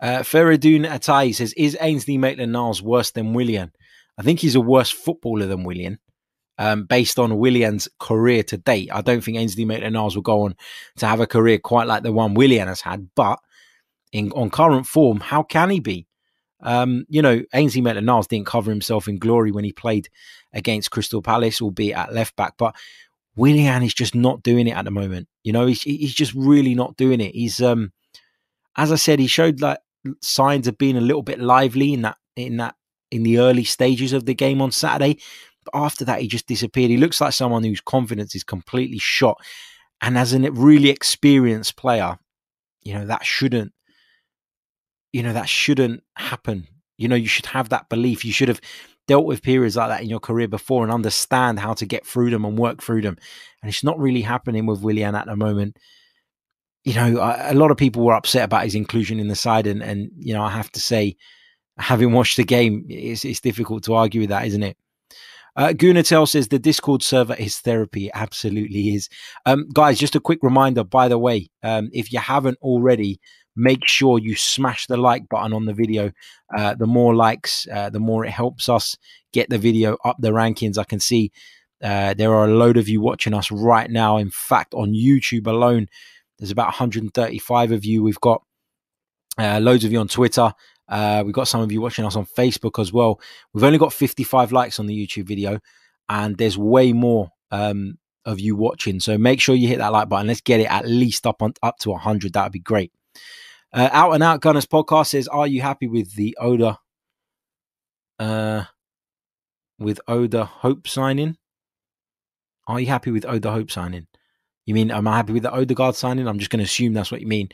Uh, 0.00 0.20
Feridun 0.20 0.88
Atai 0.88 1.34
says, 1.34 1.52
"Is 1.56 1.76
Ainsley 1.80 2.18
Maitland-Niles 2.18 2.82
worse 2.82 3.10
than 3.10 3.34
Willian? 3.34 3.72
I 4.18 4.22
think 4.22 4.40
he's 4.40 4.54
a 4.54 4.60
worse 4.60 4.90
footballer 4.90 5.46
than 5.46 5.64
Willian 5.64 5.98
um, 6.58 6.84
based 6.84 7.18
on 7.18 7.38
Willian's 7.38 7.88
career 7.98 8.42
to 8.44 8.56
date. 8.56 8.90
I 8.92 9.00
don't 9.00 9.22
think 9.22 9.38
Ainsley 9.38 9.64
Maitland-Niles 9.64 10.14
will 10.14 10.22
go 10.22 10.42
on 10.42 10.54
to 10.96 11.06
have 11.06 11.20
a 11.20 11.26
career 11.26 11.58
quite 11.58 11.86
like 11.86 12.02
the 12.02 12.12
one 12.12 12.34
Willian 12.34 12.68
has 12.68 12.80
had, 12.80 13.08
but 13.14 13.38
in 14.12 14.30
on 14.32 14.50
current 14.50 14.86
form, 14.86 15.20
how 15.20 15.42
can 15.42 15.70
he 15.70 15.80
be? 15.80 16.06
Um, 16.62 17.06
you 17.08 17.22
know, 17.22 17.42
Ainsley 17.54 17.80
Maitland-Niles 17.80 18.28
didn't 18.28 18.46
cover 18.46 18.70
himself 18.70 19.08
in 19.08 19.18
glory 19.18 19.50
when 19.50 19.64
he 19.64 19.72
played 19.72 20.08
against 20.52 20.90
Crystal 20.90 21.22
Palace, 21.22 21.60
albeit 21.60 21.96
at 21.96 22.14
left 22.14 22.36
back, 22.36 22.54
but 22.56 22.74
Willian 23.34 23.82
is 23.82 23.94
just 23.94 24.14
not 24.14 24.42
doing 24.42 24.68
it 24.68 24.76
at 24.76 24.84
the 24.84 24.90
moment. 24.90 25.26
You 25.42 25.52
know, 25.52 25.66
he's, 25.66 25.82
he's 25.82 26.14
just 26.14 26.34
really 26.34 26.74
not 26.74 26.96
doing 26.96 27.20
it. 27.20 27.34
He's, 27.34 27.60
um, 27.62 27.92
as 28.76 28.92
I 28.92 28.96
said, 28.96 29.18
he 29.18 29.26
showed 29.26 29.60
like 29.60 29.78
signs 30.20 30.68
of 30.68 30.78
being 30.78 30.96
a 30.96 31.00
little 31.00 31.22
bit 31.22 31.40
lively 31.40 31.92
in 31.92 32.02
that 32.02 32.16
in 32.36 32.56
that 32.58 32.74
in 33.10 33.22
the 33.22 33.38
early 33.38 33.64
stages 33.64 34.12
of 34.12 34.24
the 34.24 34.34
game 34.34 34.62
on 34.62 34.72
Saturday, 34.72 35.18
but 35.64 35.74
after 35.74 36.04
that, 36.04 36.20
he 36.20 36.28
just 36.28 36.46
disappeared. 36.46 36.90
He 36.90 36.96
looks 36.96 37.20
like 37.20 37.32
someone 37.32 37.62
whose 37.62 37.80
confidence 37.80 38.34
is 38.34 38.44
completely 38.44 38.98
shot. 38.98 39.38
And 40.00 40.18
as 40.18 40.32
a 40.32 40.50
really 40.50 40.88
experienced 40.88 41.76
player, 41.76 42.18
you 42.82 42.94
know, 42.94 43.06
that 43.06 43.24
shouldn't, 43.24 43.72
you 45.12 45.22
know, 45.22 45.32
that 45.32 45.48
shouldn't 45.48 46.02
happen. 46.16 46.66
You 46.98 47.08
know, 47.08 47.16
you 47.16 47.28
should 47.28 47.46
have 47.46 47.68
that 47.70 47.88
belief. 47.88 48.24
You 48.24 48.32
should 48.32 48.48
have 48.48 48.60
dealt 49.08 49.26
with 49.26 49.42
periods 49.42 49.76
like 49.76 49.88
that 49.88 50.02
in 50.02 50.08
your 50.08 50.20
career 50.20 50.48
before 50.48 50.82
and 50.84 50.92
understand 50.92 51.58
how 51.58 51.74
to 51.74 51.86
get 51.86 52.06
through 52.06 52.30
them 52.30 52.44
and 52.44 52.58
work 52.58 52.82
through 52.82 53.02
them. 53.02 53.16
And 53.60 53.68
it's 53.68 53.84
not 53.84 53.98
really 53.98 54.22
happening 54.22 54.66
with 54.66 54.82
Willian 54.82 55.14
at 55.14 55.26
the 55.26 55.36
moment. 55.36 55.76
You 56.84 56.94
know, 56.94 57.36
a 57.40 57.54
lot 57.54 57.70
of 57.70 57.76
people 57.76 58.04
were 58.04 58.14
upset 58.14 58.44
about 58.44 58.64
his 58.64 58.74
inclusion 58.74 59.20
in 59.20 59.28
the 59.28 59.36
side. 59.36 59.66
And, 59.66 59.82
and 59.82 60.10
you 60.18 60.34
know, 60.34 60.42
I 60.42 60.50
have 60.50 60.70
to 60.72 60.80
say, 60.80 61.16
having 61.78 62.12
watched 62.12 62.36
the 62.36 62.44
game, 62.44 62.86
it's, 62.88 63.24
it's 63.24 63.40
difficult 63.40 63.84
to 63.84 63.94
argue 63.94 64.20
with 64.20 64.30
that, 64.30 64.46
isn't 64.46 64.62
it? 64.62 64.76
Uh, 65.54 65.68
Gunatel 65.68 66.26
says 66.26 66.48
the 66.48 66.58
Discord 66.58 67.02
server 67.02 67.34
is 67.34 67.58
therapy. 67.58 68.10
absolutely 68.14 68.94
is. 68.94 69.08
Um, 69.44 69.68
guys, 69.72 69.98
just 69.98 70.16
a 70.16 70.20
quick 70.20 70.38
reminder, 70.42 70.82
by 70.82 71.08
the 71.08 71.18
way, 71.18 71.50
um, 71.62 71.90
if 71.92 72.12
you 72.12 72.18
haven't 72.18 72.58
already, 72.62 73.20
make 73.54 73.86
sure 73.86 74.18
you 74.18 74.34
smash 74.34 74.86
the 74.86 74.96
like 74.96 75.28
button 75.28 75.52
on 75.52 75.66
the 75.66 75.74
video. 75.74 76.12
Uh, 76.56 76.74
the 76.74 76.86
more 76.86 77.14
likes, 77.14 77.66
uh, 77.72 77.90
the 77.90 78.00
more 78.00 78.24
it 78.24 78.30
helps 78.30 78.68
us 78.68 78.96
get 79.32 79.48
the 79.50 79.58
video 79.58 79.96
up 80.04 80.16
the 80.18 80.30
rankings. 80.30 80.78
I 80.78 80.84
can 80.84 81.00
see 81.00 81.30
Uh, 81.82 82.14
there 82.14 82.32
are 82.32 82.46
a 82.48 82.54
load 82.54 82.76
of 82.76 82.88
you 82.88 83.00
watching 83.00 83.34
us 83.34 83.50
right 83.50 83.90
now. 83.90 84.16
In 84.16 84.30
fact, 84.30 84.72
on 84.72 84.92
YouTube 84.94 85.48
alone, 85.48 85.88
there's 86.38 86.52
about 86.52 86.66
135 86.66 87.72
of 87.72 87.84
you. 87.84 88.04
We've 88.04 88.20
got 88.20 88.42
uh, 89.36 89.58
loads 89.60 89.84
of 89.84 89.90
you 89.90 89.98
on 89.98 90.06
Twitter. 90.08 90.52
Uh, 90.88 91.22
we've 91.24 91.34
got 91.34 91.48
some 91.48 91.60
of 91.60 91.72
you 91.72 91.80
watching 91.80 92.04
us 92.04 92.14
on 92.16 92.24
Facebook 92.24 92.80
as 92.80 92.92
well. 92.92 93.20
We've 93.52 93.64
only 93.64 93.78
got 93.78 93.92
55 93.92 94.52
likes 94.52 94.78
on 94.78 94.86
the 94.86 94.94
YouTube 94.94 95.26
video, 95.26 95.58
and 96.08 96.36
there's 96.36 96.56
way 96.56 96.92
more 96.92 97.30
um, 97.50 97.98
of 98.24 98.38
you 98.38 98.54
watching. 98.54 99.00
So 99.00 99.18
make 99.18 99.40
sure 99.40 99.56
you 99.56 99.66
hit 99.66 99.78
that 99.78 99.92
like 99.92 100.08
button. 100.08 100.28
Let's 100.28 100.40
get 100.40 100.60
it 100.60 100.70
at 100.70 100.86
least 100.86 101.26
up 101.26 101.42
on 101.42 101.54
up 101.64 101.78
to 101.80 101.90
100. 101.90 102.32
That 102.34 102.44
would 102.44 102.52
be 102.52 102.60
great. 102.60 102.92
Uh, 103.72 103.88
out 103.92 104.12
and 104.12 104.22
out 104.22 104.40
Gunners 104.40 104.66
podcast 104.66 105.08
says, 105.08 105.28
"Are 105.28 105.46
you 105.46 105.62
happy 105.62 105.86
with 105.86 106.14
the 106.14 106.36
Oda, 106.40 106.78
uh, 108.18 108.64
with 109.78 110.00
Oda 110.06 110.44
Hope 110.44 110.86
signing? 110.86 111.36
Are 112.66 112.80
you 112.80 112.86
happy 112.86 113.10
with 113.10 113.24
Oda 113.26 113.50
Hope 113.50 113.70
signing? 113.70 114.06
You 114.66 114.74
mean 114.74 114.90
am 114.90 115.08
I 115.08 115.16
happy 115.16 115.32
with 115.32 115.42
the 115.42 115.52
Odegaard 115.52 115.96
signing? 115.96 116.28
I'm 116.28 116.38
just 116.38 116.50
going 116.50 116.58
to 116.60 116.64
assume 116.64 116.92
that's 116.92 117.10
what 117.10 117.20
you 117.20 117.26
mean. 117.26 117.48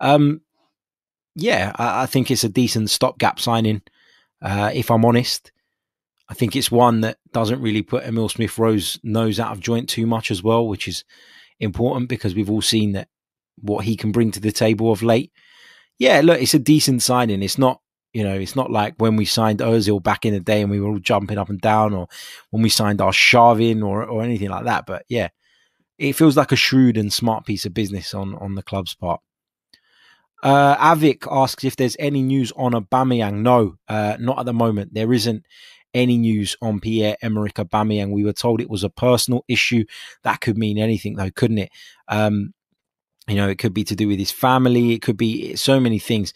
Um, 0.00 0.42
yeah, 1.34 1.72
I, 1.76 2.02
I 2.02 2.06
think 2.06 2.30
it's 2.30 2.44
a 2.44 2.48
decent 2.48 2.90
stopgap 2.90 3.40
signing. 3.40 3.82
Uh, 4.40 4.70
if 4.72 4.90
I'm 4.90 5.04
honest, 5.04 5.50
I 6.28 6.34
think 6.34 6.54
it's 6.54 6.70
one 6.70 7.00
that 7.02 7.18
doesn't 7.32 7.60
really 7.60 7.82
put 7.82 8.04
Emil 8.04 8.28
Smith 8.28 8.58
Rowe's 8.58 8.98
nose 9.02 9.40
out 9.40 9.52
of 9.52 9.60
joint 9.60 9.88
too 9.88 10.06
much 10.06 10.30
as 10.30 10.42
well, 10.42 10.66
which 10.66 10.86
is 10.86 11.04
important 11.58 12.08
because 12.08 12.34
we've 12.34 12.50
all 12.50 12.62
seen 12.62 12.92
that 12.92 13.08
what 13.60 13.84
he 13.84 13.96
can 13.96 14.12
bring 14.12 14.30
to 14.32 14.40
the 14.40 14.52
table 14.52 14.92
of 14.92 15.02
late. 15.02 15.32
Yeah, 15.98 16.20
look, 16.22 16.40
it's 16.40 16.54
a 16.54 16.58
decent 16.58 17.02
signing. 17.02 17.42
It's 17.42 17.58
not, 17.58 17.80
you 18.12 18.24
know, 18.24 18.34
it's 18.34 18.56
not 18.56 18.70
like 18.70 18.94
when 18.98 19.16
we 19.16 19.24
signed 19.24 19.60
Ozil 19.60 20.02
back 20.02 20.24
in 20.24 20.34
the 20.34 20.40
day 20.40 20.60
and 20.62 20.70
we 20.70 20.80
were 20.80 20.88
all 20.88 20.98
jumping 20.98 21.38
up 21.38 21.48
and 21.48 21.60
down, 21.60 21.94
or 21.94 22.08
when 22.50 22.62
we 22.62 22.68
signed 22.68 22.98
Arshavin 22.98 23.84
or 23.84 24.04
or 24.04 24.22
anything 24.22 24.50
like 24.50 24.64
that. 24.64 24.86
But 24.86 25.04
yeah, 25.08 25.28
it 25.98 26.14
feels 26.14 26.36
like 26.36 26.52
a 26.52 26.56
shrewd 26.56 26.96
and 26.96 27.12
smart 27.12 27.46
piece 27.46 27.64
of 27.66 27.74
business 27.74 28.14
on 28.14 28.34
on 28.36 28.54
the 28.54 28.62
club's 28.62 28.94
part. 28.94 29.20
Uh, 30.42 30.76
Avik 30.76 31.24
asks 31.30 31.62
if 31.62 31.76
there's 31.76 31.96
any 32.00 32.20
news 32.20 32.52
on 32.56 32.72
Aubameyang. 32.72 33.42
No, 33.42 33.76
uh, 33.88 34.16
not 34.18 34.40
at 34.40 34.46
the 34.46 34.52
moment. 34.52 34.92
There 34.92 35.12
isn't 35.12 35.46
any 35.94 36.18
news 36.18 36.56
on 36.60 36.80
Pierre 36.80 37.16
Emerick 37.22 37.54
Aubameyang. 37.54 38.10
We 38.10 38.24
were 38.24 38.32
told 38.32 38.60
it 38.60 38.70
was 38.70 38.82
a 38.82 38.90
personal 38.90 39.44
issue. 39.46 39.84
That 40.24 40.40
could 40.40 40.58
mean 40.58 40.78
anything, 40.78 41.14
though, 41.14 41.30
couldn't 41.30 41.58
it? 41.58 41.70
Um, 42.08 42.54
you 43.28 43.36
know, 43.36 43.48
it 43.48 43.58
could 43.58 43.74
be 43.74 43.84
to 43.84 43.96
do 43.96 44.08
with 44.08 44.18
his 44.18 44.30
family. 44.30 44.92
It 44.92 45.02
could 45.02 45.16
be 45.16 45.54
so 45.56 45.78
many 45.78 45.98
things. 45.98 46.32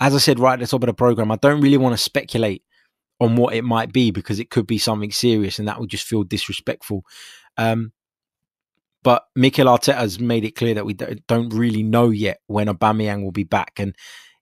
As 0.00 0.14
I 0.14 0.18
said 0.18 0.38
right 0.38 0.54
at 0.54 0.60
the 0.60 0.66
top 0.66 0.82
of 0.82 0.86
the 0.86 0.94
program, 0.94 1.30
I 1.30 1.36
don't 1.36 1.60
really 1.60 1.76
want 1.76 1.92
to 1.92 2.02
speculate 2.02 2.62
on 3.20 3.36
what 3.36 3.54
it 3.54 3.62
might 3.62 3.92
be 3.92 4.10
because 4.10 4.40
it 4.40 4.50
could 4.50 4.66
be 4.66 4.78
something 4.78 5.12
serious, 5.12 5.58
and 5.58 5.68
that 5.68 5.78
would 5.78 5.90
just 5.90 6.06
feel 6.06 6.24
disrespectful. 6.24 7.04
Um, 7.56 7.92
but 9.04 9.24
Mikel 9.34 9.66
Arteta 9.66 9.94
has 9.94 10.18
made 10.20 10.44
it 10.44 10.56
clear 10.56 10.74
that 10.74 10.86
we 10.86 10.94
don't 10.94 11.52
really 11.52 11.82
know 11.82 12.10
yet 12.10 12.38
when 12.46 12.68
Aubameyang 12.68 13.22
will 13.22 13.32
be 13.32 13.44
back, 13.44 13.74
and 13.78 13.94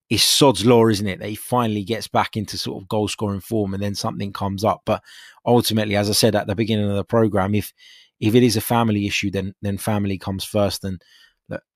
it's 0.09 0.23
sod's 0.23 0.65
law, 0.65 0.87
isn't 0.87 1.07
it, 1.07 1.19
that 1.19 1.29
he 1.29 1.35
finally 1.35 1.83
gets 1.83 2.07
back 2.07 2.35
into 2.35 2.57
sort 2.57 2.81
of 2.81 2.89
goal 2.89 3.07
scoring 3.07 3.39
form, 3.39 3.73
and 3.73 3.83
then 3.83 3.95
something 3.95 4.33
comes 4.33 4.63
up. 4.63 4.81
But 4.85 5.03
ultimately, 5.45 5.95
as 5.95 6.09
I 6.09 6.13
said 6.13 6.35
at 6.35 6.47
the 6.47 6.55
beginning 6.55 6.89
of 6.89 6.95
the 6.95 7.03
program, 7.03 7.55
if 7.55 7.73
if 8.19 8.35
it 8.35 8.43
is 8.43 8.55
a 8.55 8.61
family 8.61 9.07
issue, 9.07 9.31
then 9.31 9.53
then 9.61 9.77
family 9.77 10.17
comes 10.17 10.43
first, 10.43 10.83
and 10.83 11.01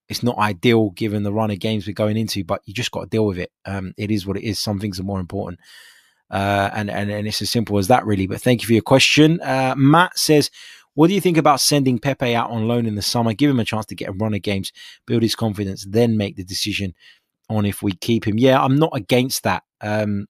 it's 0.08 0.24
not 0.24 0.38
ideal 0.38 0.92
given 0.92 1.24
the 1.24 1.34
run 1.34 1.52
of 1.52 1.60
games 1.60 1.88
we're 1.88 1.94
going 1.94 2.18
into, 2.18 2.44
but 2.44 2.62
you 2.66 2.74
just 2.74 2.92
got 2.92 3.02
to 3.02 3.08
deal 3.08 3.26
with 3.26 3.40
it. 3.40 3.52
Um, 3.66 3.94
it 3.98 4.12
is 4.12 4.26
what 4.26 4.38
it 4.38 4.44
is. 4.44 4.60
Some 4.60 4.80
things 4.80 5.00
are 5.00 5.04
more 5.04 5.20
important. 5.20 5.60
Uh, 6.30 6.70
and, 6.74 6.90
and, 6.90 7.10
and 7.12 7.28
it's 7.28 7.42
as 7.42 7.50
simple 7.50 7.78
as 7.78 7.88
that, 7.88 8.06
really. 8.06 8.28
But 8.28 8.42
thank 8.42 8.62
you 8.62 8.68
for 8.68 8.74
your 8.74 8.82
question. 8.82 9.40
Uh, 9.42 9.74
Matt 9.78 10.18
says, 10.18 10.52
what 10.94 11.08
do 11.08 11.14
you 11.14 11.22
think 11.22 11.38
about 11.38 11.60
sending 11.60 12.00
Pepe 12.00 12.36
out 12.36 12.50
on 12.50 12.68
loan 12.68 12.86
in 12.86 12.96
the 12.96 13.02
summer? 13.02 13.34
Give 13.34 13.50
him 13.50 13.60
a 13.60 13.66
chance 13.66 13.86
to 13.88 13.96
get 13.96 14.10
a 14.10 14.14
run 14.14 14.34
of 14.34 14.42
games, 14.42 14.72
build 15.06 15.24
his 15.24 15.36
confidence, 15.36 15.86
then 15.88 16.18
make 16.18 16.36
the 16.36 16.44
decision 16.44 16.94
on 17.50 17.66
if 17.66 17.84
we 17.84 17.92
keep 17.92 18.26
him. 18.26 18.40
Yeah, 18.40 18.64
I'm 18.64 18.78
not 18.78 18.92
against 18.94 19.44
that. 19.44 19.64
Um, 19.82 20.28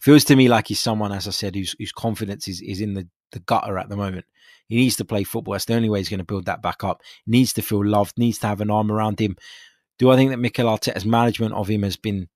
feels 0.00 0.24
to 0.24 0.36
me 0.36 0.48
like 0.48 0.68
he's 0.68 0.80
someone, 0.80 1.12
as 1.12 1.26
I 1.26 1.32
said, 1.32 1.54
whose 1.54 1.74
whose 1.78 1.92
confidence 1.92 2.46
is, 2.46 2.62
is 2.62 2.80
in 2.80 2.94
the, 2.94 3.08
the 3.32 3.40
gutter 3.40 3.78
at 3.78 3.88
the 3.88 3.96
moment. 3.96 4.26
He 4.68 4.76
needs 4.76 4.96
to 4.96 5.04
play 5.04 5.24
football. 5.24 5.52
That's 5.52 5.64
the 5.64 5.74
only 5.74 5.88
way 5.88 5.98
he's 5.98 6.08
going 6.08 6.18
to 6.18 6.24
build 6.24 6.46
that 6.46 6.62
back 6.62 6.84
up. 6.84 7.02
He 7.24 7.32
needs 7.32 7.52
to 7.54 7.62
feel 7.62 7.84
loved, 7.84 8.18
needs 8.18 8.38
to 8.38 8.46
have 8.46 8.60
an 8.60 8.70
arm 8.70 8.90
around 8.92 9.18
him. 9.18 9.36
Do 9.98 10.10
I 10.10 10.16
think 10.16 10.30
that 10.30 10.38
Mikel 10.38 10.66
Arteta's 10.66 11.04
management 11.04 11.54
of 11.54 11.68
him 11.68 11.82
has 11.82 11.96
been 11.96 12.28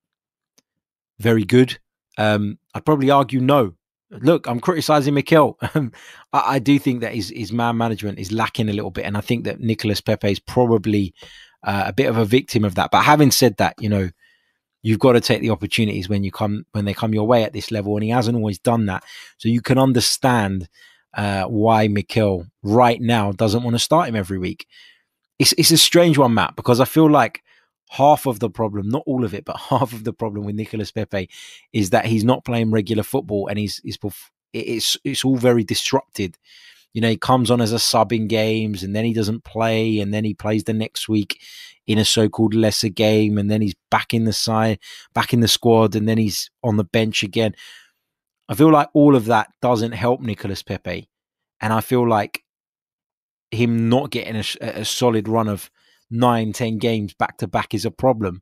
very 1.19 1.45
good? 1.45 1.79
Um, 2.19 2.59
I'd 2.75 2.85
probably 2.85 3.11
argue 3.11 3.41
no 3.41 3.75
look, 4.11 4.47
I'm 4.47 4.61
criticizing 4.61 5.15
Mikel. 5.15 5.59
I, 5.63 5.91
I, 6.33 6.59
do 6.59 6.79
think 6.79 7.01
that 7.01 7.15
his, 7.15 7.31
his 7.31 7.53
man 7.53 7.77
management 7.77 8.19
is 8.19 8.33
lacking 8.33 8.69
a 8.69 8.73
little 8.73 8.91
bit. 8.91 9.05
And 9.05 9.17
I 9.17 9.21
think 9.21 9.45
that 9.45 9.61
Nicolas 9.61 10.01
Pepe 10.01 10.31
is 10.31 10.39
probably 10.39 11.15
uh, 11.63 11.85
a 11.87 11.93
bit 11.93 12.07
of 12.07 12.17
a 12.17 12.25
victim 12.25 12.65
of 12.65 12.75
that. 12.77 12.91
But 12.91 13.03
having 13.03 13.31
said 13.31 13.57
that, 13.59 13.75
you 13.81 13.89
know, 13.89 14.11
you've 14.85 14.99
got 14.99 15.13
to 15.13 15.21
take 15.21 15.41
the 15.41 15.51
opportunities 15.51 16.11
when 16.11 16.23
you 16.23 16.31
come, 16.31 16.67
when 16.73 16.85
they 16.85 16.93
come 16.93 17.15
your 17.15 17.27
way 17.27 17.43
at 17.43 17.55
this 17.55 17.71
level. 17.71 17.97
And 17.97 18.05
he 18.05 18.11
hasn't 18.11 18.37
always 18.37 18.59
done 18.59 18.85
that. 18.87 19.03
So 19.39 19.49
you 19.49 19.63
can 19.63 19.79
understand 19.79 20.69
uh, 21.15 21.45
why 21.45 21.89
Mikel 21.89 22.47
right 22.63 23.01
now 23.01 23.33
doesn't 23.33 23.63
want 23.63 23.75
to 23.75 23.79
start 23.79 24.09
him 24.09 24.15
every 24.15 24.39
week. 24.39 24.67
It's, 25.39 25.55
it's 25.55 25.71
a 25.71 25.79
strange 25.79 26.19
one, 26.19 26.35
Matt, 26.35 26.55
because 26.55 26.81
I 26.81 26.85
feel 26.85 27.11
like 27.11 27.43
half 27.89 28.27
of 28.27 28.41
the 28.41 28.51
problem, 28.51 28.91
not 28.91 29.03
all 29.07 29.25
of 29.25 29.33
it, 29.33 29.47
but 29.47 29.57
half 29.71 29.95
of 29.95 30.05
the 30.05 30.13
problem 30.13 30.45
with 30.45 30.55
Nicolas 30.55 30.93
Pepe 30.93 31.31
is 31.73 31.91
that 31.91 32.05
he's 32.05 32.23
not 32.23 32.45
playing 32.45 32.71
regular 32.71 33.03
football 33.03 33.49
and 33.49 33.59
he's, 33.59 33.81
he's 33.83 33.99
it's 34.53 34.97
it's 35.03 35.25
all 35.25 35.37
very 35.37 35.65
disrupted. 35.65 36.39
You 36.95 37.01
know, 37.01 37.11
he 37.11 37.17
comes 37.17 37.51
on 37.51 37.61
as 37.61 37.73
a 37.73 37.79
sub 37.79 38.13
in 38.13 38.29
games 38.29 38.83
and 38.83 38.95
then 38.95 39.05
he 39.05 39.13
doesn't 39.13 39.45
play 39.45 39.99
and 39.99 40.15
then 40.15 40.25
he 40.25 40.33
plays 40.33 40.65
the 40.65 40.73
next 40.73 41.09
week 41.09 41.41
in 41.87 41.99
a 41.99 42.05
so-called 42.05 42.55
lesser 42.55 42.89
game 42.89 43.37
and 43.37 43.51
then 43.51 43.61
he's 43.61 43.75
back 43.91 44.15
in 44.15 44.25
the 44.25 44.33
side, 44.33 44.79
back 45.13 45.35
in 45.35 45.41
the 45.41 45.49
squad 45.49 45.95
and 45.95 46.09
then 46.09 46.17
he's 46.17 46.51
on 46.63 46.77
the 46.77 46.85
bench 46.85 47.23
again. 47.23 47.55
I 48.49 48.55
feel 48.55 48.71
like 48.71 48.89
all 48.95 49.17
of 49.17 49.27
that 49.27 49.49
doesn't 49.61 49.93
help 49.93 50.21
Nicolas 50.21 50.63
Pepe. 50.63 51.11
And 51.61 51.73
I 51.73 51.81
feel 51.81 52.09
like 52.09 52.45
him 53.51 53.89
not 53.89 54.11
getting 54.11 54.37
a, 54.37 54.45
a 54.81 54.85
solid 54.85 55.29
run 55.29 55.49
of 55.49 55.71
nine, 56.11 56.53
ten 56.53 56.79
games 56.79 57.13
back 57.15 57.39
to 57.39 57.47
back 57.47 57.75
is 57.75 57.85
a 57.85 57.91
problem. 57.91 58.41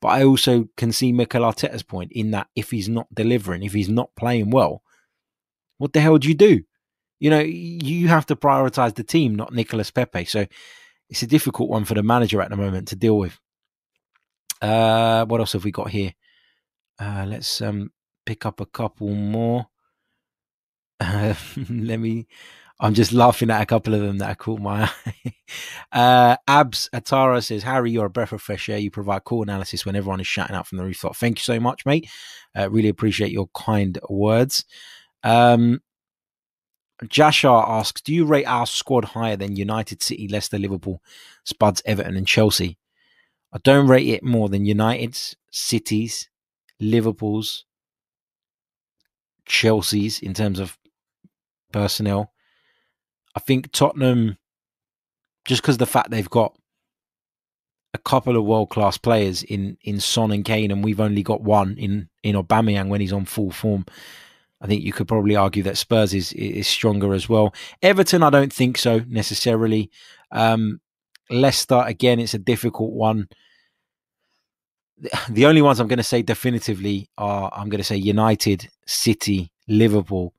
But 0.00 0.08
I 0.08 0.24
also 0.24 0.68
can 0.76 0.92
see 0.92 1.12
Mikel 1.12 1.42
Arteta's 1.42 1.82
point 1.82 2.12
in 2.12 2.30
that 2.30 2.46
if 2.54 2.70
he's 2.70 2.88
not 2.88 3.12
delivering, 3.12 3.64
if 3.64 3.72
he's 3.72 3.88
not 3.88 4.14
playing 4.16 4.50
well, 4.50 4.82
what 5.78 5.92
the 5.92 6.00
hell 6.00 6.18
do 6.18 6.28
you 6.28 6.34
do? 6.34 6.62
You 7.20 7.30
know, 7.30 7.40
you 7.40 8.08
have 8.08 8.26
to 8.26 8.36
prioritize 8.36 8.94
the 8.94 9.04
team, 9.04 9.34
not 9.34 9.52
Nicolas 9.52 9.90
Pepe. 9.90 10.24
So 10.26 10.46
it's 11.08 11.22
a 11.22 11.26
difficult 11.26 11.68
one 11.68 11.84
for 11.84 11.94
the 11.94 12.02
manager 12.02 12.40
at 12.40 12.50
the 12.50 12.56
moment 12.56 12.88
to 12.88 12.96
deal 12.96 13.18
with. 13.18 13.38
Uh, 14.62 15.24
what 15.26 15.40
else 15.40 15.52
have 15.52 15.64
we 15.64 15.72
got 15.72 15.90
here? 15.90 16.14
Uh, 16.98 17.24
let's 17.28 17.60
um, 17.60 17.90
pick 18.26 18.46
up 18.46 18.60
a 18.60 18.66
couple 18.66 19.08
more. 19.08 19.66
Uh, 21.00 21.34
let 21.70 21.98
me 22.00 22.26
I'm 22.80 22.94
just 22.94 23.12
laughing 23.12 23.50
at 23.50 23.60
a 23.60 23.66
couple 23.66 23.94
of 23.94 24.00
them 24.00 24.18
that 24.18 24.30
I 24.30 24.34
caught 24.34 24.60
my 24.60 24.88
eye. 25.06 25.34
uh, 25.92 26.36
Abs 26.46 26.88
Atara 26.94 27.42
says, 27.42 27.64
Harry, 27.64 27.90
you're 27.90 28.06
a 28.06 28.10
breath 28.10 28.32
of 28.32 28.40
fresh 28.40 28.68
air. 28.68 28.78
You 28.78 28.90
provide 28.90 29.24
cool 29.24 29.42
analysis 29.42 29.84
when 29.84 29.96
everyone 29.96 30.20
is 30.20 30.28
shouting 30.28 30.54
out 30.54 30.66
from 30.66 30.78
the 30.78 30.84
rooftop. 30.84 31.16
Thank 31.16 31.38
you 31.38 31.42
so 31.42 31.58
much, 31.58 31.84
mate. 31.84 32.08
Uh, 32.56 32.70
really 32.70 32.88
appreciate 32.88 33.32
your 33.32 33.48
kind 33.48 33.98
words. 34.08 34.64
Um, 35.24 35.80
Jashar 37.04 37.68
asks, 37.68 38.00
do 38.00 38.12
you 38.12 38.24
rate 38.24 38.46
our 38.46 38.66
squad 38.66 39.04
higher 39.04 39.36
than 39.36 39.56
United, 39.56 40.02
City, 40.02 40.26
Leicester, 40.28 40.58
Liverpool, 40.58 41.00
Spuds, 41.44 41.82
Everton, 41.84 42.16
and 42.16 42.26
Chelsea? 42.26 42.76
I 43.52 43.58
don't 43.62 43.88
rate 43.88 44.08
it 44.08 44.24
more 44.24 44.48
than 44.48 44.66
United's, 44.66 45.36
City's, 45.50 46.28
Liverpool's, 46.80 47.64
Chelsea's 49.46 50.20
in 50.20 50.34
terms 50.34 50.60
of 50.60 50.76
personnel. 51.72 52.32
I 53.34 53.40
think 53.40 53.72
Tottenham, 53.72 54.36
just 55.44 55.62
because 55.62 55.78
the 55.78 55.86
fact 55.86 56.10
they've 56.10 56.28
got 56.28 56.56
a 57.94 57.98
couple 57.98 58.36
of 58.36 58.44
world 58.44 58.70
class 58.70 58.98
players 58.98 59.42
in 59.42 59.78
in 59.82 60.00
Son 60.00 60.30
and 60.30 60.44
Kane, 60.44 60.70
and 60.70 60.84
we've 60.84 61.00
only 61.00 61.22
got 61.22 61.40
one 61.40 61.76
in 61.78 62.08
in 62.22 62.36
Aubameyang 62.36 62.88
when 62.88 63.00
he's 63.00 63.12
on 63.12 63.24
full 63.24 63.50
form. 63.50 63.86
I 64.60 64.66
think 64.66 64.82
you 64.82 64.92
could 64.92 65.08
probably 65.08 65.36
argue 65.36 65.62
that 65.64 65.78
Spurs 65.78 66.14
is 66.14 66.32
is 66.32 66.66
stronger 66.66 67.14
as 67.14 67.28
well. 67.28 67.54
Everton, 67.82 68.22
I 68.22 68.30
don't 68.30 68.52
think 68.52 68.78
so 68.78 69.02
necessarily. 69.06 69.90
Um, 70.32 70.80
Leicester, 71.30 71.82
again, 71.86 72.18
it's 72.18 72.34
a 72.34 72.38
difficult 72.38 72.92
one. 72.92 73.28
The 75.28 75.46
only 75.46 75.62
ones 75.62 75.78
I'm 75.78 75.86
going 75.86 75.98
to 75.98 76.02
say 76.02 76.22
definitively 76.22 77.08
are 77.16 77.52
I'm 77.54 77.68
going 77.68 77.78
to 77.78 77.84
say 77.84 77.96
United, 77.96 78.68
City, 78.84 79.52
Liverpool, 79.68 80.34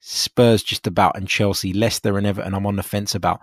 Spurs 0.00 0.62
just 0.62 0.86
about 0.86 1.16
and 1.16 1.26
Chelsea, 1.26 1.72
Leicester 1.72 2.18
and 2.18 2.26
Everton. 2.26 2.52
I'm 2.52 2.66
on 2.66 2.76
the 2.76 2.82
fence 2.82 3.14
about. 3.14 3.40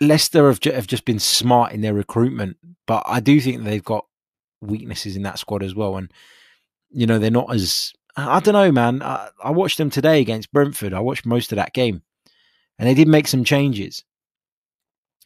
Leicester 0.00 0.46
have, 0.46 0.62
have 0.64 0.86
just 0.86 1.04
been 1.04 1.18
smart 1.18 1.72
in 1.72 1.80
their 1.80 1.94
recruitment, 1.94 2.56
but 2.86 3.02
I 3.06 3.18
do 3.18 3.40
think 3.40 3.62
they've 3.62 3.82
got 3.82 4.06
weaknesses 4.60 5.16
in 5.16 5.22
that 5.22 5.40
squad 5.40 5.64
as 5.64 5.74
well. 5.74 5.96
And 5.96 6.12
you 6.92 7.06
know 7.06 7.18
they're 7.18 7.30
not 7.30 7.52
as 7.52 7.92
I 8.16 8.40
don't 8.40 8.54
know, 8.54 8.70
man. 8.72 9.02
I, 9.02 9.30
I 9.42 9.50
watched 9.50 9.78
them 9.78 9.90
today 9.90 10.20
against 10.20 10.52
Brentford. 10.52 10.92
I 10.92 11.00
watched 11.00 11.24
most 11.24 11.52
of 11.52 11.56
that 11.56 11.72
game, 11.72 12.02
and 12.78 12.88
they 12.88 12.94
did 12.94 13.08
make 13.08 13.26
some 13.26 13.44
changes. 13.44 14.04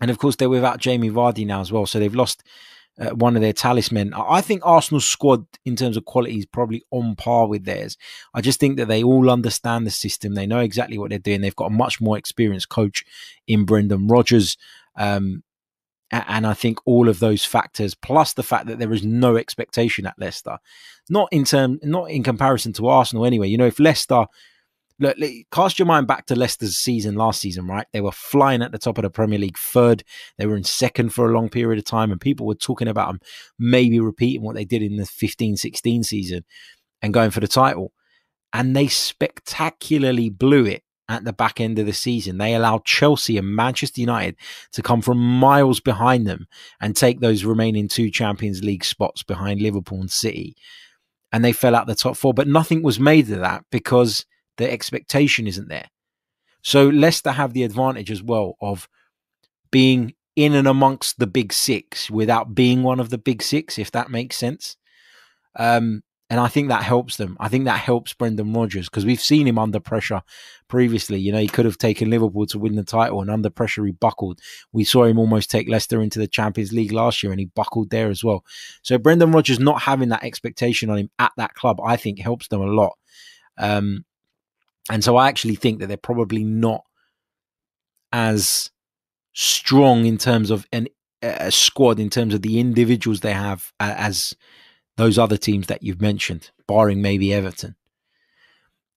And 0.01 0.11
of 0.11 0.19
course, 0.19 0.37
they're 0.37 0.49
without 0.49 0.79
Jamie 0.79 1.11
Vardy 1.11 1.47
now 1.47 1.61
as 1.61 1.73
well, 1.73 1.87
so 1.87 1.99
they've 1.99 2.15
lost 2.15 2.43
uh, 2.99 3.11
one 3.11 3.35
of 3.35 3.43
their 3.43 3.53
talisman. 3.53 4.15
I 4.15 4.41
think 4.41 4.63
Arsenal's 4.65 5.07
squad, 5.07 5.47
in 5.65 5.75
terms 5.77 5.97
of 5.97 6.05
quality, 6.05 6.39
is 6.39 6.47
probably 6.47 6.85
on 6.91 7.17
par 7.17 7.47
with 7.49 7.65
theirs. 7.65 7.97
I 8.35 8.41
just 8.41 8.61
think 8.61 8.77
that 8.77 8.89
they 8.89 9.03
all 9.03 9.31
understand 9.31 9.87
the 9.87 9.91
system. 9.91 10.35
They 10.35 10.47
know 10.47 10.61
exactly 10.61 10.99
what 10.99 11.11
they're 11.11 11.19
doing. 11.19 11.41
They've 11.41 11.57
got 11.57 11.71
a 11.71 11.75
much 11.75 12.01
more 12.01 12.17
experienced 12.17 12.69
coach 12.69 13.05
in 13.47 13.65
Brendan 13.65 14.07
Rodgers. 14.07 14.57
Um, 14.97 15.43
and 16.11 16.47
I 16.47 16.55
think 16.55 16.79
all 16.85 17.09
of 17.09 17.19
those 17.19 17.45
factors, 17.45 17.95
plus 17.95 18.33
the 18.33 18.43
fact 18.43 18.67
that 18.67 18.79
there 18.79 18.93
is 18.93 19.05
no 19.05 19.37
expectation 19.37 20.07
at 20.07 20.19
Leicester, 20.19 20.59
not 21.09 21.29
in 21.33 21.45
term, 21.45 21.79
not 21.83 22.11
in 22.11 22.23
comparison 22.23 22.73
to 22.75 22.87
Arsenal 22.87 23.27
anyway. 23.27 23.49
You 23.49 23.59
know, 23.59 23.67
if 23.67 23.81
Leicester, 23.81 24.27
look, 25.01 25.17
cast 25.51 25.79
your 25.79 25.87
mind 25.87 26.07
back 26.07 26.27
to 26.27 26.37
Leicester's 26.37 26.79
season 26.79 27.17
last 27.17 27.41
season, 27.41 27.67
right? 27.67 27.87
They 27.93 28.01
were 28.01 28.13
flying 28.13 28.63
at 28.63 28.73
the 28.73 28.79
top 28.79 28.99
of 28.99 29.03
the 29.03 29.11
Premier 29.11 29.39
League, 29.39 29.59
third. 29.59 30.05
They 30.39 30.47
were 30.47 30.57
in 30.57 30.65
second 30.65 31.11
for 31.11 31.29
a 31.29 31.35
long 31.35 31.49
period 31.49 31.79
of 31.79 31.85
time, 31.85 32.13
and 32.13 32.21
people 32.21 32.47
were 32.47 32.55
talking 32.55 32.89
about 32.89 33.09
them 33.09 33.21
maybe 33.59 33.99
repeating 33.99 34.43
what 34.43 34.55
they 34.55 34.65
did 34.65 34.83
in 34.83 34.97
the 34.97 35.05
15-16 35.05 36.05
season 36.05 36.45
and 37.03 37.13
going 37.13 37.31
for 37.31 37.41
the 37.41 37.49
title. 37.49 37.93
And 38.53 38.77
they 38.77 38.87
spectacularly 38.87 40.31
blew 40.31 40.65
it 40.65 40.83
at 41.09 41.25
the 41.25 41.33
back 41.33 41.61
end 41.61 41.79
of 41.79 41.87
the 41.87 41.93
season. 41.93 42.39
They 42.39 42.55
allowed 42.55 42.85
Chelsea 42.85 43.39
and 43.39 43.55
Manchester 43.55 44.01
United 44.01 44.37
to 44.73 44.83
come 44.83 45.03
from 45.03 45.19
miles 45.19 45.81
behind 45.81 46.27
them 46.27 46.47
and 46.81 46.97
take 46.97 47.21
those 47.21 47.45
remaining 47.45 47.89
two 47.89 48.11
Champions 48.11 48.63
League 48.63 48.85
spots 48.85 49.23
behind 49.23 49.61
Liverpool 49.61 50.01
and 50.01 50.11
City. 50.11 50.57
And 51.33 51.45
they 51.45 51.53
fell 51.53 51.75
out 51.75 51.87
the 51.87 51.95
top 51.95 52.17
four, 52.17 52.35
but 52.35 52.49
nothing 52.49 52.83
was 52.83 52.99
made 52.99 53.31
of 53.31 53.41
that 53.41 53.65
because 53.71 54.25
the 54.57 54.71
expectation 54.71 55.47
isn't 55.47 55.69
there. 55.69 55.89
So 56.63 56.89
Leicester 56.89 57.33
have 57.33 57.53
the 57.53 57.63
advantage 57.63 58.11
as 58.11 58.23
well 58.23 58.57
of 58.61 58.89
being 59.71 60.15
in 60.35 60.55
and 60.55 60.69
amongst 60.69 61.19
the 61.19 61.27
big 61.27 61.53
six 61.53 62.11
without 62.11 62.55
being 62.55 62.83
one 62.83 63.01
of 63.01 63.11
the 63.11 63.19
big 63.19 63.43
six, 63.43 63.79
if 63.79 63.91
that 63.93 64.11
makes 64.11 64.37
sense. 64.37 64.77
Um, 65.59 66.03
and 66.29 66.41
I 66.41 66.49
think 66.49 66.69
that 66.69 66.83
helps 66.83 67.17
them. 67.17 67.37
I 67.39 67.49
think 67.49 67.67
that 67.67 67.79
helps 67.79 68.13
Brendan 68.13 68.53
Rodgers 68.53 68.89
because 68.89 69.07
we've 69.07 69.21
seen 69.21 69.47
him 69.47 69.59
under 69.59 69.79
pressure 69.79 70.23
previously. 70.67 71.21
You 71.21 71.31
know, 71.31 71.39
he 71.39 71.47
could 71.47 71.67
have 71.67 71.79
taken 71.79 72.11
Liverpool 72.11 72.47
to 72.47 72.59
win 72.59 72.75
the 72.75 72.83
title, 72.83 73.21
and 73.21 73.31
under 73.31 73.49
pressure, 73.49 73.85
he 73.85 73.93
buckled. 73.93 74.41
We 74.73 74.83
saw 74.83 75.05
him 75.05 75.21
almost 75.21 75.51
take 75.51 75.69
Leicester 75.69 76.03
into 76.03 76.19
the 76.19 76.27
Champions 76.27 76.73
League 76.73 76.91
last 76.91 77.23
year, 77.23 77.31
and 77.31 77.39
he 77.39 77.47
buckled 77.47 77.91
there 77.91 78.11
as 78.11 78.25
well. 78.25 78.45
So, 78.83 78.99
Brendan 78.99 79.31
Rodgers 79.31 79.61
not 79.61 79.83
having 79.83 80.09
that 80.09 80.25
expectation 80.25 80.91
on 80.91 80.99
him 80.99 81.11
at 81.21 81.33
that 81.37 81.55
club, 81.55 81.81
I 81.85 81.97
think, 81.97 82.19
helps 82.19 82.49
them 82.49 82.61
a 82.61 82.67
lot. 82.67 82.99
Um, 83.57 84.05
and 84.91 85.05
so, 85.05 85.17
I 85.17 85.29
actually 85.29 85.55
think 85.55 85.79
that 85.79 85.87
they're 85.87 85.97
probably 85.97 86.43
not 86.43 86.83
as 88.13 88.73
strong 89.33 90.07
in 90.07 90.19
terms 90.19 90.51
of 90.51 90.67
an, 90.73 90.89
a 91.23 91.53
squad, 91.53 92.01
in 92.01 92.11
terms 92.11 92.35
of 92.35 92.43
the 92.43 92.59
individuals 92.59 93.21
they 93.21 93.33
have 93.33 93.73
as 93.79 94.35
those 94.97 95.19
other 95.19 95.37
teams 95.37 95.67
that 95.67 95.83
you've 95.83 96.01
mentioned, 96.01 96.51
barring 96.67 97.03
maybe 97.03 97.33
Everton. 97.33 97.77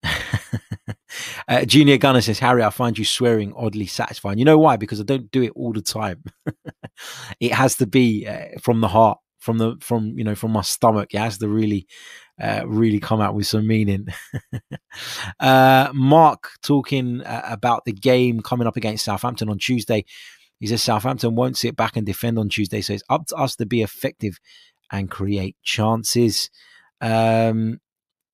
uh, 1.47 1.65
Junior 1.65 1.97
Gunner 1.97 2.21
says, 2.21 2.39
Harry, 2.39 2.63
I 2.63 2.69
find 2.69 2.97
you 2.97 3.05
swearing 3.05 3.53
oddly 3.55 3.85
satisfying. 3.85 4.39
You 4.39 4.45
know 4.45 4.57
why? 4.57 4.77
Because 4.77 4.99
I 4.99 5.03
don't 5.03 5.29
do 5.31 5.43
it 5.43 5.53
all 5.55 5.73
the 5.73 5.81
time. 5.81 6.23
it 7.39 7.53
has 7.53 7.75
to 7.75 7.87
be 7.87 8.27
uh, 8.27 8.59
from 8.61 8.81
the 8.81 8.87
heart, 8.87 9.19
from 9.39 9.57
the 9.57 9.75
from 9.81 10.17
you 10.17 10.23
know 10.23 10.35
from 10.35 10.51
my 10.51 10.61
stomach. 10.61 11.13
It 11.13 11.19
has 11.19 11.37
to 11.39 11.47
really, 11.47 11.87
uh, 12.41 12.63
really 12.65 12.99
come 12.99 13.21
out 13.21 13.35
with 13.35 13.47
some 13.47 13.67
meaning. 13.67 14.07
uh, 15.39 15.91
Mark 15.93 16.51
talking 16.61 17.21
uh, 17.21 17.41
about 17.45 17.85
the 17.85 17.93
game 17.93 18.41
coming 18.41 18.67
up 18.67 18.77
against 18.77 19.05
Southampton 19.05 19.49
on 19.49 19.59
Tuesday. 19.59 20.05
He 20.59 20.67
says 20.67 20.83
Southampton 20.83 21.35
won't 21.35 21.57
sit 21.57 21.77
back 21.77 21.95
and 21.95 22.05
defend 22.05 22.37
on 22.37 22.49
Tuesday, 22.49 22.81
so 22.81 22.93
it's 22.93 23.03
up 23.09 23.27
to 23.27 23.35
us 23.35 23.55
to 23.57 23.65
be 23.65 23.81
effective 23.81 24.39
and 24.91 25.09
create 25.09 25.55
chances. 25.63 26.49
Um, 27.01 27.79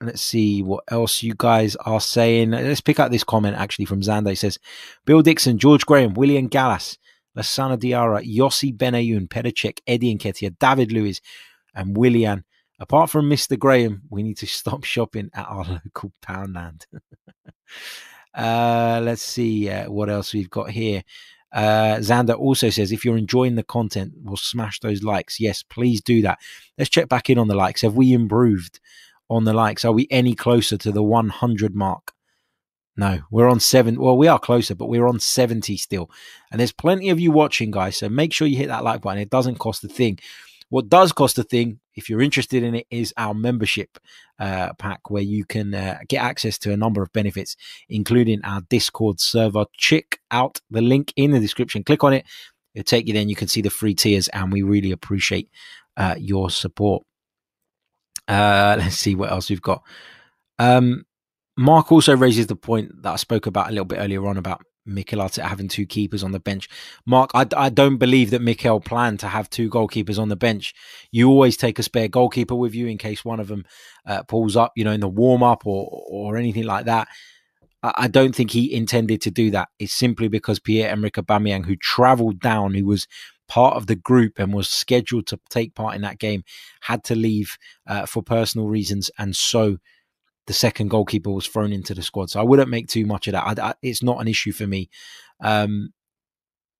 let's 0.01 0.21
see 0.21 0.61
what 0.61 0.83
else 0.89 1.23
you 1.23 1.33
guys 1.37 1.75
are 1.77 2.01
saying. 2.01 2.51
Let's 2.51 2.81
pick 2.81 2.99
up 2.99 3.11
this 3.11 3.23
comment 3.23 3.55
actually 3.55 3.85
from 3.85 4.01
Xander. 4.01 4.29
He 4.29 4.35
says, 4.35 4.59
Bill 5.05 5.21
Dixon, 5.21 5.57
George 5.57 5.85
Graham, 5.85 6.13
William 6.13 6.47
Gallas, 6.47 6.97
Lassana 7.37 7.77
Diarra, 7.77 8.23
Yossi 8.25 8.75
Benayoun, 8.75 9.27
Petr 9.27 9.79
Eddie 9.87 10.17
Nketiah, 10.17 10.57
David 10.59 10.91
Luiz, 10.91 11.21
and 11.73 11.97
Willian. 11.97 12.43
Apart 12.79 13.09
from 13.09 13.29
Mr. 13.29 13.57
Graham, 13.57 14.01
we 14.09 14.23
need 14.23 14.37
to 14.37 14.47
stop 14.47 14.83
shopping 14.83 15.29
at 15.33 15.47
our 15.47 15.65
local 15.85 16.11
Poundland. 16.21 16.85
uh, 18.33 19.01
let's 19.03 19.21
see 19.21 19.69
uh, 19.69 19.89
what 19.89 20.09
else 20.09 20.33
we've 20.33 20.49
got 20.49 20.69
here. 20.69 21.03
Uh, 21.55 21.99
Xander 21.99 22.37
also 22.37 22.69
says, 22.69 22.91
if 22.91 23.05
you're 23.05 23.17
enjoying 23.17 23.55
the 23.55 23.63
content, 23.63 24.11
we'll 24.21 24.35
smash 24.35 24.81
those 24.81 25.03
likes. 25.03 25.39
Yes, 25.39 25.63
please 25.63 26.01
do 26.01 26.21
that. 26.21 26.37
Let's 26.77 26.89
check 26.89 27.07
back 27.07 27.29
in 27.29 27.39
on 27.39 27.47
the 27.47 27.55
likes. 27.55 27.81
Have 27.81 27.95
we 27.95 28.11
improved 28.11 28.81
on 29.29 29.45
the 29.45 29.53
likes? 29.53 29.85
Are 29.85 29.93
we 29.93 30.05
any 30.11 30.35
closer 30.35 30.77
to 30.77 30.91
the 30.91 31.01
100 31.01 31.73
mark? 31.73 32.11
No, 32.97 33.21
we're 33.31 33.49
on 33.49 33.61
seven. 33.61 33.99
Well, 33.99 34.17
we 34.17 34.27
are 34.27 34.39
closer, 34.39 34.75
but 34.75 34.87
we're 34.87 35.07
on 35.07 35.19
70 35.19 35.77
still. 35.77 36.11
And 36.51 36.59
there's 36.59 36.73
plenty 36.73 37.09
of 37.09 37.21
you 37.21 37.31
watching, 37.31 37.71
guys. 37.71 37.97
So 37.97 38.09
make 38.09 38.33
sure 38.33 38.47
you 38.47 38.57
hit 38.57 38.67
that 38.67 38.83
like 38.83 39.01
button. 39.01 39.21
It 39.21 39.29
doesn't 39.29 39.59
cost 39.59 39.83
a 39.85 39.87
thing. 39.87 40.19
What 40.75 40.89
does 40.89 41.13
cost 41.13 41.39
a 41.39 41.43
thing, 41.43 41.79
if 41.95 42.09
you're 42.09 42.21
interested 42.21 42.61
in 42.61 42.75
it, 42.75 42.85
is 42.91 43.13
our 43.15 43.33
membership 43.33 43.97
uh, 44.39 44.73
pack 44.73 45.09
where 45.09 45.23
you 45.23 45.45
can 45.45 45.73
uh, 45.73 45.99
get 46.09 46.21
access 46.21 46.57
to 46.57 46.73
a 46.73 46.75
number 46.75 47.01
of 47.01 47.13
benefits, 47.13 47.55
including 47.87 48.43
our 48.43 48.59
Discord 48.59 49.21
server. 49.21 49.67
Check 49.77 50.19
out 50.31 50.59
the 50.69 50.81
link 50.81 51.13
in 51.15 51.31
the 51.31 51.39
description. 51.39 51.85
Click 51.85 52.03
on 52.03 52.11
it. 52.11 52.25
It'll 52.73 52.83
take 52.83 53.07
you 53.07 53.13
then. 53.13 53.29
You 53.29 53.37
can 53.37 53.47
see 53.47 53.61
the 53.61 53.69
free 53.69 53.95
tiers, 53.95 54.27
and 54.27 54.51
we 54.51 54.63
really 54.63 54.91
appreciate 54.91 55.49
uh, 55.95 56.15
your 56.19 56.49
support. 56.49 57.03
Uh, 58.27 58.75
let's 58.79 58.97
see 58.97 59.15
what 59.15 59.31
else 59.31 59.49
we've 59.49 59.61
got. 59.61 59.81
Um, 60.59 61.05
Mark 61.55 61.89
also 61.89 62.17
raises 62.17 62.47
the 62.47 62.57
point 62.57 63.01
that 63.01 63.13
I 63.13 63.15
spoke 63.15 63.45
about 63.45 63.67
a 63.67 63.71
little 63.71 63.85
bit 63.85 63.99
earlier 63.99 64.27
on 64.27 64.35
about 64.35 64.61
Mikel 64.85 65.19
Arteta 65.19 65.43
having 65.43 65.67
two 65.67 65.85
keepers 65.85 66.23
on 66.23 66.31
the 66.31 66.39
bench. 66.39 66.69
Mark, 67.05 67.31
I, 67.33 67.45
I 67.55 67.69
don't 67.69 67.97
believe 67.97 68.29
that 68.31 68.41
Mikel 68.41 68.79
planned 68.79 69.19
to 69.21 69.27
have 69.27 69.49
two 69.49 69.69
goalkeepers 69.69 70.19
on 70.19 70.29
the 70.29 70.35
bench. 70.35 70.73
You 71.11 71.29
always 71.29 71.57
take 71.57 71.79
a 71.79 71.83
spare 71.83 72.07
goalkeeper 72.07 72.55
with 72.55 72.75
you 72.75 72.87
in 72.87 72.97
case 72.97 73.25
one 73.25 73.39
of 73.39 73.47
them 73.47 73.65
uh, 74.05 74.23
pulls 74.23 74.55
up, 74.55 74.73
you 74.75 74.83
know, 74.83 74.91
in 74.91 74.99
the 74.99 75.07
warm 75.07 75.43
up 75.43 75.65
or 75.65 76.03
or 76.07 76.37
anything 76.37 76.65
like 76.65 76.85
that. 76.85 77.07
I, 77.83 77.93
I 77.95 78.07
don't 78.07 78.35
think 78.35 78.51
he 78.51 78.73
intended 78.73 79.21
to 79.21 79.31
do 79.31 79.51
that. 79.51 79.69
It's 79.79 79.93
simply 79.93 80.27
because 80.27 80.59
Pierre 80.59 80.91
Emerick 80.91 81.13
Aubameyang, 81.13 81.65
who 81.65 81.75
travelled 81.75 82.39
down, 82.39 82.73
who 82.73 82.85
was 82.85 83.07
part 83.47 83.75
of 83.75 83.85
the 83.87 83.95
group 83.95 84.39
and 84.39 84.53
was 84.53 84.69
scheduled 84.69 85.27
to 85.27 85.39
take 85.49 85.75
part 85.75 85.95
in 85.95 86.01
that 86.01 86.19
game, 86.19 86.43
had 86.81 87.03
to 87.05 87.15
leave 87.15 87.57
uh, 87.87 88.05
for 88.05 88.23
personal 88.23 88.67
reasons, 88.67 89.11
and 89.17 89.35
so 89.35 89.77
the 90.47 90.53
second 90.53 90.89
goalkeeper 90.89 91.31
was 91.31 91.47
thrown 91.47 91.73
into 91.73 91.93
the 91.93 92.01
squad. 92.01 92.29
So 92.29 92.39
I 92.39 92.43
wouldn't 92.43 92.69
make 92.69 92.87
too 92.87 93.05
much 93.05 93.27
of 93.27 93.33
that. 93.33 93.59
I, 93.59 93.69
I, 93.69 93.73
it's 93.81 94.03
not 94.03 94.21
an 94.21 94.27
issue 94.27 94.51
for 94.51 94.67
me. 94.67 94.89
Um, 95.41 95.93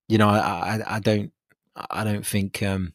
you 0.08 0.18
know, 0.18 0.30
I, 0.30 0.82
I, 0.86 1.00
don't, 1.00 1.32
I 1.76 2.04
don't 2.04 2.26
think, 2.26 2.62
um, 2.62 2.94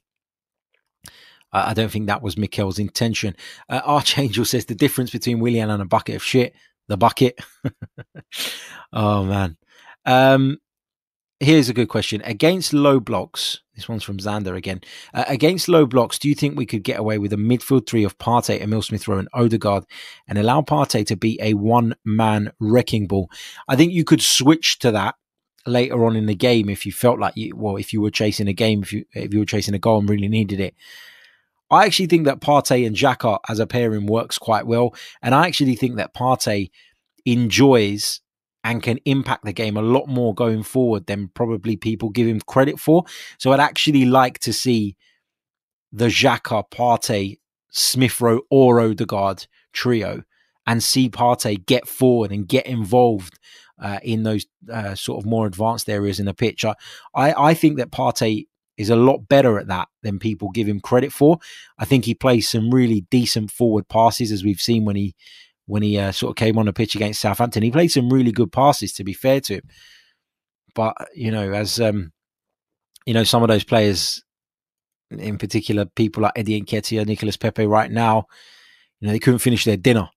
I 1.53 1.75
don't 1.75 1.91
think 1.91 2.07
that 2.07 2.23
was 2.23 2.39
Mikel's 2.39 2.79
intention. 2.79 3.35
Uh, 3.69 3.81
Archangel 3.85 4.45
says 4.45 4.67
the 4.67 4.75
difference 4.75 5.11
between 5.11 5.41
Willian 5.41 5.71
and 5.71 5.83
a 5.83 5.87
bucket 5.87 6.17
of 6.17 6.23
shit, 6.23 6.55
the 6.87 6.97
bucket. 6.97 7.41
oh 8.93 9.25
man. 9.25 9.57
Um, 10.07 10.59
here's 11.41 11.71
a 11.71 11.75
good 11.75 11.89
question. 11.89 12.23
Against 12.25 12.73
low 12.73 13.01
blocks, 13.01 13.61
this 13.75 13.89
one's 13.89 14.05
from 14.05 14.19
Xander 14.19 14.55
again. 14.55 14.83
Uh, 15.13 15.25
against 15.27 15.69
low 15.69 15.87
blocks, 15.87 16.19
do 16.19 16.29
you 16.29 16.35
think 16.35 16.57
we 16.57 16.67
could 16.67 16.85
get 16.85 17.01
away 17.01 17.19
with 17.19 17.33
a 17.33 17.37
midfield 17.37 17.87
three 17.87 18.05
of 18.05 18.19
Partey, 18.19 18.61
Emil 18.61 18.83
Smith 18.83 19.09
Rowe, 19.09 19.19
and 19.19 19.29
Odegaard 19.33 19.85
and 20.29 20.39
allow 20.39 20.61
Partey 20.61 21.05
to 21.07 21.17
be 21.17 21.39
a 21.41 21.55
one 21.55 21.97
man 22.05 22.53
wrecking 22.61 23.07
ball? 23.07 23.31
I 23.67 23.75
think 23.75 23.93
you 23.93 24.05
could 24.05 24.23
switch 24.23 24.79
to 24.81 24.91
that 24.93 25.17
later 25.67 26.05
on 26.05 26.15
in 26.15 26.27
the 26.27 26.35
game 26.35 26.69
if 26.69 26.85
you 26.85 26.93
felt 26.93 27.19
like 27.19 27.37
you, 27.37 27.57
well, 27.57 27.77
if 27.77 27.93
you 27.93 28.01
were 28.01 28.11
chasing 28.11 28.49
a 28.49 28.53
game, 28.53 28.83
if 28.83 28.93
you, 28.93 29.05
if 29.15 29.33
you 29.33 29.41
were 29.41 29.47
chasing 29.47 29.75
a 29.75 29.79
goal 29.79 29.99
and 29.99 30.09
really 30.09 30.29
needed 30.29 30.61
it. 30.61 30.75
I 31.71 31.87
actually 31.87 32.07
think 32.07 32.27
that 32.27 32.41
Partey 32.41 32.87
and 32.87 32.97
Xhaka 32.97 33.39
as 33.49 33.61
a 33.61 33.67
pairing 33.67 34.07
works 34.07 34.39
quite 34.39 34.67
well. 34.67 34.95
And 35.23 35.35
I 35.35 35.47
actually 35.47 35.77
think 35.77 35.97
that 35.97 36.15
Partey 36.15 36.71
enjoys 37.25 38.21
and 38.63 38.83
can 38.83 38.99
impact 39.05 39.45
the 39.45 39.53
game 39.53 39.77
a 39.77 39.83
lot 39.83 40.07
more 40.07 40.35
going 40.35 40.63
forward 40.63 41.07
than 41.07 41.29
probably 41.29 41.77
people 41.77 42.11
give 42.11 42.27
him 42.27 42.41
credit 42.41 42.79
for. 42.79 43.05
So 43.39 43.53
I'd 43.53 43.61
actually 43.61 44.05
like 44.05 44.39
to 44.41 44.53
see 44.53 44.97
the 45.93 46.07
Xhaka, 46.07 46.71
Partey, 46.71 47.39
Smith 47.71 48.21
Rowe, 48.21 48.43
or 48.51 48.81
Odegaard 48.81 49.47
trio 49.73 50.23
and 50.67 50.83
see 50.83 51.09
Partey 51.09 51.65
get 51.65 51.89
forward 51.89 52.31
and 52.33 52.47
get 52.47 52.67
involved 52.67 53.39
uh, 53.81 53.99
in 54.03 54.25
those 54.25 54.47
uh, 54.71 54.95
sort 54.95 55.23
of 55.23 55.29
more 55.29 55.47
advanced 55.47 55.89
areas 55.89 56.21
in 56.21 56.27
the 56.27 56.35
pitch. 56.35 56.65
I, 56.65 56.75
I, 57.15 57.33
I 57.51 57.55
think 57.55 57.79
that 57.79 57.91
Partey 57.91 58.47
is 58.77 58.91
a 58.91 58.97
lot 58.97 59.29
better 59.29 59.59
at 59.59 59.67
that 59.69 59.89
than 60.03 60.19
people 60.19 60.51
give 60.51 60.69
him 60.69 60.81
credit 60.81 61.13
for. 61.13 61.39
I 61.79 61.85
think 61.85 62.05
he 62.05 62.15
plays 62.15 62.49
some 62.49 62.71
really 62.71 63.03
decent 63.11 63.51
forward 63.51 63.89
passes, 63.89 64.33
as 64.33 64.45
we've 64.45 64.61
seen 64.61 64.85
when 64.85 64.97
he 64.97 65.15
when 65.71 65.83
he 65.85 65.97
uh, 65.97 66.11
sort 66.11 66.31
of 66.31 66.37
came 66.37 66.59
on 66.59 66.67
the 66.67 66.73
pitch 66.73 66.97
against 66.97 67.21
Southampton. 67.21 67.63
He 67.63 67.71
played 67.71 67.93
some 67.93 68.11
really 68.11 68.33
good 68.33 68.51
passes, 68.51 68.93
to 68.95 69.05
be 69.05 69.13
fair 69.13 69.41
to 69.43 69.55
him. 69.55 69.63
But 70.75 70.97
you 71.15 71.31
know, 71.31 71.53
as 71.53 71.81
um, 71.81 72.13
you 73.07 73.15
know, 73.15 73.25
some 73.25 73.43
of 73.43 73.49
those 73.49 73.65
players, 73.65 74.23
in 75.11 75.39
particular, 75.39 75.85
people 75.85 76.25
like 76.25 76.33
Eddie 76.35 76.61
Nketiah, 76.61 77.07
Nicolas 77.07 77.37
Pepe, 77.37 77.67
right 77.67 77.91
now, 77.91 78.27
you 78.99 79.07
know, 79.07 79.13
they 79.13 79.19
couldn't 79.21 79.39
finish 79.39 79.65
their 79.65 79.77
dinner, 79.77 80.09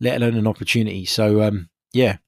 let 0.00 0.16
alone 0.16 0.36
an 0.36 0.46
opportunity. 0.46 1.04
So, 1.04 1.42
um, 1.42 1.68
yeah. 1.92 2.18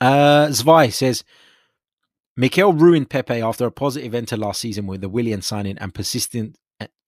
Uh, 0.00 0.52
Zwei 0.52 0.88
says, 0.88 1.24
Mikel 2.36 2.72
ruined 2.74 3.08
Pepe 3.08 3.40
after 3.40 3.66
a 3.66 3.70
positive 3.70 4.14
enter 4.14 4.36
last 4.36 4.60
season 4.60 4.86
with 4.86 5.00
the 5.00 5.08
Willian 5.08 5.42
signing 5.42 5.78
and 5.78 5.94
persistent 5.94 6.56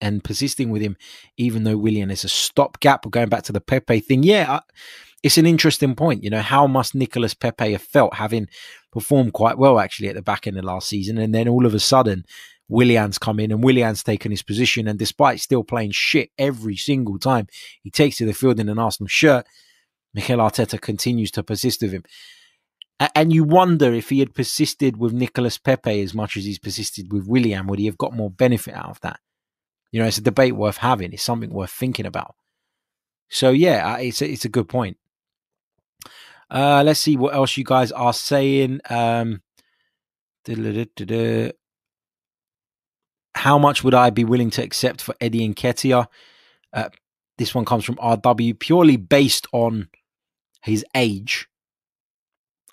and 0.01 0.25
persisting 0.25 0.71
with 0.71 0.83
him, 0.83 0.97
even 1.37 1.65
though 1.65 1.77
Willian 1.77 2.11
is 2.11 2.25
a 2.25 2.29
stopgap. 2.29 3.09
Going 3.11 3.29
back 3.29 3.43
to 3.45 3.53
the 3.53 3.61
Pepe 3.61 4.01
thing, 4.01 4.23
yeah, 4.23 4.61
it's 5.23 5.39
an 5.39 5.47
interesting 5.47 5.95
point. 5.95 6.23
You 6.23 6.31
know, 6.31 6.43
how 6.43 6.67
must 6.67 6.95
Nicolas 6.95 7.35
Pepe 7.35 7.73
have 7.73 7.83
felt 7.83 8.15
having 8.15 8.49
performed 8.93 9.33
quite 9.33 9.59
well 9.59 9.79
actually 9.79 10.09
at 10.09 10.15
the 10.15 10.23
back 10.23 10.47
end 10.47 10.59
of 10.59 10.65
last 10.65 10.89
season, 10.89 11.19
and 11.19 11.35
then 11.35 11.49
all 11.49 11.67
of 11.67 11.75
a 11.75 11.81
sudden 11.81 12.25
Willian's 12.69 13.19
come 13.19 13.41
in 13.41 13.51
and 13.51 13.65
Willian's 13.65 14.03
taken 14.03 14.31
his 14.31 14.43
position. 14.43 14.87
And 14.87 14.99
despite 14.99 15.41
still 15.41 15.65
playing 15.65 15.93
shit 15.93 16.31
every 16.39 16.77
single 16.77 17.19
time 17.19 17.47
he 17.83 17.91
takes 17.91 18.19
to 18.19 18.27
the 18.27 18.35
field 18.35 18.61
in 18.61 18.69
an 18.69 18.79
Arsenal 18.79 19.09
shirt, 19.09 19.47
Mikel 20.15 20.39
Arteta 20.39 20.81
continues 20.81 21.31
to 21.33 21.43
persist 21.43 21.83
with 21.83 21.93
him. 21.93 22.05
And 23.15 23.33
you 23.33 23.45
wonder 23.45 23.95
if 23.95 24.09
he 24.09 24.19
had 24.19 24.35
persisted 24.35 24.97
with 24.97 25.13
Nicolas 25.13 25.57
Pepe 25.57 26.03
as 26.03 26.15
much 26.15 26.37
as 26.37 26.45
he's 26.45 26.59
persisted 26.59 27.13
with 27.13 27.27
Willian, 27.27 27.69
would 27.69 27.79
he 27.79 27.87
have 27.87 27.99
got 27.99 28.13
more 28.13 28.31
benefit 28.31 28.75
out 28.75 28.91
of 28.91 29.01
that? 29.03 29.21
You 29.91 30.01
know, 30.01 30.07
it's 30.07 30.19
a 30.19 30.23
debate 30.23 30.55
worth 30.55 30.79
having. 30.79 31.13
It's 31.13 31.23
something 31.23 31.51
worth 31.51 31.71
thinking 31.71 32.07
about. 32.07 32.35
So 33.29 33.51
yeah, 33.51 33.97
it's 33.99 34.23
a, 34.23 34.31
it's 34.31 34.45
a 34.45 34.51
good 34.51 34.69
point. 34.69 34.97
Uh, 36.51 36.83
let's 36.85 37.01
see 37.01 37.17
what 37.17 37.35
else 37.35 37.57
you 37.57 37.65
guys 37.65 37.93
are 37.93 38.13
saying. 38.13 38.81
Um, 38.89 39.43
how 43.35 43.59
much 43.59 43.85
would 43.85 43.95
I 43.95 44.11
be 44.11 44.25
willing 44.25 44.51
to 44.51 44.63
accept 44.63 45.03
for 45.03 45.15
Eddie 45.21 45.49
Nketiah? 45.49 46.07
Uh, 46.73 46.89
this 47.37 47.55
one 47.55 47.65
comes 47.65 47.85
from 47.85 47.97
RW 47.97 48.59
purely 48.59 48.97
based 48.97 49.47
on 49.53 49.89
his 50.63 50.85
age. 50.95 51.49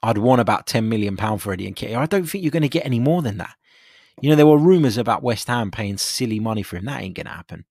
I'd 0.02 0.18
want 0.18 0.42
about 0.42 0.68
ten 0.68 0.88
million 0.88 1.18
pound 1.18 1.42
for 1.42 1.52
Eddie 1.52 1.72
Nketiah. 1.72 1.98
I 1.98 2.06
don't 2.06 2.26
think 2.26 2.44
you're 2.44 2.52
going 2.52 2.64
to 2.64 2.70
get 2.70 2.86
any 2.86 3.00
more 3.00 3.22
than 3.22 3.38
that. 3.38 3.56
You 4.26 4.32
know, 4.32 4.38
there 4.38 4.48
were 4.48 4.58
rumours 4.58 4.98
about 4.98 5.22
West 5.22 5.48
Ham 5.50 5.70
paying 5.70 5.98
silly 5.98 6.40
money 6.40 6.64
for 6.64 6.78
him. 6.78 6.86
That 6.86 7.00
ain't 7.00 7.14
going 7.14 7.28
to 7.28 7.32
happen. 7.32 7.64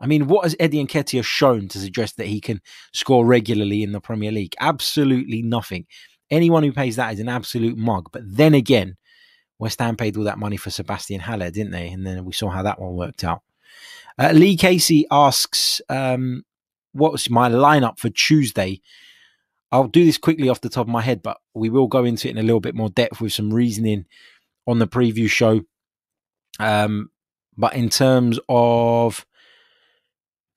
I 0.00 0.06
mean, 0.06 0.26
what 0.26 0.44
has 0.44 0.56
Eddie 0.58 0.82
Nketiah 0.82 1.22
shown 1.22 1.68
to 1.68 1.78
suggest 1.78 2.16
that 2.16 2.28
he 2.28 2.40
can 2.40 2.62
score 2.94 3.26
regularly 3.26 3.82
in 3.82 3.92
the 3.92 4.00
Premier 4.00 4.32
League? 4.32 4.54
Absolutely 4.58 5.42
nothing. 5.42 5.84
Anyone 6.30 6.62
who 6.62 6.72
pays 6.72 6.96
that 6.96 7.12
is 7.12 7.20
an 7.20 7.28
absolute 7.28 7.76
mug. 7.76 8.08
But 8.10 8.22
then 8.24 8.54
again, 8.54 8.96
West 9.58 9.80
Ham 9.80 9.98
paid 9.98 10.16
all 10.16 10.24
that 10.24 10.38
money 10.38 10.56
for 10.56 10.70
Sebastian 10.70 11.20
Haller, 11.20 11.50
didn't 11.50 11.72
they? 11.72 11.88
And 11.88 12.06
then 12.06 12.24
we 12.24 12.32
saw 12.32 12.48
how 12.48 12.62
that 12.62 12.80
one 12.80 12.96
worked 12.96 13.22
out. 13.22 13.42
Uh, 14.18 14.32
Lee 14.32 14.56
Casey 14.56 15.06
asks, 15.10 15.82
um, 15.90 16.42
what's 16.92 17.28
my 17.28 17.50
lineup 17.50 17.98
for 17.98 18.08
Tuesday? 18.08 18.80
I'll 19.70 19.88
do 19.88 20.06
this 20.06 20.16
quickly 20.16 20.48
off 20.48 20.62
the 20.62 20.70
top 20.70 20.86
of 20.86 20.90
my 20.90 21.02
head, 21.02 21.22
but 21.22 21.36
we 21.52 21.68
will 21.68 21.86
go 21.86 22.06
into 22.06 22.28
it 22.28 22.30
in 22.30 22.38
a 22.38 22.42
little 22.42 22.60
bit 22.60 22.74
more 22.74 22.88
depth 22.88 23.20
with 23.20 23.34
some 23.34 23.52
reasoning 23.52 24.06
on 24.66 24.78
the 24.78 24.88
preview 24.88 25.28
show. 25.28 25.60
Um, 26.58 27.10
but 27.56 27.74
in 27.74 27.88
terms 27.88 28.38
of 28.48 29.26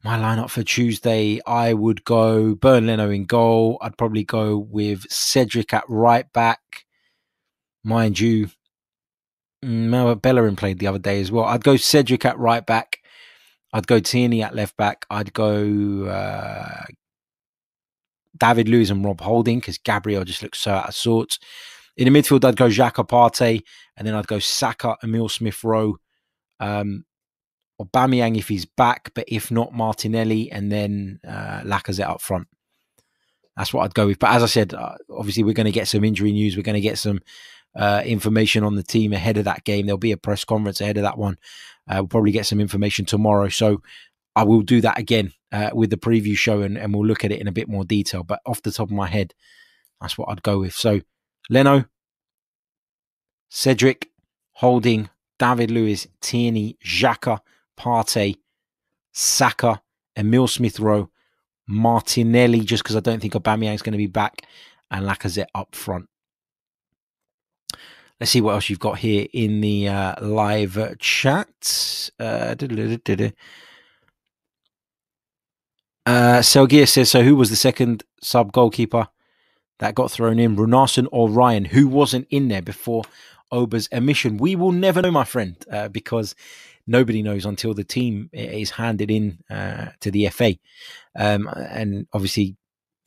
my 0.03 0.17
lineup 0.17 0.49
for 0.49 0.63
Tuesday, 0.63 1.41
I 1.45 1.73
would 1.73 2.05
go 2.05 2.55
Bernd 2.55 2.87
Leno 2.87 3.09
in 3.09 3.25
goal. 3.25 3.77
I'd 3.81 3.97
probably 3.97 4.23
go 4.23 4.57
with 4.57 5.09
Cedric 5.09 5.73
at 5.73 5.83
right 5.87 6.31
back. 6.31 6.85
Mind 7.83 8.19
you, 8.19 8.49
Noah 9.63 10.15
Bellerin 10.15 10.55
played 10.55 10.79
the 10.79 10.87
other 10.87 10.99
day 10.99 11.19
as 11.19 11.31
well. 11.31 11.45
I'd 11.45 11.63
go 11.63 11.75
Cedric 11.75 12.23
at 12.25 12.37
right 12.37 12.65
back. 12.65 12.99
I'd 13.73 13.87
go 13.87 13.99
Tierney 13.99 14.43
at 14.43 14.55
left 14.55 14.77
back. 14.77 15.05
I'd 15.09 15.33
go 15.33 16.05
uh, 16.05 16.85
David 18.37 18.69
Luiz 18.69 18.91
and 18.91 19.03
Rob 19.03 19.21
Holding 19.21 19.59
because 19.59 19.77
Gabriel 19.77 20.23
just 20.23 20.43
looks 20.43 20.59
so 20.59 20.71
out 20.71 20.89
of 20.89 20.95
sorts. 20.95 21.39
In 21.97 22.11
the 22.11 22.19
midfield, 22.19 22.43
I'd 22.43 22.57
go 22.57 22.67
Xhaka 22.67 23.61
and 23.97 24.07
then 24.07 24.15
I'd 24.15 24.27
go 24.27 24.39
Saka, 24.39 24.97
Emil 25.03 25.29
Smith 25.29 25.63
Rowe, 25.63 25.97
um, 26.59 27.05
Aubameyang 27.81 28.37
if 28.37 28.47
he's 28.47 28.65
back, 28.65 29.11
but 29.13 29.25
if 29.27 29.51
not, 29.51 29.73
Martinelli, 29.73 30.51
and 30.51 30.71
then 30.71 31.19
uh, 31.27 31.61
Lacazette 31.61 32.09
up 32.09 32.21
front. 32.21 32.47
That's 33.57 33.73
what 33.73 33.83
I'd 33.83 33.93
go 33.93 34.07
with. 34.07 34.19
But 34.19 34.31
as 34.31 34.43
I 34.43 34.47
said, 34.47 34.73
uh, 34.73 34.95
obviously 35.09 35.43
we're 35.43 35.53
going 35.53 35.65
to 35.65 35.71
get 35.71 35.87
some 35.87 36.03
injury 36.03 36.31
news. 36.31 36.57
We're 36.57 36.63
going 36.63 36.75
to 36.75 36.81
get 36.81 36.97
some 36.97 37.19
uh, 37.75 38.01
information 38.05 38.63
on 38.63 38.75
the 38.75 38.83
team 38.83 39.13
ahead 39.13 39.37
of 39.37 39.45
that 39.45 39.63
game. 39.63 39.85
There'll 39.85 39.97
be 39.97 40.11
a 40.11 40.17
press 40.17 40.43
conference 40.43 40.81
ahead 40.81 40.97
of 40.97 41.03
that 41.03 41.17
one. 41.17 41.37
Uh, 41.87 41.97
we'll 41.97 42.07
probably 42.07 42.31
get 42.31 42.45
some 42.45 42.59
information 42.59 43.05
tomorrow. 43.05 43.49
So 43.49 43.81
I 44.35 44.43
will 44.43 44.61
do 44.61 44.81
that 44.81 44.97
again 44.97 45.31
uh, 45.51 45.69
with 45.73 45.89
the 45.89 45.97
preview 45.97 46.35
show 46.35 46.61
and, 46.61 46.77
and 46.77 46.93
we'll 46.93 47.05
look 47.05 47.23
at 47.23 47.31
it 47.31 47.39
in 47.39 47.47
a 47.47 47.53
bit 47.53 47.69
more 47.69 47.85
detail. 47.85 48.23
But 48.23 48.41
off 48.45 48.61
the 48.61 48.71
top 48.71 48.89
of 48.89 48.95
my 48.95 49.07
head, 49.07 49.33
that's 50.01 50.17
what 50.17 50.29
I'd 50.29 50.43
go 50.43 50.59
with. 50.59 50.73
So 50.73 51.01
Leno, 51.49 51.85
Cedric, 53.49 54.09
Holding, 54.53 55.09
David 55.37 55.71
Luiz, 55.71 56.07
Tierney, 56.21 56.77
Xhaka, 56.83 57.39
Partey, 57.77 58.37
Saka, 59.11 59.81
Emil 60.15 60.47
Smith 60.47 60.79
Rowe, 60.79 61.09
Martinelli, 61.67 62.61
just 62.61 62.83
because 62.83 62.95
I 62.95 62.99
don't 62.99 63.19
think 63.19 63.33
Aubameyang 63.33 63.75
is 63.75 63.81
going 63.81 63.93
to 63.93 63.97
be 63.97 64.07
back, 64.07 64.41
and 64.91 65.05
Lacazette 65.05 65.47
up 65.53 65.75
front. 65.75 66.07
Let's 68.19 68.31
see 68.31 68.41
what 68.41 68.53
else 68.53 68.69
you've 68.69 68.79
got 68.79 68.99
here 68.99 69.27
in 69.33 69.59
the 69.59 69.89
uh, 69.89 70.25
live 70.25 70.97
chat. 70.99 72.09
Uh, 72.17 72.55
uh, 76.05 76.41
says, 76.41 77.11
so 77.11 77.23
who 77.23 77.35
was 77.35 77.49
the 77.49 77.55
second 77.57 78.03
sub 78.21 78.53
goalkeeper 78.53 79.09
that 79.79 79.95
got 79.95 80.11
thrown 80.11 80.39
in? 80.39 80.55
Runarsson 80.55 81.07
or 81.11 81.29
Ryan? 81.29 81.65
Who 81.65 81.87
wasn't 81.87 82.27
in 82.29 82.47
there 82.47 82.61
before 82.61 83.03
Auba's 83.51 83.87
emission? 83.87 84.37
We 84.37 84.55
will 84.55 84.71
never 84.71 85.01
know, 85.01 85.11
my 85.11 85.23
friend, 85.23 85.55
uh, 85.71 85.89
because 85.89 86.35
nobody 86.87 87.21
knows 87.21 87.45
until 87.45 87.73
the 87.73 87.83
team 87.83 88.29
is 88.33 88.71
handed 88.71 89.11
in 89.11 89.39
uh, 89.49 89.87
to 90.01 90.11
the 90.11 90.27
FA. 90.29 90.57
Um, 91.15 91.47
and 91.47 92.07
obviously, 92.13 92.55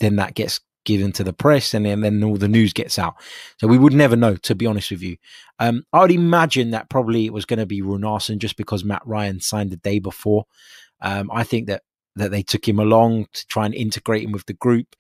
then 0.01 0.17
that 0.17 0.35
gets 0.35 0.61
given 0.85 1.13
to 1.13 1.23
the 1.23 1.35
press 1.35 1.75
and 1.75 1.85
then, 1.85 2.01
then 2.01 2.25
all 2.25 2.37
the 2.37 2.49
news 2.49 2.73
gets 2.73 2.99
out. 2.99 3.15
So 3.59 3.67
we 3.67 3.79
would 3.79 3.93
never 3.93 4.17
know, 4.17 4.37
to 4.37 4.55
be 4.55 4.67
honest 4.67 4.91
with 4.91 5.03
you. 5.03 5.17
Um, 5.59 5.85
I 5.93 6.01
would 6.01 6.11
imagine 6.11 6.71
that 6.71 6.89
probably 6.89 7.27
it 7.27 7.33
was 7.33 7.45
going 7.45 7.59
to 7.59 7.67
be 7.67 7.83
Runarsson 7.83 8.39
just 8.39 8.57
because 8.57 8.85
Matt 8.85 9.03
Ryan 9.05 9.39
signed 9.41 9.71
the 9.71 9.77
day 9.77 9.99
before. 9.99 10.47
Um, 11.03 11.31
I 11.33 11.45
think 11.45 11.67
that 11.69 11.83
that 12.17 12.31
they 12.33 12.43
took 12.43 12.67
him 12.67 12.81
along 12.81 13.27
to 13.33 13.47
try 13.47 13.65
and 13.65 13.75
integrate 13.75 14.25
him 14.25 14.33
with 14.33 14.47
the 14.47 14.53
group. 14.55 14.97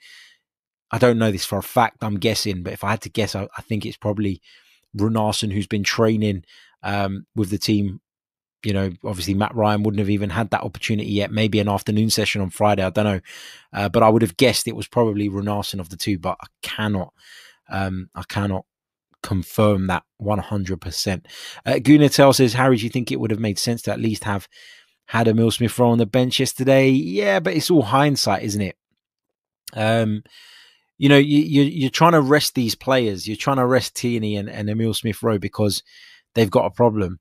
I 0.91 0.99
don't 0.99 1.18
know 1.18 1.30
this 1.30 1.45
for 1.45 1.59
a 1.59 1.62
fact. 1.62 1.99
I'm 2.03 2.18
guessing, 2.18 2.62
but 2.62 2.72
if 2.72 2.84
I 2.84 2.91
had 2.91 3.03
to 3.03 3.11
guess, 3.11 3.34
I, 3.34 3.49
I 3.57 3.62
think 3.62 3.84
it's 3.84 3.97
probably 3.97 4.41
Runarsson 4.97 5.53
who's 5.53 5.66
been 5.66 5.84
training 5.84 6.45
um, 6.82 7.26
with 7.34 7.51
the 7.51 7.59
team 7.59 8.01
you 8.64 8.72
know, 8.72 8.91
obviously 9.05 9.34
Matt 9.34 9.55
Ryan 9.55 9.82
wouldn't 9.82 10.01
have 10.01 10.11
even 10.11 10.30
had 10.30 10.51
that 10.51 10.62
opportunity 10.62 11.11
yet. 11.11 11.30
Maybe 11.30 11.61
an 11.61 11.68
afternoon 11.68 12.11
session 12.11 12.41
on 12.41 12.51
Friday. 12.51 12.82
I 12.82 12.91
don't 12.91 13.05
know, 13.05 13.20
uh, 13.72 13.89
but 13.89 14.03
I 14.03 14.09
would 14.09 14.22
have 14.22 14.36
guessed 14.36 14.66
it 14.66 14.76
was 14.76 14.89
probably 14.89 15.28
Runarsson 15.28 15.80
of 15.80 15.91
the 15.91 15.97
two. 15.97 16.18
But 16.18 16.39
I 16.41 16.47
cannot, 16.62 17.12
um, 17.70 18.11
I 18.14 18.22
cannot 18.28 18.64
confirm 19.22 19.86
that 19.86 20.03
one 20.16 20.39
hundred 20.41 20.80
percent. 20.80 21.26
Uh, 21.64 21.74
Gunatel 21.74 22.34
says, 22.34 22.55
Harry, 22.55 22.76
do 22.76 22.84
you 22.84 22.91
think 22.91 23.12
it 23.12 23.20
would 23.20 23.30
have 23.30 23.41
made 23.41 23.59
sense 23.59 23.82
to 23.82 23.93
at 23.93 24.01
least 24.01 24.24
have 24.24 24.49
had 25.07 25.28
Emil 25.28 25.51
Smith 25.51 25.78
Rowe 25.78 25.91
on 25.91 25.99
the 25.99 26.07
bench 26.07 26.41
yesterday? 26.41 26.91
Yeah, 26.91 27.41
but 27.41 27.55
it's 27.55 27.70
all 27.70 27.82
hindsight, 27.82 28.43
isn't 28.43 28.61
it? 28.61 28.76
Um, 29.74 30.24
you 30.99 31.09
know, 31.09 31.17
you, 31.17 31.39
you 31.39 31.63
you're 31.63 31.91
trying 31.91 32.13
to 32.13 32.21
rest 32.21 32.55
these 32.55 32.75
players. 32.75 33.27
You're 33.27 33.37
trying 33.37 33.57
to 33.59 33.67
rest 33.67 33.97
Tierney 33.97 34.37
and, 34.37 34.51
and 34.51 34.69
Emil 34.69 34.95
Smith 34.95 35.23
Rowe 35.23 35.39
because 35.39 35.83
they've 36.35 36.51
got 36.51 36.67
a 36.67 36.71
problem 36.71 37.21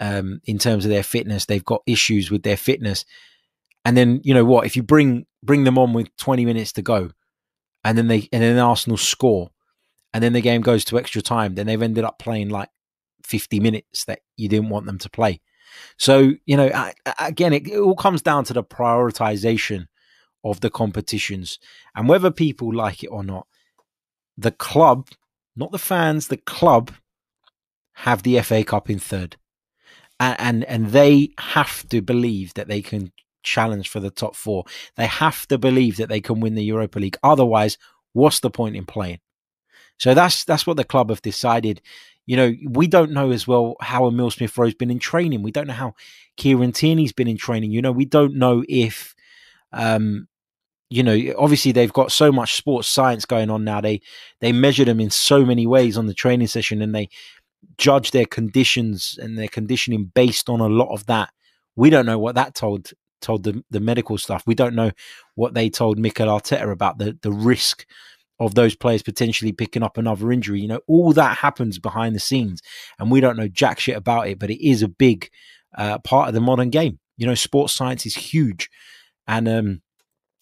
um, 0.00 0.40
in 0.46 0.58
terms 0.58 0.86
of 0.86 0.90
their 0.90 1.02
fitness. 1.02 1.44
They've 1.44 1.64
got 1.64 1.82
issues 1.86 2.30
with 2.30 2.42
their 2.42 2.56
fitness. 2.56 3.04
And 3.84 3.96
then 3.96 4.22
you 4.24 4.32
know 4.32 4.44
what? 4.44 4.66
If 4.66 4.74
you 4.74 4.82
bring 4.82 5.26
bring 5.42 5.64
them 5.64 5.78
on 5.78 5.92
with 5.92 6.14
20 6.16 6.44
minutes 6.46 6.72
to 6.72 6.82
go, 6.82 7.10
and 7.84 7.96
then 7.96 8.08
they 8.08 8.28
and 8.32 8.42
then 8.42 8.58
Arsenal 8.58 8.96
score, 8.96 9.50
and 10.14 10.24
then 10.24 10.32
the 10.32 10.40
game 10.40 10.62
goes 10.62 10.84
to 10.86 10.98
extra 10.98 11.20
time, 11.20 11.54
then 11.54 11.66
they've 11.66 11.80
ended 11.80 12.04
up 12.04 12.18
playing 12.18 12.48
like 12.48 12.70
50 13.24 13.60
minutes 13.60 14.06
that 14.06 14.20
you 14.36 14.48
didn't 14.48 14.70
want 14.70 14.86
them 14.86 14.98
to 14.98 15.10
play. 15.10 15.40
So 15.98 16.32
you 16.46 16.56
know, 16.56 16.70
again, 17.18 17.52
it, 17.52 17.68
it 17.68 17.78
all 17.78 17.96
comes 17.96 18.22
down 18.22 18.44
to 18.44 18.54
the 18.54 18.64
prioritization 18.64 19.86
of 20.44 20.60
the 20.60 20.70
competitions 20.70 21.58
and 21.94 22.08
whether 22.08 22.30
people 22.30 22.74
like 22.74 23.02
it 23.02 23.08
or 23.08 23.24
not. 23.24 23.46
The 24.38 24.50
club, 24.50 25.08
not 25.54 25.72
the 25.72 25.78
fans, 25.78 26.28
the 26.28 26.38
club 26.38 26.92
have 27.92 28.22
the 28.22 28.40
FA 28.40 28.64
Cup 28.64 28.88
in 28.88 28.98
third 28.98 29.36
and, 30.20 30.36
and 30.38 30.64
and 30.64 30.86
they 30.88 31.30
have 31.38 31.88
to 31.88 32.02
believe 32.02 32.54
that 32.54 32.68
they 32.68 32.82
can 32.82 33.10
challenge 33.42 33.88
for 33.88 34.00
the 34.00 34.10
top 34.10 34.36
four. 34.36 34.64
They 34.96 35.06
have 35.06 35.48
to 35.48 35.58
believe 35.58 35.96
that 35.96 36.10
they 36.10 36.20
can 36.20 36.40
win 36.40 36.54
the 36.54 36.62
Europa 36.62 36.98
League. 36.98 37.16
Otherwise, 37.22 37.78
what's 38.12 38.40
the 38.40 38.50
point 38.50 38.76
in 38.76 38.84
playing? 38.84 39.20
So 39.98 40.14
that's 40.14 40.44
that's 40.44 40.66
what 40.66 40.76
the 40.76 40.84
club 40.84 41.08
have 41.08 41.22
decided. 41.22 41.80
You 42.26 42.36
know, 42.36 42.54
we 42.68 42.86
don't 42.86 43.10
know 43.10 43.32
as 43.32 43.48
well 43.48 43.74
how 43.80 44.06
Emil 44.06 44.30
Smith 44.30 44.56
Rowe's 44.56 44.74
been 44.74 44.90
in 44.90 45.00
training. 45.00 45.42
We 45.42 45.50
don't 45.50 45.66
know 45.66 45.72
how 45.72 45.94
Kieran 46.36 46.72
Tierney's 46.72 47.12
been 47.12 47.26
in 47.26 47.38
training. 47.38 47.72
You 47.72 47.82
know, 47.82 47.90
we 47.90 48.04
don't 48.04 48.34
know 48.34 48.62
if 48.68 49.14
um, 49.72 50.28
you 50.90 51.04
know, 51.04 51.16
obviously 51.38 51.70
they've 51.70 51.92
got 51.92 52.10
so 52.10 52.32
much 52.32 52.56
sports 52.56 52.88
science 52.88 53.24
going 53.24 53.48
on 53.48 53.64
now. 53.64 53.80
They 53.80 54.02
they 54.40 54.52
measure 54.52 54.84
them 54.84 55.00
in 55.00 55.10
so 55.10 55.44
many 55.46 55.66
ways 55.66 55.96
on 55.96 56.06
the 56.06 56.14
training 56.14 56.48
session 56.48 56.82
and 56.82 56.94
they 56.94 57.08
judge 57.78 58.10
their 58.10 58.26
conditions 58.26 59.18
and 59.22 59.38
their 59.38 59.48
conditioning 59.48 60.10
based 60.12 60.50
on 60.50 60.60
a 60.60 60.66
lot 60.66 60.92
of 60.92 61.06
that. 61.06 61.30
We 61.76 61.90
don't 61.90 62.06
know 62.06 62.18
what 62.18 62.34
that 62.34 62.54
told 62.56 62.90
told 63.20 63.44
the, 63.44 63.62
the 63.70 63.80
medical 63.80 64.18
stuff. 64.18 64.42
We 64.46 64.54
don't 64.54 64.74
know 64.74 64.90
what 65.36 65.54
they 65.54 65.70
told 65.70 65.98
Mikel 65.98 66.26
Arteta 66.26 66.70
about 66.72 66.98
the, 66.98 67.16
the 67.22 67.32
risk 67.32 67.86
of 68.40 68.54
those 68.54 68.74
players 68.74 69.02
potentially 69.02 69.52
picking 69.52 69.82
up 69.82 69.96
another 69.96 70.32
injury. 70.32 70.60
You 70.60 70.68
know, 70.68 70.80
all 70.88 71.12
that 71.12 71.38
happens 71.38 71.78
behind 71.78 72.16
the 72.16 72.20
scenes, 72.20 72.62
and 72.98 73.10
we 73.10 73.20
don't 73.20 73.36
know 73.36 73.48
jack 73.48 73.78
shit 73.78 73.96
about 73.96 74.28
it. 74.28 74.38
But 74.38 74.50
it 74.50 74.66
is 74.66 74.82
a 74.82 74.88
big 74.88 75.30
uh, 75.76 75.98
part 75.98 76.28
of 76.28 76.34
the 76.34 76.40
modern 76.40 76.70
game. 76.70 76.98
You 77.16 77.26
know, 77.26 77.34
sports 77.34 77.74
science 77.74 78.06
is 78.06 78.16
huge, 78.16 78.70
and 79.28 79.46
um, 79.46 79.82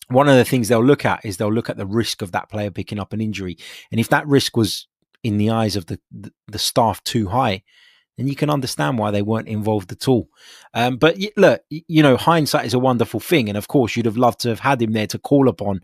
one 0.08 0.28
of 0.28 0.36
the 0.36 0.44
things 0.44 0.68
they'll 0.68 0.84
look 0.84 1.04
at 1.04 1.24
is 1.24 1.36
they'll 1.36 1.52
look 1.52 1.70
at 1.70 1.76
the 1.76 1.86
risk 1.86 2.22
of 2.22 2.32
that 2.32 2.48
player 2.48 2.70
picking 2.70 2.98
up 2.98 3.12
an 3.12 3.20
injury, 3.20 3.56
and 3.90 4.00
if 4.00 4.08
that 4.08 4.26
risk 4.26 4.56
was 4.56 4.86
in 5.22 5.36
the 5.36 5.50
eyes 5.50 5.76
of 5.76 5.86
the 5.86 6.00
the, 6.10 6.58
staff 6.58 7.02
too 7.04 7.28
high, 7.28 7.62
then 8.16 8.26
you 8.26 8.34
can 8.34 8.50
understand 8.50 8.98
why 8.98 9.10
they 9.10 9.22
weren't 9.22 9.48
involved 9.48 9.92
at 9.92 10.08
all. 10.08 10.28
Um, 10.74 10.96
but 10.96 11.16
look, 11.36 11.62
you 11.70 12.02
know, 12.02 12.16
hindsight 12.16 12.66
is 12.66 12.74
a 12.74 12.78
wonderful 12.78 13.20
thing, 13.20 13.48
and 13.48 13.58
of 13.58 13.68
course, 13.68 13.96
you'd 13.96 14.06
have 14.06 14.16
loved 14.16 14.40
to 14.40 14.48
have 14.48 14.60
had 14.60 14.80
him 14.80 14.92
there 14.92 15.06
to 15.08 15.18
call 15.18 15.48
upon 15.48 15.80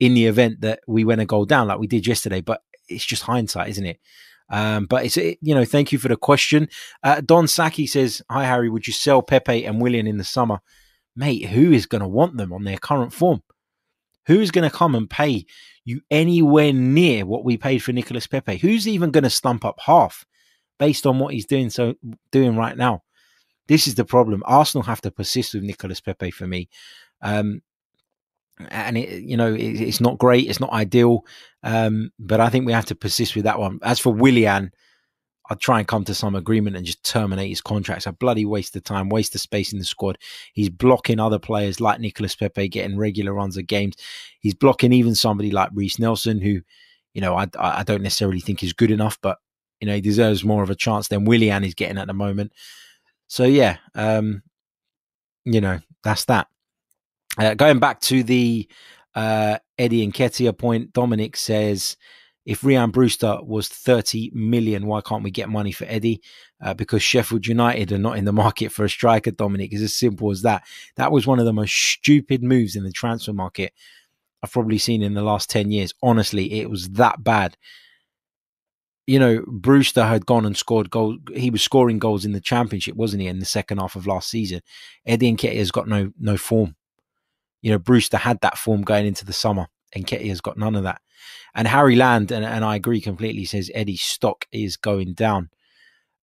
in 0.00 0.14
the 0.14 0.26
event 0.26 0.60
that 0.62 0.80
we 0.88 1.04
went 1.04 1.20
a 1.20 1.26
goal 1.26 1.44
down 1.44 1.68
like 1.68 1.78
we 1.78 1.86
did 1.86 2.06
yesterday. 2.06 2.40
But 2.40 2.62
it's 2.88 3.06
just 3.06 3.22
hindsight, 3.22 3.70
isn't 3.70 3.86
it? 3.86 4.00
Um, 4.50 4.86
but 4.86 5.04
it's 5.04 5.16
you 5.16 5.54
know, 5.54 5.64
thank 5.64 5.92
you 5.92 5.98
for 5.98 6.08
the 6.08 6.16
question. 6.16 6.68
Uh, 7.02 7.20
Don 7.20 7.46
Saki 7.46 7.86
says, 7.86 8.22
"Hi 8.30 8.44
Harry, 8.44 8.68
would 8.68 8.86
you 8.86 8.92
sell 8.92 9.22
Pepe 9.22 9.64
and 9.64 9.80
Willian 9.80 10.06
in 10.06 10.18
the 10.18 10.24
summer, 10.24 10.60
mate? 11.16 11.46
Who 11.46 11.72
is 11.72 11.86
going 11.86 12.02
to 12.02 12.08
want 12.08 12.36
them 12.36 12.52
on 12.52 12.64
their 12.64 12.78
current 12.78 13.12
form? 13.12 13.42
Who's 14.26 14.50
going 14.50 14.68
to 14.68 14.76
come 14.76 14.94
and 14.94 15.10
pay 15.10 15.46
you 15.84 16.00
anywhere 16.10 16.72
near 16.72 17.26
what 17.26 17.44
we 17.44 17.56
paid 17.56 17.78
for 17.78 17.92
Nicolas 17.92 18.26
Pepe? 18.26 18.58
Who's 18.58 18.86
even 18.86 19.10
going 19.10 19.24
to 19.24 19.30
stump 19.30 19.64
up 19.64 19.80
half 19.80 20.24
based 20.78 21.06
on 21.06 21.18
what 21.18 21.34
he's 21.34 21.46
doing 21.46 21.70
so 21.70 21.94
doing 22.30 22.56
right 22.56 22.76
now? 22.76 23.02
This 23.66 23.86
is 23.86 23.94
the 23.94 24.04
problem. 24.04 24.42
Arsenal 24.46 24.84
have 24.84 25.00
to 25.02 25.10
persist 25.10 25.54
with 25.54 25.62
Nicolas 25.62 26.00
Pepe 26.00 26.30
for 26.30 26.46
me. 26.46 26.68
Um, 27.20 27.62
and 28.70 28.98
it, 28.98 29.22
you 29.22 29.36
know 29.36 29.54
it, 29.54 29.60
it's 29.60 30.00
not 30.00 30.18
great, 30.18 30.48
it's 30.48 30.60
not 30.60 30.72
ideal, 30.72 31.24
um, 31.62 32.12
but 32.18 32.40
I 32.40 32.48
think 32.48 32.66
we 32.66 32.72
have 32.72 32.86
to 32.86 32.94
persist 32.94 33.34
with 33.34 33.44
that 33.44 33.58
one. 33.58 33.78
As 33.82 33.98
for 33.98 34.12
Willian, 34.12 34.72
I'll 35.50 35.56
try 35.56 35.78
and 35.78 35.88
come 35.88 36.04
to 36.04 36.14
some 36.14 36.34
agreement 36.34 36.76
and 36.76 36.86
just 36.86 37.04
terminate 37.04 37.48
his 37.48 37.60
contract. 37.60 37.98
It's 37.98 38.06
a 38.06 38.12
bloody 38.12 38.44
waste 38.44 38.76
of 38.76 38.84
time, 38.84 39.08
waste 39.08 39.34
of 39.34 39.40
space 39.40 39.72
in 39.72 39.78
the 39.78 39.84
squad. 39.84 40.18
He's 40.52 40.68
blocking 40.68 41.18
other 41.18 41.38
players 41.38 41.80
like 41.80 42.00
Nicolas 42.00 42.36
Pepe 42.36 42.68
getting 42.68 42.96
regular 42.96 43.34
runs 43.34 43.56
of 43.56 43.66
games. 43.66 43.96
He's 44.40 44.54
blocking 44.54 44.92
even 44.92 45.14
somebody 45.14 45.50
like 45.50 45.70
Reiss 45.74 45.98
Nelson, 45.98 46.40
who, 46.40 46.60
you 47.12 47.20
know, 47.20 47.34
I, 47.34 47.48
I 47.58 47.82
don't 47.82 48.02
necessarily 48.02 48.40
think 48.40 48.62
is 48.62 48.72
good 48.72 48.90
enough, 48.90 49.18
but 49.20 49.38
you 49.80 49.86
know, 49.86 49.94
he 49.96 50.00
deserves 50.00 50.44
more 50.44 50.62
of 50.62 50.70
a 50.70 50.76
chance 50.76 51.08
than 51.08 51.24
Willian 51.24 51.64
is 51.64 51.74
getting 51.74 51.98
at 51.98 52.06
the 52.06 52.14
moment. 52.14 52.52
So 53.26 53.44
yeah, 53.44 53.78
um, 53.96 54.42
you 55.44 55.60
know, 55.60 55.80
that's 56.04 56.24
that. 56.26 56.46
Uh, 57.36 57.54
going 57.54 57.80
back 57.80 58.00
to 58.02 58.22
the 58.22 58.68
uh, 59.16 59.58
Eddie 59.78 60.06
Nketiah 60.06 60.56
point, 60.56 60.92
Dominic 60.92 61.36
says, 61.36 61.96
if 62.44 62.64
Ryan 62.64 62.90
Brewster 62.90 63.38
was 63.42 63.68
30 63.68 64.30
million, 64.34 64.86
why 64.86 65.00
can't 65.00 65.22
we 65.22 65.30
get 65.30 65.48
money 65.48 65.72
for 65.72 65.84
Eddie? 65.84 66.20
Uh, 66.60 66.74
because 66.74 67.02
Sheffield 67.02 67.46
United 67.46 67.92
are 67.92 67.98
not 67.98 68.18
in 68.18 68.24
the 68.24 68.32
market 68.44 68.72
for 68.72 68.84
a 68.84 68.90
striker, 68.90 69.30
Dominic. 69.30 69.72
It's 69.72 69.82
as 69.82 69.96
simple 69.96 70.30
as 70.30 70.42
that. 70.42 70.64
That 70.96 71.12
was 71.12 71.26
one 71.26 71.38
of 71.38 71.44
the 71.44 71.52
most 71.52 71.74
stupid 71.74 72.42
moves 72.42 72.76
in 72.76 72.84
the 72.84 72.92
transfer 72.92 73.32
market 73.32 73.72
I've 74.42 74.52
probably 74.52 74.78
seen 74.78 75.02
in 75.02 75.14
the 75.14 75.22
last 75.22 75.50
10 75.50 75.70
years. 75.70 75.94
Honestly, 76.02 76.60
it 76.60 76.68
was 76.68 76.90
that 76.90 77.22
bad. 77.22 77.56
You 79.06 79.18
know, 79.18 79.44
Brewster 79.46 80.04
had 80.04 80.26
gone 80.26 80.46
and 80.46 80.56
scored 80.56 80.90
goals. 80.90 81.18
He 81.34 81.50
was 81.50 81.62
scoring 81.62 81.98
goals 81.98 82.24
in 82.24 82.32
the 82.32 82.40
championship, 82.40 82.96
wasn't 82.96 83.22
he, 83.22 83.28
in 83.28 83.40
the 83.40 83.44
second 83.44 83.78
half 83.78 83.96
of 83.96 84.06
last 84.06 84.30
season? 84.30 84.62
Eddie 85.06 85.32
Nketiah 85.32 85.56
has 85.56 85.70
got 85.70 85.88
no 85.88 86.12
no 86.18 86.36
form 86.36 86.76
you 87.62 87.70
know, 87.70 87.78
Brewster 87.78 88.18
had 88.18 88.40
that 88.40 88.58
form 88.58 88.82
going 88.82 89.06
into 89.06 89.24
the 89.24 89.32
summer, 89.32 89.68
and 89.94 90.04
Nketiah's 90.04 90.40
got 90.40 90.58
none 90.58 90.74
of 90.74 90.82
that. 90.82 91.00
And 91.54 91.68
Harry 91.68 91.96
Land, 91.96 92.30
and, 92.30 92.44
and 92.44 92.64
I 92.64 92.76
agree 92.76 93.00
completely, 93.00 93.44
says 93.44 93.70
Eddie's 93.74 94.02
stock 94.02 94.46
is 94.52 94.76
going 94.76 95.14
down. 95.14 95.50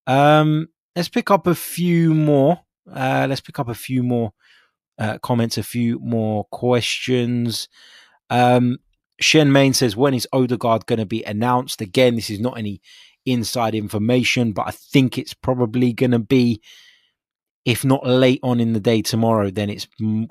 Um, 0.06 0.68
let's 0.96 1.08
pick 1.08 1.30
up 1.30 1.46
a 1.46 1.54
few 1.54 2.14
more. 2.14 2.60
Uh, 2.90 3.26
let's 3.28 3.40
pick 3.40 3.58
up 3.58 3.68
a 3.68 3.74
few 3.74 4.02
more 4.02 4.32
uh, 4.98 5.18
comments, 5.18 5.56
a 5.56 5.62
few 5.62 6.00
more 6.00 6.44
questions. 6.50 7.68
Um, 8.28 8.78
Shen 9.20 9.52
Main 9.52 9.72
says, 9.72 9.96
when 9.96 10.14
is 10.14 10.26
Odegaard 10.32 10.86
going 10.86 10.98
to 10.98 11.06
be 11.06 11.22
announced? 11.22 11.80
Again, 11.80 12.16
this 12.16 12.30
is 12.30 12.40
not 12.40 12.58
any 12.58 12.80
inside 13.24 13.74
information, 13.74 14.52
but 14.52 14.66
I 14.66 14.70
think 14.72 15.16
it's 15.16 15.34
probably 15.34 15.92
going 15.92 16.12
to 16.12 16.18
be 16.18 16.60
if 17.64 17.84
not 17.84 18.06
late 18.06 18.40
on 18.42 18.60
in 18.60 18.72
the 18.72 18.80
day 18.80 19.02
tomorrow, 19.02 19.50
then 19.50 19.68
it's 19.68 19.86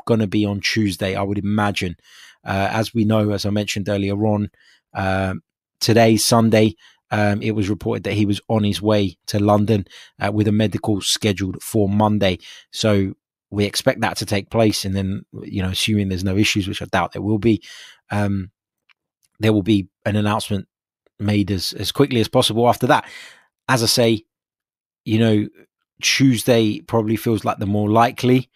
going 0.06 0.20
to 0.20 0.28
be 0.28 0.46
on 0.46 0.60
Tuesday, 0.62 1.16
I 1.16 1.22
would 1.22 1.38
imagine. 1.38 1.96
Uh, 2.44 2.70
as 2.72 2.94
we 2.94 3.06
know, 3.06 3.32
as 3.32 3.46
I 3.46 3.50
mentioned 3.50 3.90
earlier 3.90 4.16
on, 4.26 4.50
uh, 4.94 5.36
today, 5.80 6.18
Sunday, 6.18 6.76
um, 7.12 7.42
it 7.42 7.52
was 7.52 7.70
reported 7.70 8.04
that 8.04 8.14
he 8.14 8.26
was 8.26 8.40
on 8.48 8.64
his 8.64 8.82
way 8.82 9.18
to 9.28 9.40
London 9.40 9.86
uh, 10.20 10.32
with 10.32 10.48
a 10.48 10.52
medical 10.52 11.02
scheduled 11.02 11.62
for 11.62 11.90
Monday. 11.90 12.38
So 12.72 13.14
we 13.50 13.66
expect 13.66 14.02
that 14.02 14.18
to 14.18 14.26
take 14.26 14.52
place. 14.52 14.86
And 14.86 14.96
then, 14.96 15.24
you 15.42 15.64
know, 15.64 15.70
assuming 15.70 16.10
there's 16.10 16.24
no 16.24 16.38
issues, 16.38 16.68
which 16.68 16.82
I 16.82 16.86
doubt 16.86 17.14
there 17.14 17.22
will 17.22 17.40
be, 17.40 17.64
um, 18.12 18.52
there 19.40 19.54
will 19.54 19.64
be 19.64 19.88
an 20.06 20.16
announcement 20.16 20.68
made 21.20 21.50
as, 21.50 21.74
as 21.74 21.92
quickly 21.92 22.20
as 22.20 22.28
possible 22.28 22.70
after 22.70 22.88
that. 22.88 23.10
As 23.68 23.82
I 23.82 23.88
say, 23.88 24.24
you 25.04 25.20
know, 25.20 25.48
Tuesday 26.02 26.82
probably 26.82 27.16
feels 27.16 27.44
like 27.44 27.58
the 27.58 27.66
more 27.66 27.90
likely. 27.90 28.50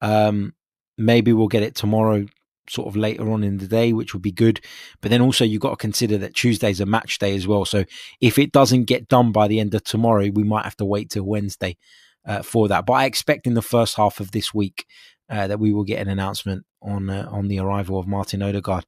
Um, 0.00 0.54
maybe 0.98 1.32
we'll 1.32 1.48
get 1.48 1.62
it 1.62 1.74
tomorrow, 1.74 2.26
sort 2.70 2.88
of 2.88 2.96
later 2.96 3.30
on 3.30 3.42
in 3.42 3.58
the 3.58 3.66
day, 3.66 3.92
which 3.92 4.14
would 4.14 4.22
be 4.22 4.32
good. 4.32 4.60
But 5.00 5.10
then 5.10 5.20
also 5.20 5.44
you've 5.44 5.60
got 5.60 5.70
to 5.70 5.76
consider 5.76 6.16
that 6.18 6.34
Tuesday's 6.34 6.80
a 6.80 6.86
match 6.86 7.18
day 7.18 7.34
as 7.34 7.46
well. 7.46 7.64
So 7.64 7.84
if 8.20 8.38
it 8.38 8.52
doesn't 8.52 8.84
get 8.84 9.08
done 9.08 9.32
by 9.32 9.48
the 9.48 9.60
end 9.60 9.74
of 9.74 9.84
tomorrow, 9.84 10.30
we 10.32 10.44
might 10.44 10.64
have 10.64 10.76
to 10.76 10.84
wait 10.84 11.10
till 11.10 11.24
Wednesday 11.24 11.76
uh, 12.24 12.42
for 12.42 12.68
that. 12.68 12.86
But 12.86 12.92
I 12.94 13.04
expect 13.06 13.46
in 13.46 13.54
the 13.54 13.62
first 13.62 13.96
half 13.96 14.20
of 14.20 14.30
this 14.30 14.54
week 14.54 14.86
uh, 15.28 15.46
that 15.48 15.60
we 15.60 15.72
will 15.72 15.84
get 15.84 16.00
an 16.00 16.08
announcement 16.08 16.64
on 16.82 17.10
uh, 17.10 17.28
on 17.30 17.48
the 17.48 17.58
arrival 17.58 17.98
of 17.98 18.06
Martin 18.06 18.42
Odegaard. 18.42 18.86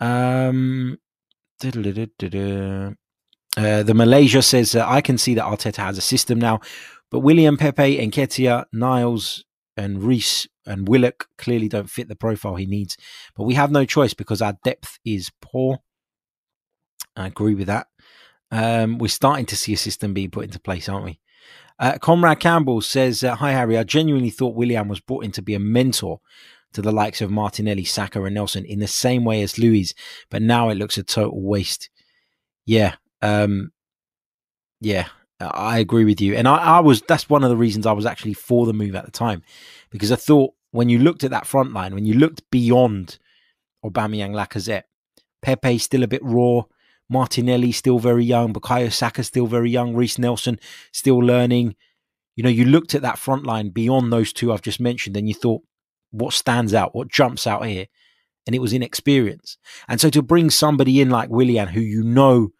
Um, 0.00 0.98
uh, 3.56 3.82
the 3.82 3.94
Malaysia 3.94 4.42
says, 4.42 4.74
I 4.74 5.00
can 5.00 5.18
see 5.18 5.34
that 5.34 5.44
Arteta 5.44 5.76
has 5.76 5.98
a 5.98 6.00
system 6.00 6.38
now, 6.40 6.60
but 7.10 7.20
William 7.20 7.56
Pepe, 7.56 7.98
Nketiah, 7.98 8.64
Niles, 8.72 9.44
and 9.76 10.02
Reiss 10.02 10.46
and 10.66 10.88
Willock 10.88 11.28
clearly 11.38 11.68
don't 11.68 11.90
fit 11.90 12.08
the 12.08 12.16
profile 12.16 12.56
he 12.56 12.66
needs. 12.66 12.96
But 13.34 13.44
we 13.44 13.54
have 13.54 13.70
no 13.70 13.84
choice 13.84 14.14
because 14.14 14.42
our 14.42 14.56
depth 14.64 14.98
is 15.04 15.30
poor. 15.40 15.78
I 17.16 17.26
agree 17.26 17.54
with 17.54 17.66
that. 17.66 17.88
Um, 18.50 18.98
we're 18.98 19.08
starting 19.08 19.46
to 19.46 19.56
see 19.56 19.72
a 19.72 19.78
system 19.78 20.12
being 20.12 20.30
put 20.30 20.44
into 20.44 20.60
place, 20.60 20.88
aren't 20.88 21.06
we? 21.06 21.20
Uh, 21.78 21.98
Comrade 21.98 22.40
Campbell 22.40 22.80
says, 22.80 23.24
uh, 23.24 23.34
Hi, 23.36 23.52
Harry. 23.52 23.78
I 23.78 23.82
genuinely 23.82 24.30
thought 24.30 24.54
William 24.54 24.88
was 24.88 25.00
brought 25.00 25.24
in 25.24 25.32
to 25.32 25.42
be 25.42 25.54
a 25.54 25.58
mentor 25.58 26.20
to 26.72 26.82
the 26.82 26.92
likes 26.92 27.20
of 27.20 27.30
Martinelli, 27.30 27.84
Saka, 27.84 28.22
and 28.22 28.34
Nelson 28.34 28.64
in 28.64 28.78
the 28.78 28.86
same 28.86 29.24
way 29.24 29.42
as 29.42 29.58
Luiz, 29.58 29.94
but 30.30 30.42
now 30.42 30.68
it 30.68 30.76
looks 30.76 30.98
a 30.98 31.02
total 31.02 31.42
waste. 31.42 31.90
Yeah, 32.64 32.94
um, 33.20 33.72
yeah, 34.80 35.08
I 35.48 35.78
agree 35.78 36.04
with 36.04 36.20
you. 36.20 36.34
And 36.34 36.46
I, 36.46 36.56
I, 36.56 36.80
was 36.80 37.02
that's 37.02 37.28
one 37.28 37.44
of 37.44 37.50
the 37.50 37.56
reasons 37.56 37.86
I 37.86 37.92
was 37.92 38.06
actually 38.06 38.34
for 38.34 38.66
the 38.66 38.72
move 38.72 38.94
at 38.94 39.04
the 39.04 39.10
time. 39.10 39.42
Because 39.90 40.12
I 40.12 40.16
thought 40.16 40.54
when 40.70 40.88
you 40.88 40.98
looked 40.98 41.24
at 41.24 41.30
that 41.30 41.46
front 41.46 41.72
line, 41.72 41.94
when 41.94 42.06
you 42.06 42.14
looked 42.14 42.50
beyond 42.50 43.18
Aubameyang 43.84 44.32
Lacazette, 44.32 44.84
Pepe 45.42 45.78
still 45.78 46.02
a 46.02 46.08
bit 46.08 46.22
raw, 46.22 46.62
Martinelli 47.08 47.72
still 47.72 47.98
very 47.98 48.24
young, 48.24 48.52
Bukayo 48.52 48.92
Saka 48.92 49.22
still 49.22 49.46
very 49.46 49.70
young, 49.70 49.94
Reiss 49.94 50.18
Nelson 50.18 50.58
still 50.92 51.18
learning. 51.18 51.74
You 52.36 52.44
know, 52.44 52.50
you 52.50 52.64
looked 52.64 52.94
at 52.94 53.02
that 53.02 53.18
front 53.18 53.44
line 53.44 53.68
beyond 53.70 54.12
those 54.12 54.32
two 54.32 54.52
I've 54.52 54.62
just 54.62 54.80
mentioned, 54.80 55.16
and 55.16 55.28
you 55.28 55.34
thought, 55.34 55.62
what 56.10 56.32
stands 56.32 56.72
out? 56.72 56.94
What 56.94 57.08
jumps 57.08 57.46
out 57.46 57.66
here? 57.66 57.86
And 58.46 58.56
it 58.56 58.60
was 58.60 58.72
inexperience. 58.72 59.58
And 59.88 60.00
so 60.00 60.10
to 60.10 60.22
bring 60.22 60.50
somebody 60.50 61.00
in 61.00 61.10
like 61.10 61.28
Willian, 61.28 61.68
who 61.68 61.80
you 61.80 62.02
know 62.02 62.50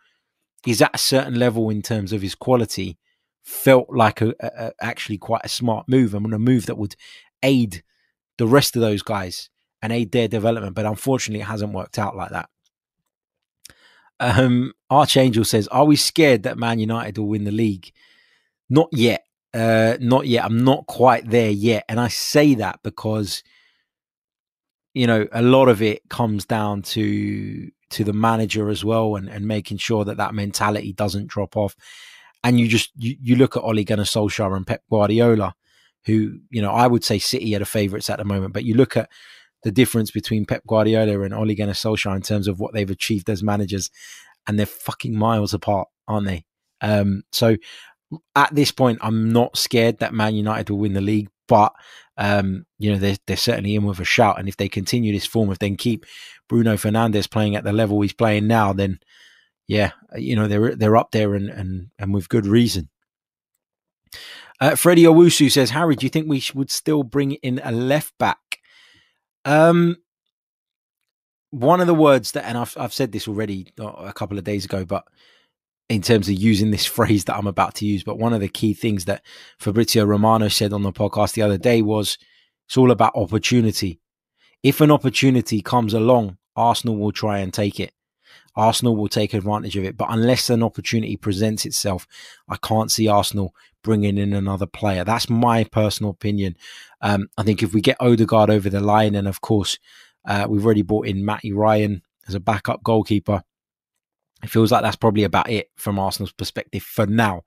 is 0.66 0.82
at 0.82 0.94
a 0.94 0.98
certain 0.98 1.38
level 1.38 1.70
in 1.70 1.82
terms 1.82 2.12
of 2.12 2.22
his 2.22 2.34
quality 2.34 2.98
felt 3.42 3.88
like 3.90 4.20
a, 4.20 4.34
a, 4.40 4.72
actually 4.80 5.18
quite 5.18 5.44
a 5.44 5.48
smart 5.48 5.88
move 5.88 6.14
and 6.14 6.32
a 6.32 6.38
move 6.38 6.66
that 6.66 6.78
would 6.78 6.94
aid 7.42 7.82
the 8.38 8.46
rest 8.46 8.76
of 8.76 8.82
those 8.82 9.02
guys 9.02 9.50
and 9.80 9.92
aid 9.92 10.12
their 10.12 10.28
development. 10.28 10.74
But 10.74 10.86
unfortunately, 10.86 11.40
it 11.40 11.46
hasn't 11.46 11.72
worked 11.72 11.98
out 11.98 12.16
like 12.16 12.30
that. 12.30 12.48
Um, 14.20 14.72
Archangel 14.88 15.44
says, 15.44 15.66
"Are 15.68 15.84
we 15.84 15.96
scared 15.96 16.44
that 16.44 16.56
Man 16.56 16.78
United 16.78 17.18
will 17.18 17.28
win 17.28 17.44
the 17.44 17.50
league?" 17.50 17.92
Not 18.70 18.88
yet. 18.92 19.24
Uh, 19.52 19.96
not 20.00 20.26
yet. 20.26 20.44
I'm 20.44 20.64
not 20.64 20.86
quite 20.86 21.28
there 21.28 21.50
yet, 21.50 21.84
and 21.88 21.98
I 21.98 22.08
say 22.08 22.54
that 22.54 22.80
because 22.84 23.42
you 24.94 25.06
know 25.06 25.26
a 25.32 25.42
lot 25.42 25.68
of 25.68 25.82
it 25.82 26.08
comes 26.08 26.44
down 26.44 26.82
to 26.82 27.70
to 27.92 28.04
the 28.04 28.12
manager 28.12 28.68
as 28.68 28.84
well, 28.84 29.16
and 29.16 29.28
and 29.28 29.46
making 29.46 29.78
sure 29.78 30.04
that 30.04 30.16
that 30.16 30.34
mentality 30.34 30.92
doesn't 30.92 31.28
drop 31.28 31.56
off. 31.56 31.76
And 32.44 32.58
you 32.58 32.68
just 32.68 32.90
you, 32.96 33.16
you 33.20 33.36
look 33.36 33.56
at 33.56 33.62
Ole 33.62 33.84
Gunnar 33.84 34.04
Solskjaer 34.04 34.56
and 34.56 34.66
Pep 34.66 34.82
Guardiola, 34.90 35.54
who 36.06 36.38
you 36.50 36.62
know 36.62 36.72
I 36.72 36.86
would 36.86 37.04
say 37.04 37.18
City 37.18 37.54
are 37.54 37.60
the 37.60 37.64
favourites 37.64 38.10
at 38.10 38.18
the 38.18 38.24
moment, 38.24 38.52
but 38.52 38.64
you 38.64 38.74
look 38.74 38.96
at 38.96 39.08
the 39.62 39.70
difference 39.70 40.10
between 40.10 40.44
Pep 40.44 40.66
Guardiola 40.66 41.22
and 41.22 41.34
Ole 41.34 41.54
Gunnar 41.54 41.72
Solskjaer 41.72 42.16
in 42.16 42.22
terms 42.22 42.48
of 42.48 42.58
what 42.58 42.74
they've 42.74 42.90
achieved 42.90 43.30
as 43.30 43.42
managers, 43.42 43.90
and 44.46 44.58
they're 44.58 44.66
fucking 44.66 45.16
miles 45.16 45.54
apart, 45.54 45.88
aren't 46.08 46.26
they? 46.26 46.44
Um, 46.80 47.22
so 47.32 47.56
at 48.34 48.54
this 48.54 48.72
point, 48.72 48.98
I'm 49.02 49.32
not 49.32 49.56
scared 49.56 49.98
that 49.98 50.14
Man 50.14 50.34
United 50.34 50.70
will 50.70 50.80
win 50.80 50.92
the 50.92 51.00
league, 51.00 51.28
but 51.48 51.72
um, 52.16 52.66
you 52.78 52.92
know 52.92 52.98
they're 52.98 53.16
they're 53.26 53.36
certainly 53.36 53.74
in 53.74 53.84
with 53.84 54.00
a 54.00 54.04
shout, 54.04 54.38
and 54.38 54.48
if 54.48 54.56
they 54.56 54.68
continue 54.68 55.12
this 55.12 55.26
form, 55.26 55.50
if 55.50 55.58
they 55.58 55.70
keep 55.70 56.04
Bruno 56.52 56.74
Fernandes 56.74 57.30
playing 57.30 57.56
at 57.56 57.64
the 57.64 57.72
level 57.72 57.98
he's 58.02 58.12
playing 58.12 58.46
now, 58.46 58.74
then 58.74 59.00
yeah, 59.66 59.92
you 60.14 60.36
know 60.36 60.48
they're 60.48 60.76
they're 60.76 60.98
up 60.98 61.10
there 61.10 61.34
and 61.34 61.48
and 61.48 61.88
and 61.98 62.12
with 62.12 62.28
good 62.28 62.44
reason. 62.44 62.90
Uh, 64.60 64.74
Freddie 64.74 65.04
Owusu 65.04 65.50
says, 65.50 65.70
Harry, 65.70 65.96
do 65.96 66.04
you 66.04 66.10
think 66.10 66.28
we 66.28 66.44
would 66.54 66.70
still 66.70 67.04
bring 67.04 67.32
in 67.32 67.58
a 67.64 67.72
left 67.72 68.12
back? 68.18 68.58
Um, 69.46 69.96
one 71.48 71.80
of 71.80 71.86
the 71.86 71.94
words 71.94 72.32
that, 72.32 72.44
and 72.44 72.58
I've 72.58 72.76
I've 72.76 72.92
said 72.92 73.12
this 73.12 73.26
already 73.26 73.72
uh, 73.80 73.86
a 73.86 74.12
couple 74.12 74.36
of 74.36 74.44
days 74.44 74.66
ago, 74.66 74.84
but 74.84 75.04
in 75.88 76.02
terms 76.02 76.28
of 76.28 76.34
using 76.34 76.70
this 76.70 76.84
phrase 76.98 77.24
that 77.24 77.36
I'm 77.36 77.46
about 77.46 77.76
to 77.76 77.86
use, 77.86 78.04
but 78.04 78.18
one 78.18 78.34
of 78.34 78.42
the 78.42 78.48
key 78.48 78.74
things 78.74 79.06
that 79.06 79.24
Fabrizio 79.58 80.04
Romano 80.04 80.48
said 80.48 80.74
on 80.74 80.82
the 80.82 80.92
podcast 80.92 81.32
the 81.32 81.40
other 81.40 81.56
day 81.56 81.80
was 81.80 82.18
it's 82.68 82.76
all 82.76 82.90
about 82.90 83.16
opportunity. 83.16 84.02
If 84.62 84.82
an 84.82 84.90
opportunity 84.90 85.62
comes 85.62 85.94
along, 85.94 86.36
Arsenal 86.56 86.96
will 86.96 87.12
try 87.12 87.38
and 87.38 87.52
take 87.52 87.80
it. 87.80 87.92
Arsenal 88.54 88.96
will 88.96 89.08
take 89.08 89.34
advantage 89.34 89.76
of 89.76 89.84
it. 89.84 89.96
But 89.96 90.08
unless 90.10 90.50
an 90.50 90.62
opportunity 90.62 91.16
presents 91.16 91.64
itself, 91.64 92.06
I 92.48 92.56
can't 92.56 92.90
see 92.90 93.08
Arsenal 93.08 93.54
bringing 93.82 94.18
in 94.18 94.32
another 94.32 94.66
player. 94.66 95.04
That's 95.04 95.30
my 95.30 95.64
personal 95.64 96.10
opinion. 96.10 96.56
Um, 97.00 97.28
I 97.36 97.42
think 97.42 97.62
if 97.62 97.74
we 97.74 97.80
get 97.80 97.96
Odegaard 98.00 98.50
over 98.50 98.68
the 98.68 98.80
line, 98.80 99.14
and 99.14 99.26
of 99.26 99.40
course, 99.40 99.78
uh, 100.26 100.46
we've 100.48 100.64
already 100.64 100.82
brought 100.82 101.06
in 101.06 101.24
Matty 101.24 101.52
Ryan 101.52 102.02
as 102.28 102.34
a 102.34 102.40
backup 102.40 102.82
goalkeeper. 102.82 103.42
It 104.42 104.50
feels 104.50 104.72
like 104.72 104.82
that's 104.82 104.96
probably 104.96 105.24
about 105.24 105.50
it 105.50 105.70
from 105.76 105.98
Arsenal's 105.98 106.32
perspective 106.32 106.82
for 106.82 107.06
now. 107.06 107.42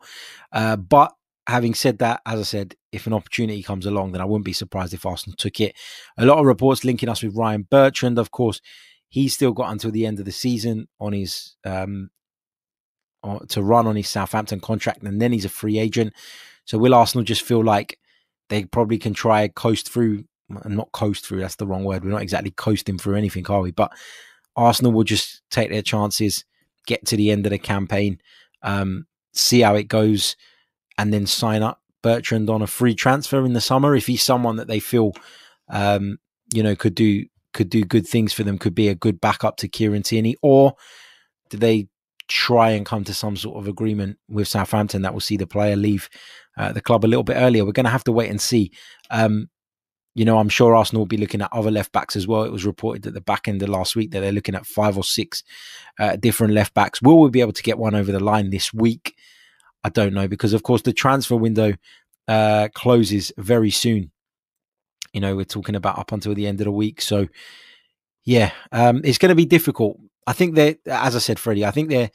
Uh, 0.51 0.75
but 0.75 1.13
having 1.47 1.73
said 1.73 1.99
that, 1.99 2.21
as 2.25 2.39
I 2.39 2.43
said, 2.43 2.75
if 2.91 3.05
an 3.05 3.13
opportunity 3.13 3.61
comes 3.61 3.85
along, 3.85 4.11
then 4.11 4.21
I 4.21 4.25
wouldn't 4.25 4.45
be 4.45 4.53
surprised 4.53 4.93
if 4.93 5.05
Arsenal 5.05 5.35
took 5.37 5.59
it. 5.59 5.75
A 6.17 6.25
lot 6.25 6.39
of 6.39 6.45
reports 6.45 6.83
linking 6.83 7.09
us 7.09 7.21
with 7.21 7.35
Ryan 7.35 7.67
Bertrand. 7.69 8.17
Of 8.17 8.31
course, 8.31 8.61
he's 9.16 9.34
still 9.34 9.53
got 9.53 9.72
until 9.72 9.91
the 9.91 10.05
end 10.05 10.20
of 10.20 10.26
the 10.26 10.32
season 10.32 10.89
on 10.99 11.13
his 11.13 11.55
um, 11.63 12.09
to 13.47 13.63
run 13.63 13.88
on 13.88 13.95
his 13.95 14.09
Southampton 14.09 14.59
contract, 14.59 15.03
and 15.03 15.22
then 15.22 15.32
he's 15.32 15.45
a 15.45 15.49
free 15.49 15.80
agent. 15.80 16.13
So 16.66 16.78
will 16.78 16.93
Arsenal 16.93 17.24
just 17.24 17.41
feel 17.41 17.63
like 17.63 17.97
they 18.49 18.66
probably 18.66 18.97
can 18.97 19.13
try 19.13 19.47
coast 19.47 19.89
through? 19.89 20.26
and 20.49 20.76
Not 20.76 20.91
coast 20.91 21.26
through. 21.26 21.39
That's 21.39 21.55
the 21.55 21.66
wrong 21.66 21.86
word. 21.86 22.03
We're 22.03 22.11
not 22.11 22.24
exactly 22.24 22.51
coasting 22.51 22.97
through 22.97 23.16
anything, 23.16 23.47
are 23.47 23.61
we? 23.61 23.72
But 23.72 23.93
Arsenal 24.57 24.91
will 24.91 25.05
just 25.05 25.41
take 25.49 25.70
their 25.70 25.82
chances, 25.82 26.43
get 26.86 27.05
to 27.05 27.16
the 27.16 27.32
end 27.32 27.45
of 27.45 27.51
the 27.51 27.57
campaign, 27.57 28.20
um, 28.63 29.07
see 29.32 29.61
how 29.61 29.76
it 29.76 29.88
goes, 29.88 30.36
and 30.97 31.13
then 31.13 31.26
sign 31.26 31.63
up 31.63 31.80
Bertrand 32.01 32.49
on 32.49 32.61
a 32.61 32.68
free 32.68 32.95
transfer 32.95 33.45
in 33.45 33.53
the 33.53 33.61
summer 33.61 33.95
if 33.95 34.07
he's 34.07 34.24
someone 34.24 34.57
that 34.57 34.68
they 34.68 34.82
feel, 34.82 35.13
um, 35.70 36.20
you 36.53 36.61
know, 36.61 36.76
could 36.76 36.95
do 36.95 37.26
could 37.55 37.69
do 37.69 37.83
good 37.83 38.05
things 38.07 38.33
for 38.33 38.43
them, 38.43 38.59
could 38.59 38.75
be 38.75 38.89
a 38.89 38.95
good 38.95 39.19
backup 39.19 39.57
to 39.57 39.67
Kieran 39.67 40.03
Tierney, 40.03 40.35
or 40.43 40.75
do 41.49 41.57
they 41.57 41.87
try 42.27 42.71
and 42.71 42.85
come 42.85 43.03
to 43.03 43.13
some 43.13 43.37
sort 43.37 43.57
of 43.57 43.67
agreement 43.67 44.17
with 44.29 44.47
Southampton 44.47 45.01
that 45.03 45.13
will 45.13 45.21
see 45.21 45.37
the 45.37 45.47
player 45.47 45.75
leave 45.75 46.09
uh, 46.57 46.71
the 46.71 46.81
club 46.81 47.05
a 47.05 47.07
little 47.07 47.23
bit 47.23 47.35
earlier. 47.35 47.65
We're 47.65 47.71
going 47.71 47.85
to 47.85 47.91
have 47.91 48.03
to 48.05 48.11
wait 48.11 48.29
and 48.29 48.41
see. 48.41 48.71
Um, 49.09 49.49
you 50.15 50.25
know, 50.25 50.37
I'm 50.37 50.49
sure 50.49 50.75
Arsenal 50.75 51.01
will 51.01 51.07
be 51.07 51.17
looking 51.17 51.41
at 51.41 51.49
other 51.51 51.71
left 51.71 51.91
backs 51.91 52.15
as 52.15 52.25
well. 52.25 52.43
It 52.43 52.51
was 52.51 52.65
reported 52.65 53.05
at 53.05 53.13
the 53.13 53.21
back 53.21 53.47
end 53.47 53.61
of 53.61 53.69
last 53.69 53.95
week 53.95 54.11
that 54.11 54.21
they're 54.21 54.31
looking 54.31 54.55
at 54.55 54.65
five 54.65 54.97
or 54.97 55.03
six 55.03 55.43
uh, 55.99 56.15
different 56.15 56.53
left 56.53 56.73
backs. 56.73 57.01
Will 57.01 57.19
we 57.19 57.29
be 57.29 57.41
able 57.41 57.51
to 57.53 57.63
get 57.63 57.77
one 57.77 57.95
over 57.95 58.11
the 58.11 58.23
line 58.23 58.49
this 58.49 58.73
week? 58.73 59.13
I 59.83 59.89
don't 59.89 60.13
know 60.13 60.27
because, 60.27 60.53
of 60.53 60.63
course, 60.63 60.81
the 60.81 60.93
transfer 60.93 61.35
window 61.35 61.73
uh, 62.27 62.69
closes 62.73 63.31
very 63.37 63.71
soon. 63.71 64.11
You 65.16 65.22
know, 65.22 65.34
we're 65.38 65.45
talking 65.45 65.76
about 65.76 65.97
up 65.97 66.11
until 66.11 66.36
the 66.36 66.45
end 66.45 66.59
of 66.59 66.66
the 66.66 66.72
week. 66.72 67.01
So, 67.01 67.30
yeah, 68.26 68.51
um, 68.74 68.99
it's 69.05 69.18
going 69.18 69.30
to 69.30 69.36
be 69.36 69.45
difficult. 69.45 69.97
I 70.28 70.34
think 70.34 70.55
they're, 70.55 70.76
as 70.88 71.16
I 71.16 71.20
said, 71.20 71.39
Freddie, 71.39 71.66
I 71.66 71.72
think 71.72 71.88
they're 71.88 72.11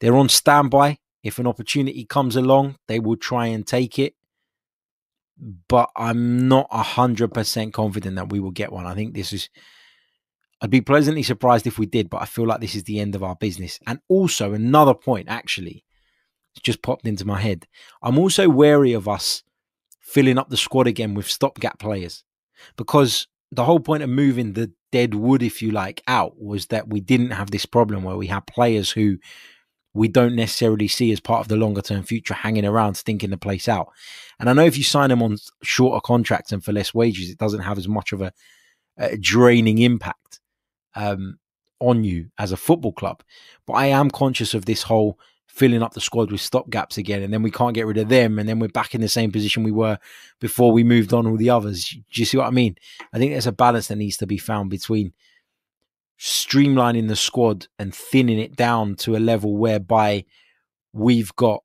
they're 0.00 0.16
on 0.16 0.30
standby. 0.30 0.96
If 1.22 1.38
an 1.38 1.46
opportunity 1.46 2.06
comes 2.06 2.34
along, 2.34 2.76
they 2.88 3.00
will 3.00 3.18
try 3.18 3.48
and 3.48 3.66
take 3.66 3.98
it. 3.98 4.14
But 5.68 5.90
I'm 5.94 6.48
not 6.48 6.68
hundred 6.72 7.34
percent 7.34 7.74
confident 7.74 8.16
that 8.16 8.30
we 8.32 8.40
will 8.40 8.50
get 8.50 8.72
one. 8.72 8.86
I 8.86 8.94
think 8.94 9.12
this 9.12 9.34
is. 9.34 9.50
I'd 10.62 10.70
be 10.70 10.80
pleasantly 10.80 11.22
surprised 11.22 11.66
if 11.66 11.78
we 11.78 11.84
did, 11.84 12.08
but 12.08 12.22
I 12.22 12.24
feel 12.24 12.46
like 12.46 12.62
this 12.62 12.74
is 12.74 12.84
the 12.84 12.98
end 12.98 13.14
of 13.14 13.22
our 13.22 13.36
business. 13.36 13.78
And 13.86 13.98
also 14.08 14.54
another 14.54 14.94
point, 14.94 15.28
actually, 15.28 15.84
just 16.62 16.80
popped 16.80 17.06
into 17.06 17.26
my 17.26 17.42
head. 17.42 17.66
I'm 18.02 18.18
also 18.18 18.48
wary 18.48 18.94
of 18.94 19.06
us 19.06 19.42
filling 20.06 20.38
up 20.38 20.48
the 20.48 20.56
squad 20.56 20.86
again 20.86 21.14
with 21.14 21.28
stopgap 21.28 21.80
players 21.80 22.22
because 22.76 23.26
the 23.50 23.64
whole 23.64 23.80
point 23.80 24.02
of 24.02 24.08
moving 24.08 24.52
the 24.52 24.72
dead 24.92 25.14
wood, 25.14 25.42
if 25.42 25.60
you 25.60 25.72
like, 25.72 26.02
out 26.06 26.40
was 26.40 26.66
that 26.66 26.88
we 26.88 27.00
didn't 27.00 27.32
have 27.32 27.50
this 27.50 27.66
problem 27.66 28.04
where 28.04 28.16
we 28.16 28.28
have 28.28 28.46
players 28.46 28.90
who 28.92 29.18
we 29.94 30.08
don't 30.08 30.36
necessarily 30.36 30.86
see 30.86 31.10
as 31.10 31.20
part 31.20 31.40
of 31.40 31.48
the 31.48 31.56
longer 31.56 31.82
term 31.82 32.02
future 32.04 32.34
hanging 32.34 32.64
around 32.64 32.94
stinking 32.94 33.30
the 33.30 33.36
place 33.36 33.68
out. 33.68 33.88
And 34.38 34.48
I 34.48 34.52
know 34.52 34.64
if 34.64 34.78
you 34.78 34.84
sign 34.84 35.10
them 35.10 35.22
on 35.22 35.38
shorter 35.62 36.00
contracts 36.00 36.52
and 36.52 36.64
for 36.64 36.72
less 36.72 36.94
wages, 36.94 37.30
it 37.30 37.38
doesn't 37.38 37.62
have 37.62 37.78
as 37.78 37.88
much 37.88 38.12
of 38.12 38.22
a, 38.22 38.32
a 38.98 39.16
draining 39.16 39.78
impact 39.78 40.40
um, 40.94 41.38
on 41.80 42.04
you 42.04 42.30
as 42.38 42.52
a 42.52 42.56
football 42.56 42.92
club. 42.92 43.22
But 43.66 43.74
I 43.74 43.86
am 43.86 44.10
conscious 44.10 44.54
of 44.54 44.66
this 44.66 44.82
whole 44.82 45.18
filling 45.56 45.82
up 45.82 45.94
the 45.94 46.00
squad 46.02 46.30
with 46.30 46.40
stopgaps 46.40 46.98
again, 46.98 47.22
and 47.22 47.32
then 47.32 47.42
we 47.42 47.50
can't 47.50 47.74
get 47.74 47.86
rid 47.86 47.96
of 47.96 48.10
them, 48.10 48.38
and 48.38 48.46
then 48.46 48.58
we're 48.58 48.68
back 48.68 48.94
in 48.94 49.00
the 49.00 49.08
same 49.08 49.32
position 49.32 49.62
we 49.64 49.72
were 49.72 49.98
before 50.38 50.70
we 50.70 50.84
moved 50.84 51.14
on 51.14 51.26
all 51.26 51.38
the 51.38 51.48
others. 51.48 51.88
Do 51.88 52.20
you 52.20 52.26
see 52.26 52.36
what 52.36 52.46
I 52.46 52.50
mean? 52.50 52.76
I 53.14 53.18
think 53.18 53.32
there's 53.32 53.46
a 53.46 53.52
balance 53.52 53.88
that 53.88 53.96
needs 53.96 54.18
to 54.18 54.26
be 54.26 54.36
found 54.36 54.68
between 54.68 55.14
streamlining 56.20 57.08
the 57.08 57.16
squad 57.16 57.68
and 57.78 57.94
thinning 57.94 58.38
it 58.38 58.54
down 58.54 58.96
to 58.96 59.16
a 59.16 59.18
level 59.18 59.56
whereby 59.56 60.26
we've 60.92 61.34
got 61.36 61.62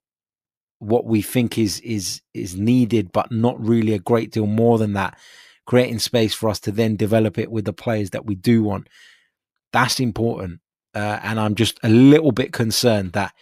what 0.79 1.05
we 1.05 1.21
think 1.21 1.57
is 1.57 1.81
is 1.81 2.21
is 2.33 2.55
needed, 2.55 3.11
but 3.11 3.29
not 3.29 3.59
really 3.59 3.93
a 3.93 3.99
great 3.99 4.31
deal 4.31 4.47
more 4.47 4.77
than 4.77 4.93
that. 4.93 5.19
Creating 5.65 5.99
space 5.99 6.33
for 6.33 6.47
us 6.47 6.61
to 6.61 6.71
then 6.71 6.95
develop 6.95 7.37
it 7.37 7.51
with 7.51 7.65
the 7.65 7.73
players 7.73 8.11
that 8.11 8.25
we 8.25 8.35
do 8.35 8.63
want. 8.63 8.87
That's 9.73 9.99
important. 9.99 10.61
Uh, 10.95 11.19
and 11.23 11.39
I'm 11.39 11.55
just 11.55 11.77
a 11.83 11.89
little 11.89 12.31
bit 12.31 12.53
concerned 12.53 13.13
that 13.13 13.33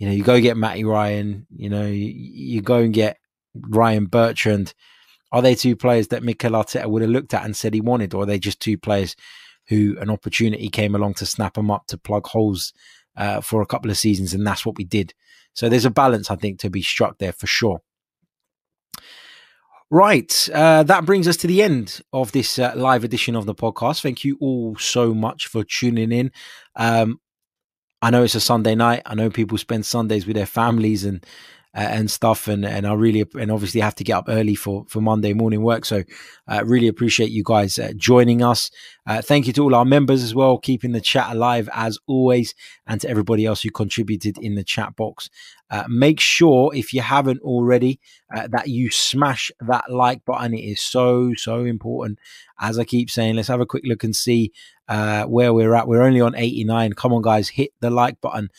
you 0.00 0.06
know, 0.06 0.12
you 0.12 0.24
go 0.24 0.40
get 0.40 0.56
Matty 0.56 0.82
Ryan, 0.82 1.46
you 1.54 1.68
know, 1.68 1.86
you, 1.86 2.10
you 2.10 2.62
go 2.62 2.78
and 2.78 2.92
get 2.92 3.18
Ryan 3.54 4.06
Bertrand. 4.06 4.72
Are 5.30 5.42
they 5.42 5.54
two 5.54 5.76
players 5.76 6.08
that 6.08 6.22
Mikel 6.22 6.52
Arteta 6.52 6.86
would 6.86 7.02
have 7.02 7.10
looked 7.10 7.34
at 7.34 7.44
and 7.44 7.54
said 7.54 7.74
he 7.74 7.82
wanted, 7.82 8.14
or 8.14 8.22
are 8.22 8.26
they 8.26 8.38
just 8.38 8.60
two 8.60 8.78
players 8.78 9.14
who 9.68 9.96
an 10.00 10.10
opportunity 10.10 10.70
came 10.70 10.94
along 10.94 11.14
to 11.14 11.26
snap 11.26 11.54
them 11.54 11.70
up 11.70 11.86
to 11.88 11.98
plug 11.98 12.26
holes 12.26 12.72
uh, 13.16 13.42
for 13.42 13.60
a 13.60 13.66
couple 13.66 13.90
of 13.90 13.98
seasons, 13.98 14.32
and 14.32 14.46
that's 14.46 14.64
what 14.64 14.78
we 14.78 14.84
did. 14.84 15.12
So 15.52 15.68
there's 15.68 15.84
a 15.84 15.90
balance, 15.90 16.30
I 16.30 16.36
think, 16.36 16.60
to 16.60 16.70
be 16.70 16.80
struck 16.80 17.18
there 17.18 17.34
for 17.34 17.46
sure. 17.46 17.82
Right, 19.90 20.48
uh, 20.54 20.82
that 20.84 21.04
brings 21.04 21.28
us 21.28 21.36
to 21.38 21.46
the 21.46 21.62
end 21.62 22.00
of 22.14 22.32
this 22.32 22.58
uh, 22.58 22.72
live 22.74 23.04
edition 23.04 23.36
of 23.36 23.44
the 23.44 23.54
podcast. 23.54 24.00
Thank 24.00 24.24
you 24.24 24.38
all 24.40 24.76
so 24.76 25.12
much 25.12 25.46
for 25.46 25.62
tuning 25.62 26.10
in. 26.10 26.32
Um, 26.74 27.20
I 28.02 28.10
know 28.10 28.22
it's 28.24 28.34
a 28.34 28.40
Sunday 28.40 28.74
night. 28.74 29.02
I 29.04 29.14
know 29.14 29.28
people 29.30 29.58
spend 29.58 29.84
Sundays 29.84 30.26
with 30.26 30.36
their 30.36 30.46
families 30.46 31.04
and 31.04 31.24
and 31.72 32.10
stuff. 32.10 32.48
And, 32.48 32.64
and 32.64 32.86
I 32.86 32.94
really, 32.94 33.24
and 33.38 33.50
obviously 33.50 33.80
have 33.80 33.94
to 33.96 34.04
get 34.04 34.14
up 34.14 34.24
early 34.28 34.54
for, 34.54 34.84
for 34.88 35.00
Monday 35.00 35.32
morning 35.32 35.62
work. 35.62 35.84
So 35.84 36.02
uh, 36.48 36.64
really 36.64 36.88
appreciate 36.88 37.30
you 37.30 37.42
guys 37.44 37.78
uh, 37.78 37.92
joining 37.96 38.42
us. 38.42 38.70
Uh, 39.06 39.22
thank 39.22 39.46
you 39.46 39.52
to 39.52 39.62
all 39.62 39.74
our 39.74 39.84
members 39.84 40.22
as 40.22 40.34
well, 40.34 40.58
keeping 40.58 40.92
the 40.92 41.00
chat 41.00 41.30
alive 41.30 41.68
as 41.72 41.98
always, 42.06 42.54
and 42.86 43.00
to 43.00 43.08
everybody 43.08 43.46
else 43.46 43.62
who 43.62 43.70
contributed 43.70 44.38
in 44.38 44.54
the 44.54 44.64
chat 44.64 44.96
box. 44.96 45.30
Uh, 45.70 45.84
make 45.88 46.18
sure 46.18 46.74
if 46.74 46.92
you 46.92 47.00
haven't 47.00 47.40
already 47.42 48.00
uh, 48.34 48.48
that 48.48 48.68
you 48.68 48.90
smash 48.90 49.52
that 49.60 49.84
like 49.90 50.24
button. 50.24 50.54
It 50.54 50.64
is 50.64 50.80
so, 50.80 51.34
so 51.34 51.64
important. 51.64 52.18
As 52.58 52.78
I 52.78 52.84
keep 52.84 53.10
saying, 53.10 53.36
let's 53.36 53.48
have 53.48 53.60
a 53.60 53.66
quick 53.66 53.84
look 53.86 54.02
and 54.02 54.14
see 54.14 54.52
where 54.88 55.54
we're 55.54 55.74
at. 55.74 55.86
We're 55.86 56.02
only 56.02 56.20
on 56.20 56.34
89. 56.34 56.94
Come 56.94 57.12
on, 57.12 57.22
guys, 57.22 57.50
hit 57.50 57.70
the 57.80 57.90
like 57.90 58.20
button 58.20 58.50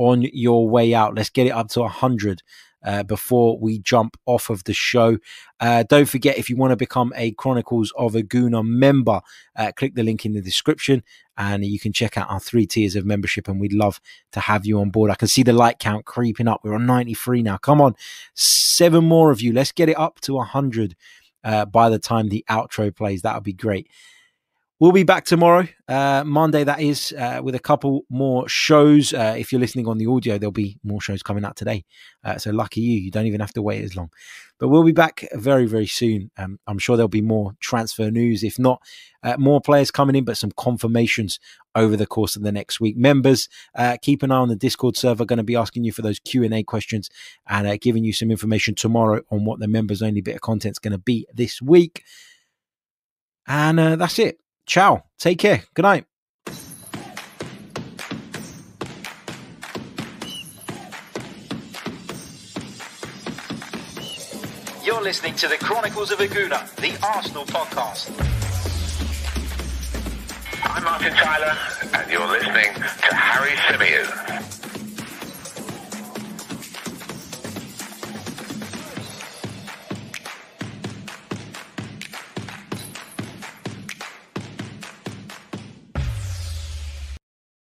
on 0.00 0.22
your 0.32 0.66
way 0.66 0.94
out. 0.94 1.14
Let's 1.14 1.28
get 1.28 1.46
it 1.46 1.50
up 1.50 1.68
to 1.72 1.80
100 1.80 2.42
uh, 2.82 3.02
before 3.02 3.58
we 3.58 3.78
jump 3.80 4.16
off 4.24 4.48
of 4.48 4.64
the 4.64 4.72
show. 4.72 5.18
Uh, 5.60 5.82
don't 5.82 6.08
forget, 6.08 6.38
if 6.38 6.48
you 6.48 6.56
want 6.56 6.70
to 6.70 6.76
become 6.76 7.12
a 7.14 7.32
Chronicles 7.32 7.92
of 7.98 8.14
a 8.14 8.22
Gooner 8.22 8.66
member, 8.66 9.20
uh, 9.56 9.72
click 9.76 9.94
the 9.94 10.02
link 10.02 10.24
in 10.24 10.32
the 10.32 10.40
description 10.40 11.02
and 11.36 11.66
you 11.66 11.78
can 11.78 11.92
check 11.92 12.16
out 12.16 12.30
our 12.30 12.40
three 12.40 12.66
tiers 12.66 12.96
of 12.96 13.04
membership. 13.04 13.46
And 13.46 13.60
we'd 13.60 13.74
love 13.74 14.00
to 14.32 14.40
have 14.40 14.64
you 14.64 14.80
on 14.80 14.88
board. 14.88 15.10
I 15.10 15.16
can 15.16 15.28
see 15.28 15.42
the 15.42 15.52
like 15.52 15.78
count 15.78 16.06
creeping 16.06 16.48
up. 16.48 16.62
We're 16.64 16.74
on 16.74 16.86
93 16.86 17.42
now. 17.42 17.58
Come 17.58 17.82
on, 17.82 17.94
seven 18.32 19.04
more 19.04 19.30
of 19.30 19.42
you. 19.42 19.52
Let's 19.52 19.72
get 19.72 19.90
it 19.90 19.98
up 19.98 20.18
to 20.22 20.32
100 20.32 20.96
uh, 21.44 21.66
by 21.66 21.90
the 21.90 21.98
time 21.98 22.30
the 22.30 22.46
outro 22.48 22.94
plays. 22.96 23.20
That 23.20 23.34
would 23.34 23.44
be 23.44 23.52
great. 23.52 23.86
We'll 24.80 24.92
be 24.92 25.02
back 25.02 25.26
tomorrow, 25.26 25.68
uh, 25.88 26.24
Monday, 26.24 26.64
that 26.64 26.80
is, 26.80 27.12
uh, 27.12 27.42
with 27.44 27.54
a 27.54 27.58
couple 27.58 28.06
more 28.08 28.48
shows. 28.48 29.12
Uh, 29.12 29.34
if 29.36 29.52
you're 29.52 29.60
listening 29.60 29.86
on 29.86 29.98
the 29.98 30.06
audio, 30.06 30.38
there'll 30.38 30.52
be 30.52 30.78
more 30.82 31.02
shows 31.02 31.22
coming 31.22 31.44
out 31.44 31.54
today. 31.54 31.84
Uh, 32.24 32.38
so 32.38 32.50
lucky 32.50 32.80
you, 32.80 32.98
you 32.98 33.10
don't 33.10 33.26
even 33.26 33.40
have 33.40 33.52
to 33.52 33.60
wait 33.60 33.84
as 33.84 33.94
long. 33.94 34.08
But 34.58 34.68
we'll 34.68 34.82
be 34.82 34.92
back 34.92 35.28
very, 35.34 35.66
very 35.66 35.86
soon. 35.86 36.30
Um, 36.38 36.58
I'm 36.66 36.78
sure 36.78 36.96
there'll 36.96 37.08
be 37.08 37.20
more 37.20 37.52
transfer 37.60 38.10
news. 38.10 38.42
If 38.42 38.58
not, 38.58 38.80
uh, 39.22 39.36
more 39.38 39.60
players 39.60 39.90
coming 39.90 40.16
in, 40.16 40.24
but 40.24 40.38
some 40.38 40.52
confirmations 40.56 41.38
over 41.74 41.94
the 41.94 42.06
course 42.06 42.34
of 42.34 42.40
the 42.40 42.50
next 42.50 42.80
week. 42.80 42.96
Members, 42.96 43.50
uh, 43.74 43.98
keep 44.00 44.22
an 44.22 44.32
eye 44.32 44.36
on 44.36 44.48
the 44.48 44.56
Discord 44.56 44.96
server. 44.96 45.26
Going 45.26 45.36
to 45.36 45.42
be 45.42 45.56
asking 45.56 45.84
you 45.84 45.92
for 45.92 46.00
those 46.00 46.18
Q 46.20 46.42
and 46.42 46.54
A 46.54 46.62
questions 46.62 47.10
and 47.46 47.78
giving 47.82 48.02
you 48.02 48.14
some 48.14 48.30
information 48.30 48.74
tomorrow 48.74 49.20
on 49.30 49.44
what 49.44 49.60
the 49.60 49.68
members 49.68 50.00
only 50.00 50.22
bit 50.22 50.36
of 50.36 50.40
content 50.40 50.72
is 50.72 50.78
going 50.78 50.92
to 50.92 50.98
be 50.98 51.26
this 51.34 51.60
week. 51.60 52.02
And 53.46 53.78
that's 53.78 54.18
it. 54.18 54.40
Ciao. 54.70 55.02
Take 55.18 55.40
care. 55.40 55.64
Good 55.74 55.82
night. 55.82 56.04
You're 64.84 65.02
listening 65.02 65.34
to 65.34 65.48
the 65.48 65.56
Chronicles 65.60 66.12
of 66.12 66.20
a 66.20 66.28
Gooner, 66.28 66.72
the 66.76 66.96
Arsenal 67.04 67.46
podcast. 67.46 68.12
I'm 70.62 70.84
Martin 70.84 71.14
Tyler, 71.14 71.58
and 71.92 72.08
you're 72.08 72.28
listening 72.28 72.72
to 72.74 73.14
Harry 73.16 73.56
Symeou. 73.66 74.59